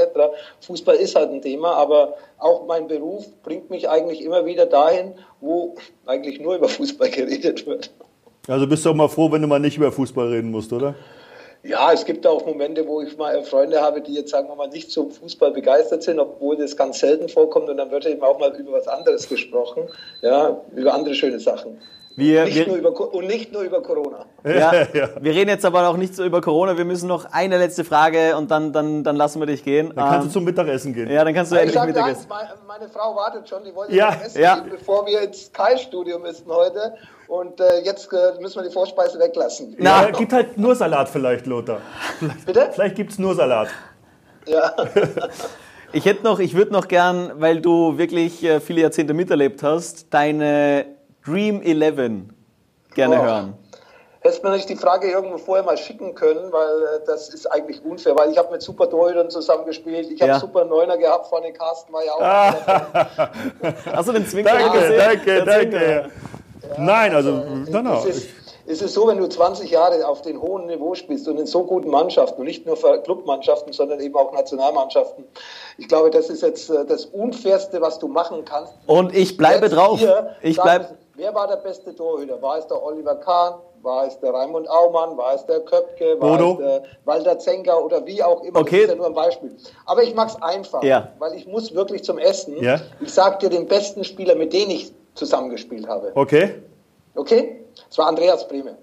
[0.60, 4.91] Fußball ist halt ein Thema, aber auch mein Beruf bringt mich eigentlich immer wieder dahin,
[5.40, 7.92] wo eigentlich nur über Fußball geredet wird.
[8.48, 10.96] Also bist du auch mal froh, wenn du mal nicht über Fußball reden musst, oder?
[11.64, 14.68] Ja, es gibt auch Momente, wo ich mal Freunde habe, die jetzt sagen wir mal
[14.68, 18.40] nicht zum Fußball begeistert sind, obwohl das ganz selten vorkommt und dann wird eben auch
[18.40, 19.84] mal über was anderes gesprochen,
[20.22, 21.78] ja, über andere schöne Sachen.
[22.16, 24.26] Wir, nicht wir, nur über, und nicht nur über Corona.
[24.44, 26.78] Ja, ja, Wir reden jetzt aber auch nicht so über Corona.
[26.78, 29.94] Wir müssen noch eine letzte Frage und dann, dann, dann lassen wir dich gehen.
[29.96, 31.10] Dann kannst ähm, du zum Mittagessen gehen.
[31.10, 32.26] Ja, dann kannst du endlich sag, Mittagessen.
[32.30, 33.64] Nein, meine Frau wartet schon.
[33.64, 34.56] Die wollte ja, essen ja.
[34.56, 36.96] gehen, bevor wir ins Kai-Studio müssen heute.
[37.28, 39.74] Und äh, jetzt äh, müssen wir die Vorspeise weglassen.
[39.80, 41.80] Na, ja, gibt halt nur Salat vielleicht, Lothar.
[42.46, 42.70] Bitte?
[42.74, 43.70] Vielleicht gibt es nur Salat.
[44.46, 44.74] Ja.
[45.94, 50.14] ich hätte noch, ich würde noch gern, weil du wirklich äh, viele Jahrzehnte miterlebt hast,
[50.14, 50.86] deine
[51.26, 51.96] Dream 11
[52.94, 53.24] gerne oh.
[53.24, 53.54] hören.
[54.24, 57.84] Hättest mir nicht die Frage irgendwo vorher mal schicken können, weil äh, das ist eigentlich
[57.84, 60.40] unfair, weil ich habe mit super Torhütern zusammengespielt, ich habe Ja.
[60.40, 62.22] super Neuner gehabt, vorne Carsten war ja auch.
[62.22, 63.32] Ah.
[63.94, 64.98] Hast du den Zwinker Danke, gesehen?
[64.98, 65.70] danke, Der danke.
[65.70, 66.10] Zwinker.
[66.78, 67.94] Nein, also, Äh, no, no.
[67.96, 68.30] Es, ist,
[68.68, 71.64] es ist so, wenn du 20 Jahre auf dem hohen Niveau spielst und in so
[71.64, 75.26] guten Mannschaften und nicht nur für Clubmannschaften, sondern eben auch Nationalmannschaften.
[75.80, 78.74] Ich glaube, das ist jetzt äh, das Unfairste, was du machen kannst.
[78.86, 80.00] Und ich bleibe Jetzt drauf.
[80.44, 82.42] Ich sagen bleib, müssen, Wer war der beste Torhüter?
[82.42, 83.56] War es der Oliver Kahn?
[83.82, 85.18] War es der Raimund Aumann?
[85.18, 86.20] War es der Köpke?
[86.22, 86.52] War Bodo?
[86.54, 88.60] es der Walter Zenker oder wie auch immer?
[88.60, 88.82] Okay.
[88.82, 89.56] Das ist ja nur ein Beispiel.
[89.86, 91.10] Aber ich mache es einfach, Ja.
[91.20, 92.62] weil ich muss wirklich zum Essen.
[92.64, 92.80] Ja.
[93.02, 96.12] Ich sage dir den besten Spieler, mit dem ich zusammengespielt habe.
[96.16, 96.62] Okay.
[97.16, 97.66] Okay?
[97.90, 98.78] Es war Andreas Brehme.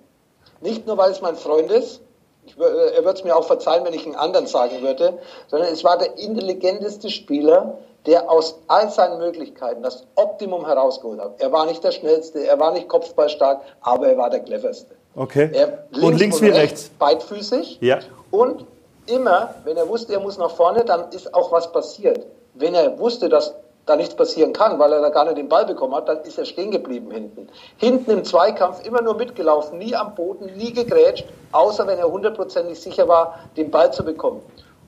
[0.60, 2.02] Nicht nur, weil es mein Freund ist,
[2.44, 5.72] ich, äh, er wird es mir auch verzeihen, wenn ich einen anderen sagen würde, sondern
[5.72, 11.40] es war der intelligenteste Spieler, der aus all seinen Möglichkeiten das Optimum herausgeholt hat.
[11.40, 14.94] Er war nicht der schnellste, er war nicht kopfballstark, aber er war der cleverste.
[15.14, 15.50] Okay.
[15.52, 16.90] Er und links wie rechts.
[16.98, 17.78] beidfüßig.
[17.80, 17.98] Ja.
[18.30, 18.64] Und
[19.06, 22.24] immer, wenn er wusste, er muss nach vorne, dann ist auch was passiert.
[22.54, 23.54] Wenn er wusste, dass
[23.88, 26.38] da nichts passieren kann, weil er da gar nicht den Ball bekommen hat, dann ist
[26.38, 27.48] er stehen geblieben hinten.
[27.78, 32.78] Hinten im Zweikampf immer nur mitgelaufen, nie am Boden, nie gegrätscht, außer wenn er hundertprozentig
[32.78, 34.42] sicher war, den Ball zu bekommen.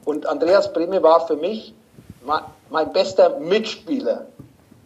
[0.04, 1.74] Und Andreas Brehme war für mich
[2.24, 4.26] ma- mein bester Mitspieler.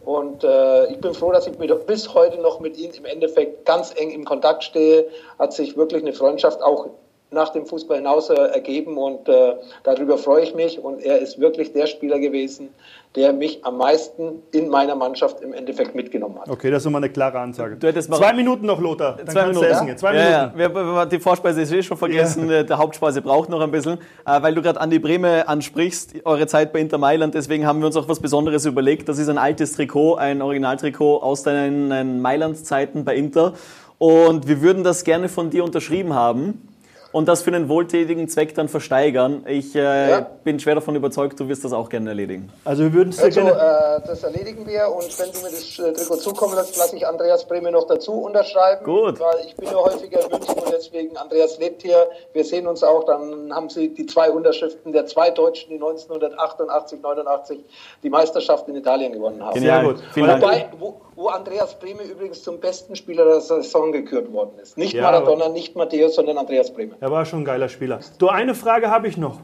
[0.03, 3.65] Und äh, ich bin froh, dass ich mit, bis heute noch mit ihm im Endeffekt
[3.65, 5.07] ganz eng im Kontakt stehe.
[5.39, 6.89] Hat sich wirklich eine Freundschaft auch
[7.35, 9.53] nach dem Fußball hinaus äh, ergeben und äh,
[9.83, 10.79] darüber freue ich mich.
[10.79, 12.69] Und er ist wirklich der Spieler gewesen,
[13.15, 16.49] der mich am meisten in meiner Mannschaft im Endeffekt mitgenommen hat.
[16.49, 17.75] Okay, das ist nochmal eine klare Ansage.
[17.75, 19.17] Du hättest mal- Zwei Minuten noch, Lothar.
[19.17, 19.71] Dann Zwei kannst du Minuten.
[19.75, 19.97] essen gehen.
[19.97, 20.59] Zwei ja, Minuten.
[20.59, 20.69] Ja.
[20.73, 22.63] Wir, wir, wir, die Vorspeise ist eh schon vergessen, Ja.
[22.63, 23.99] der Hauptspeise braucht noch ein bisschen.
[24.25, 27.85] Äh, weil du gerade Andi Breme ansprichst, eure Zeit bei Inter Mailand, deswegen haben wir
[27.87, 29.07] uns auch was Besonderes überlegt.
[29.07, 33.53] Das ist ein altes Trikot, ein Originaltrikot aus deinen, deinen Mailand-Zeiten bei Inter.
[33.97, 36.67] Und wir würden das gerne von dir unterschrieben haben
[37.15, 39.45] und das für einen wohltätigen Zweck dann versteigern.
[39.47, 40.19] Ich äh, Ja.
[40.43, 42.51] bin schwer davon überzeugt, du wirst das auch gerne erledigen.
[42.65, 44.01] Also wir würden es sehr Also, gerne...
[44.03, 47.07] äh, das erledigen wir und wenn du mir das äh, Trikot zukommen lässt, lasse ich
[47.07, 48.83] Andreas Brehme noch dazu unterschreiben.
[48.83, 49.17] Gut.
[49.21, 52.83] Weil ich bin ja häufiger in München und deswegen, Andreas lebt hier, wir sehen uns
[52.83, 57.59] auch, dann haben sie die zwei Unterschriften der zwei Deutschen, die 1988, 89
[58.03, 59.53] die Meisterschaft in Italien gewonnen haben.
[59.53, 59.85] Genial.
[59.85, 60.03] gut.
[60.13, 60.41] Vielen Dank.
[60.43, 64.77] Wobei, wo, wo Andreas Brehme übrigens zum besten Spieler der Saison gekürt worden ist.
[64.77, 66.95] Nicht Ja, Maradona, nicht Matthäus, sondern Andreas Brehme.
[66.99, 67.99] Er war schon ein geiler Spieler.
[68.17, 69.39] Du, eine Frage habe ich noch.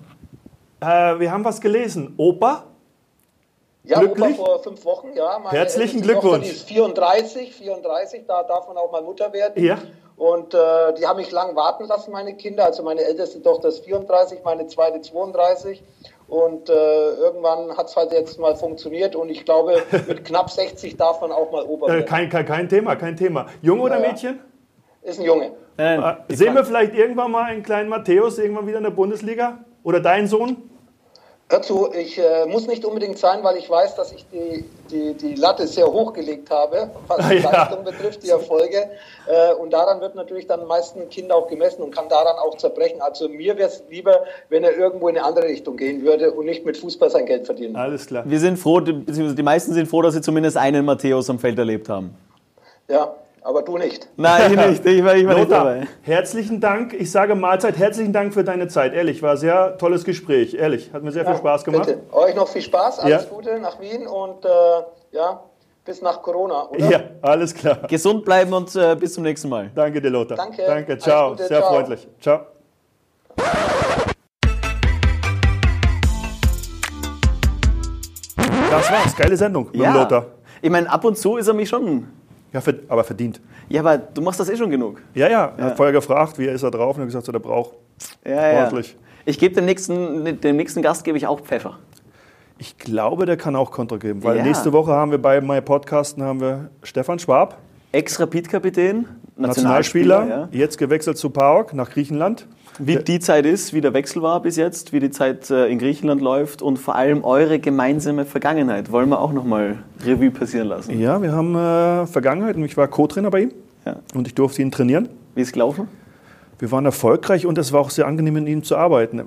[0.82, 2.14] Äh, wir haben was gelesen.
[2.18, 2.66] Opa?
[3.84, 4.38] Ja, Glücklich?
[4.40, 5.40] Opa vor fünf Wochen, ja.
[5.40, 6.46] Meine Herzlichen Tochter, Glückwunsch.
[6.46, 9.64] Die ist 34, 34, da darf man auch mal Mutter werden.
[9.64, 9.78] Ja.
[10.18, 12.66] Und äh, die haben mich lang warten lassen, meine Kinder.
[12.66, 15.82] Also meine älteste Tochter ist 34, meine zweite 32.
[16.32, 19.18] Und äh, irgendwann hat es halt jetzt mal funktioniert.
[19.18, 22.06] Und ich glaube, mit knapp 60 darf man auch mal Opa Äh, werden.
[22.06, 23.48] kein, kein, kein Thema, kein Thema.
[23.62, 24.08] Junge oder Ja, ja.
[24.12, 24.40] Mädchen?
[25.02, 25.52] Ist ein Junge.
[25.76, 29.66] Nein, Äh, sehen wir vielleicht irgendwann mal einen kleinen Matthäus irgendwann wieder in der Bundesliga?
[29.84, 30.70] Oder dein Sohn?
[31.52, 35.14] Hör zu, ich äh, muss nicht unbedingt sein, weil ich weiß, dass ich die, die,
[35.16, 37.52] die Latte sehr hoch gelegt habe, was die Ja.
[37.52, 38.90] Leistung betrifft, die Erfolge.
[39.28, 42.56] Äh, und daran wird natürlich dann meistens ein Kind auch gemessen und kann daran auch
[42.56, 43.02] zerbrechen.
[43.02, 46.46] Also mir wäre es lieber, wenn er irgendwo in eine andere Richtung gehen würde und
[46.46, 47.76] nicht mit Fußball sein Geld verdienen.
[47.76, 48.24] Alles klar.
[48.26, 51.38] Wir sind froh, die- beziehungsweise die meisten sind froh, dass sie zumindest einen Matthäus am
[51.38, 52.16] Feld erlebt haben.
[52.88, 54.08] Ja, aber du nicht.
[54.18, 54.86] Nein, ich nicht.
[54.86, 55.88] Ich war, ich war nicht dabei.
[56.04, 56.94] herzlichen Dank.
[56.94, 57.78] Ich sage Mahlzeit.
[57.78, 58.94] Herzlichen Dank für deine Zeit.
[58.94, 60.54] Ehrlich, war ein sehr tolles Gespräch.
[60.54, 61.88] Ehrlich, hat mir sehr viel Spaß gemacht.
[61.88, 62.02] Bitte.
[62.12, 63.30] Euch noch viel Spaß, alles Ja.
[63.30, 64.50] Gute nach Wien und äh,
[65.12, 65.44] ja,
[65.84, 66.90] bis nach Corona, oder?
[66.90, 67.80] Ja, alles klar.
[67.88, 69.72] Gesund bleiben und äh, bis zum nächsten Mal.
[69.74, 70.38] Danke dir, Lothar.
[70.38, 70.64] Danke.
[70.66, 71.32] Danke, ciao.
[71.32, 71.74] Gute, sehr ciao.
[71.74, 72.08] freundlich.
[72.20, 72.42] Ciao.
[78.70, 79.16] Das war's.
[79.18, 80.28] Geile Sendung mit dem Lothar.
[80.62, 82.21] Ich meine, ab und zu ist er mich schon.
[82.54, 83.40] Ja, aber verdient.
[83.70, 85.02] Ja, aber du machst das eh schon genug.
[85.14, 85.54] Ja, ja.
[85.58, 87.76] Er hat vorher gefragt, wie ist er drauf und er hat gesagt, so, der braucht.
[88.26, 88.60] Ja, ja.
[88.64, 88.98] Ordentlich.
[89.26, 91.80] Ich gebe dem nächsten, dem nächsten Gast gebe ich auch Pfeffer.
[92.58, 94.44] Ich glaube, der kann auch Kontra geben, weil Ja.
[94.44, 97.58] nächste Woche haben wir bei My Podcasten haben wir Stefan Schwab,
[97.92, 99.06] Ex-Rapid-Kapitän,
[99.38, 100.28] Nationalspieler, Nationalspieler.
[100.28, 100.48] Ja.
[100.52, 102.48] jetzt gewechselt zu PAOK nach Griechenland.
[102.80, 105.78] Wie die Zeit ist, wie der Wechsel war bis jetzt, wie die Zeit äh, in
[105.78, 110.98] Griechenland läuft und vor allem eure gemeinsame Vergangenheit wollen wir auch nochmal Revue passieren lassen.
[111.00, 113.52] Ja, wir haben äh, Vergangenheit und ich war Co-Trainer bei ihm
[113.86, 113.98] Ja.
[114.16, 115.10] und ich durfte ihn trainieren.
[115.36, 115.88] Wie ist gelaufen?
[116.62, 119.24] Wir waren erfolgreich und es war auch sehr angenehm, mit ihm zu arbeiten.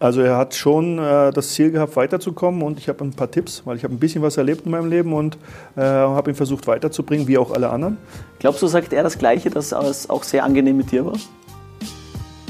[0.00, 3.62] Also er hat schon äh, das Ziel gehabt, weiterzukommen und ich habe ein paar Tipps,
[3.64, 5.38] weil ich habe ein bisschen was erlebt in meinem Leben und
[5.76, 7.98] äh, habe ihn versucht weiterzubringen, wie auch alle anderen.
[8.40, 11.12] Glaubst du, sagt er das Gleiche, dass es auch sehr angenehm mit dir war?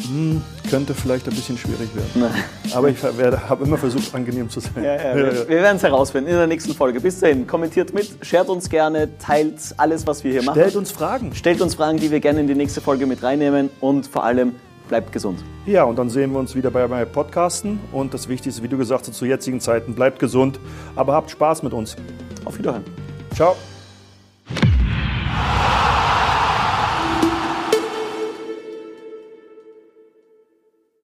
[0.07, 2.33] Hm, könnte vielleicht ein bisschen schwierig werden.
[2.74, 4.83] Aber ich habe immer versucht, angenehm zu sein.
[4.83, 7.01] Ja, ja, wir, wir werden es herausfinden in der nächsten Folge.
[7.01, 10.61] Bis dahin, kommentiert mit, shared uns gerne, teilt alles, was wir hier machen.
[10.61, 11.35] Stellt uns Fragen.
[11.35, 14.55] Stellt uns Fragen, die wir gerne in die nächste Folge mit reinnehmen und vor allem
[14.89, 15.43] bleibt gesund.
[15.66, 17.81] Ja, und dann sehen wir uns wieder bei, bei Podcasten.
[17.93, 20.61] Und das Wichtigste, wie du gesagt hast, zu jetzigen Zeiten, bleibt gesund,
[20.97, 21.97] aber habt Spaß mit uns.
[22.45, 22.85] Auf Wiederhören.
[23.35, 23.57] Ciao.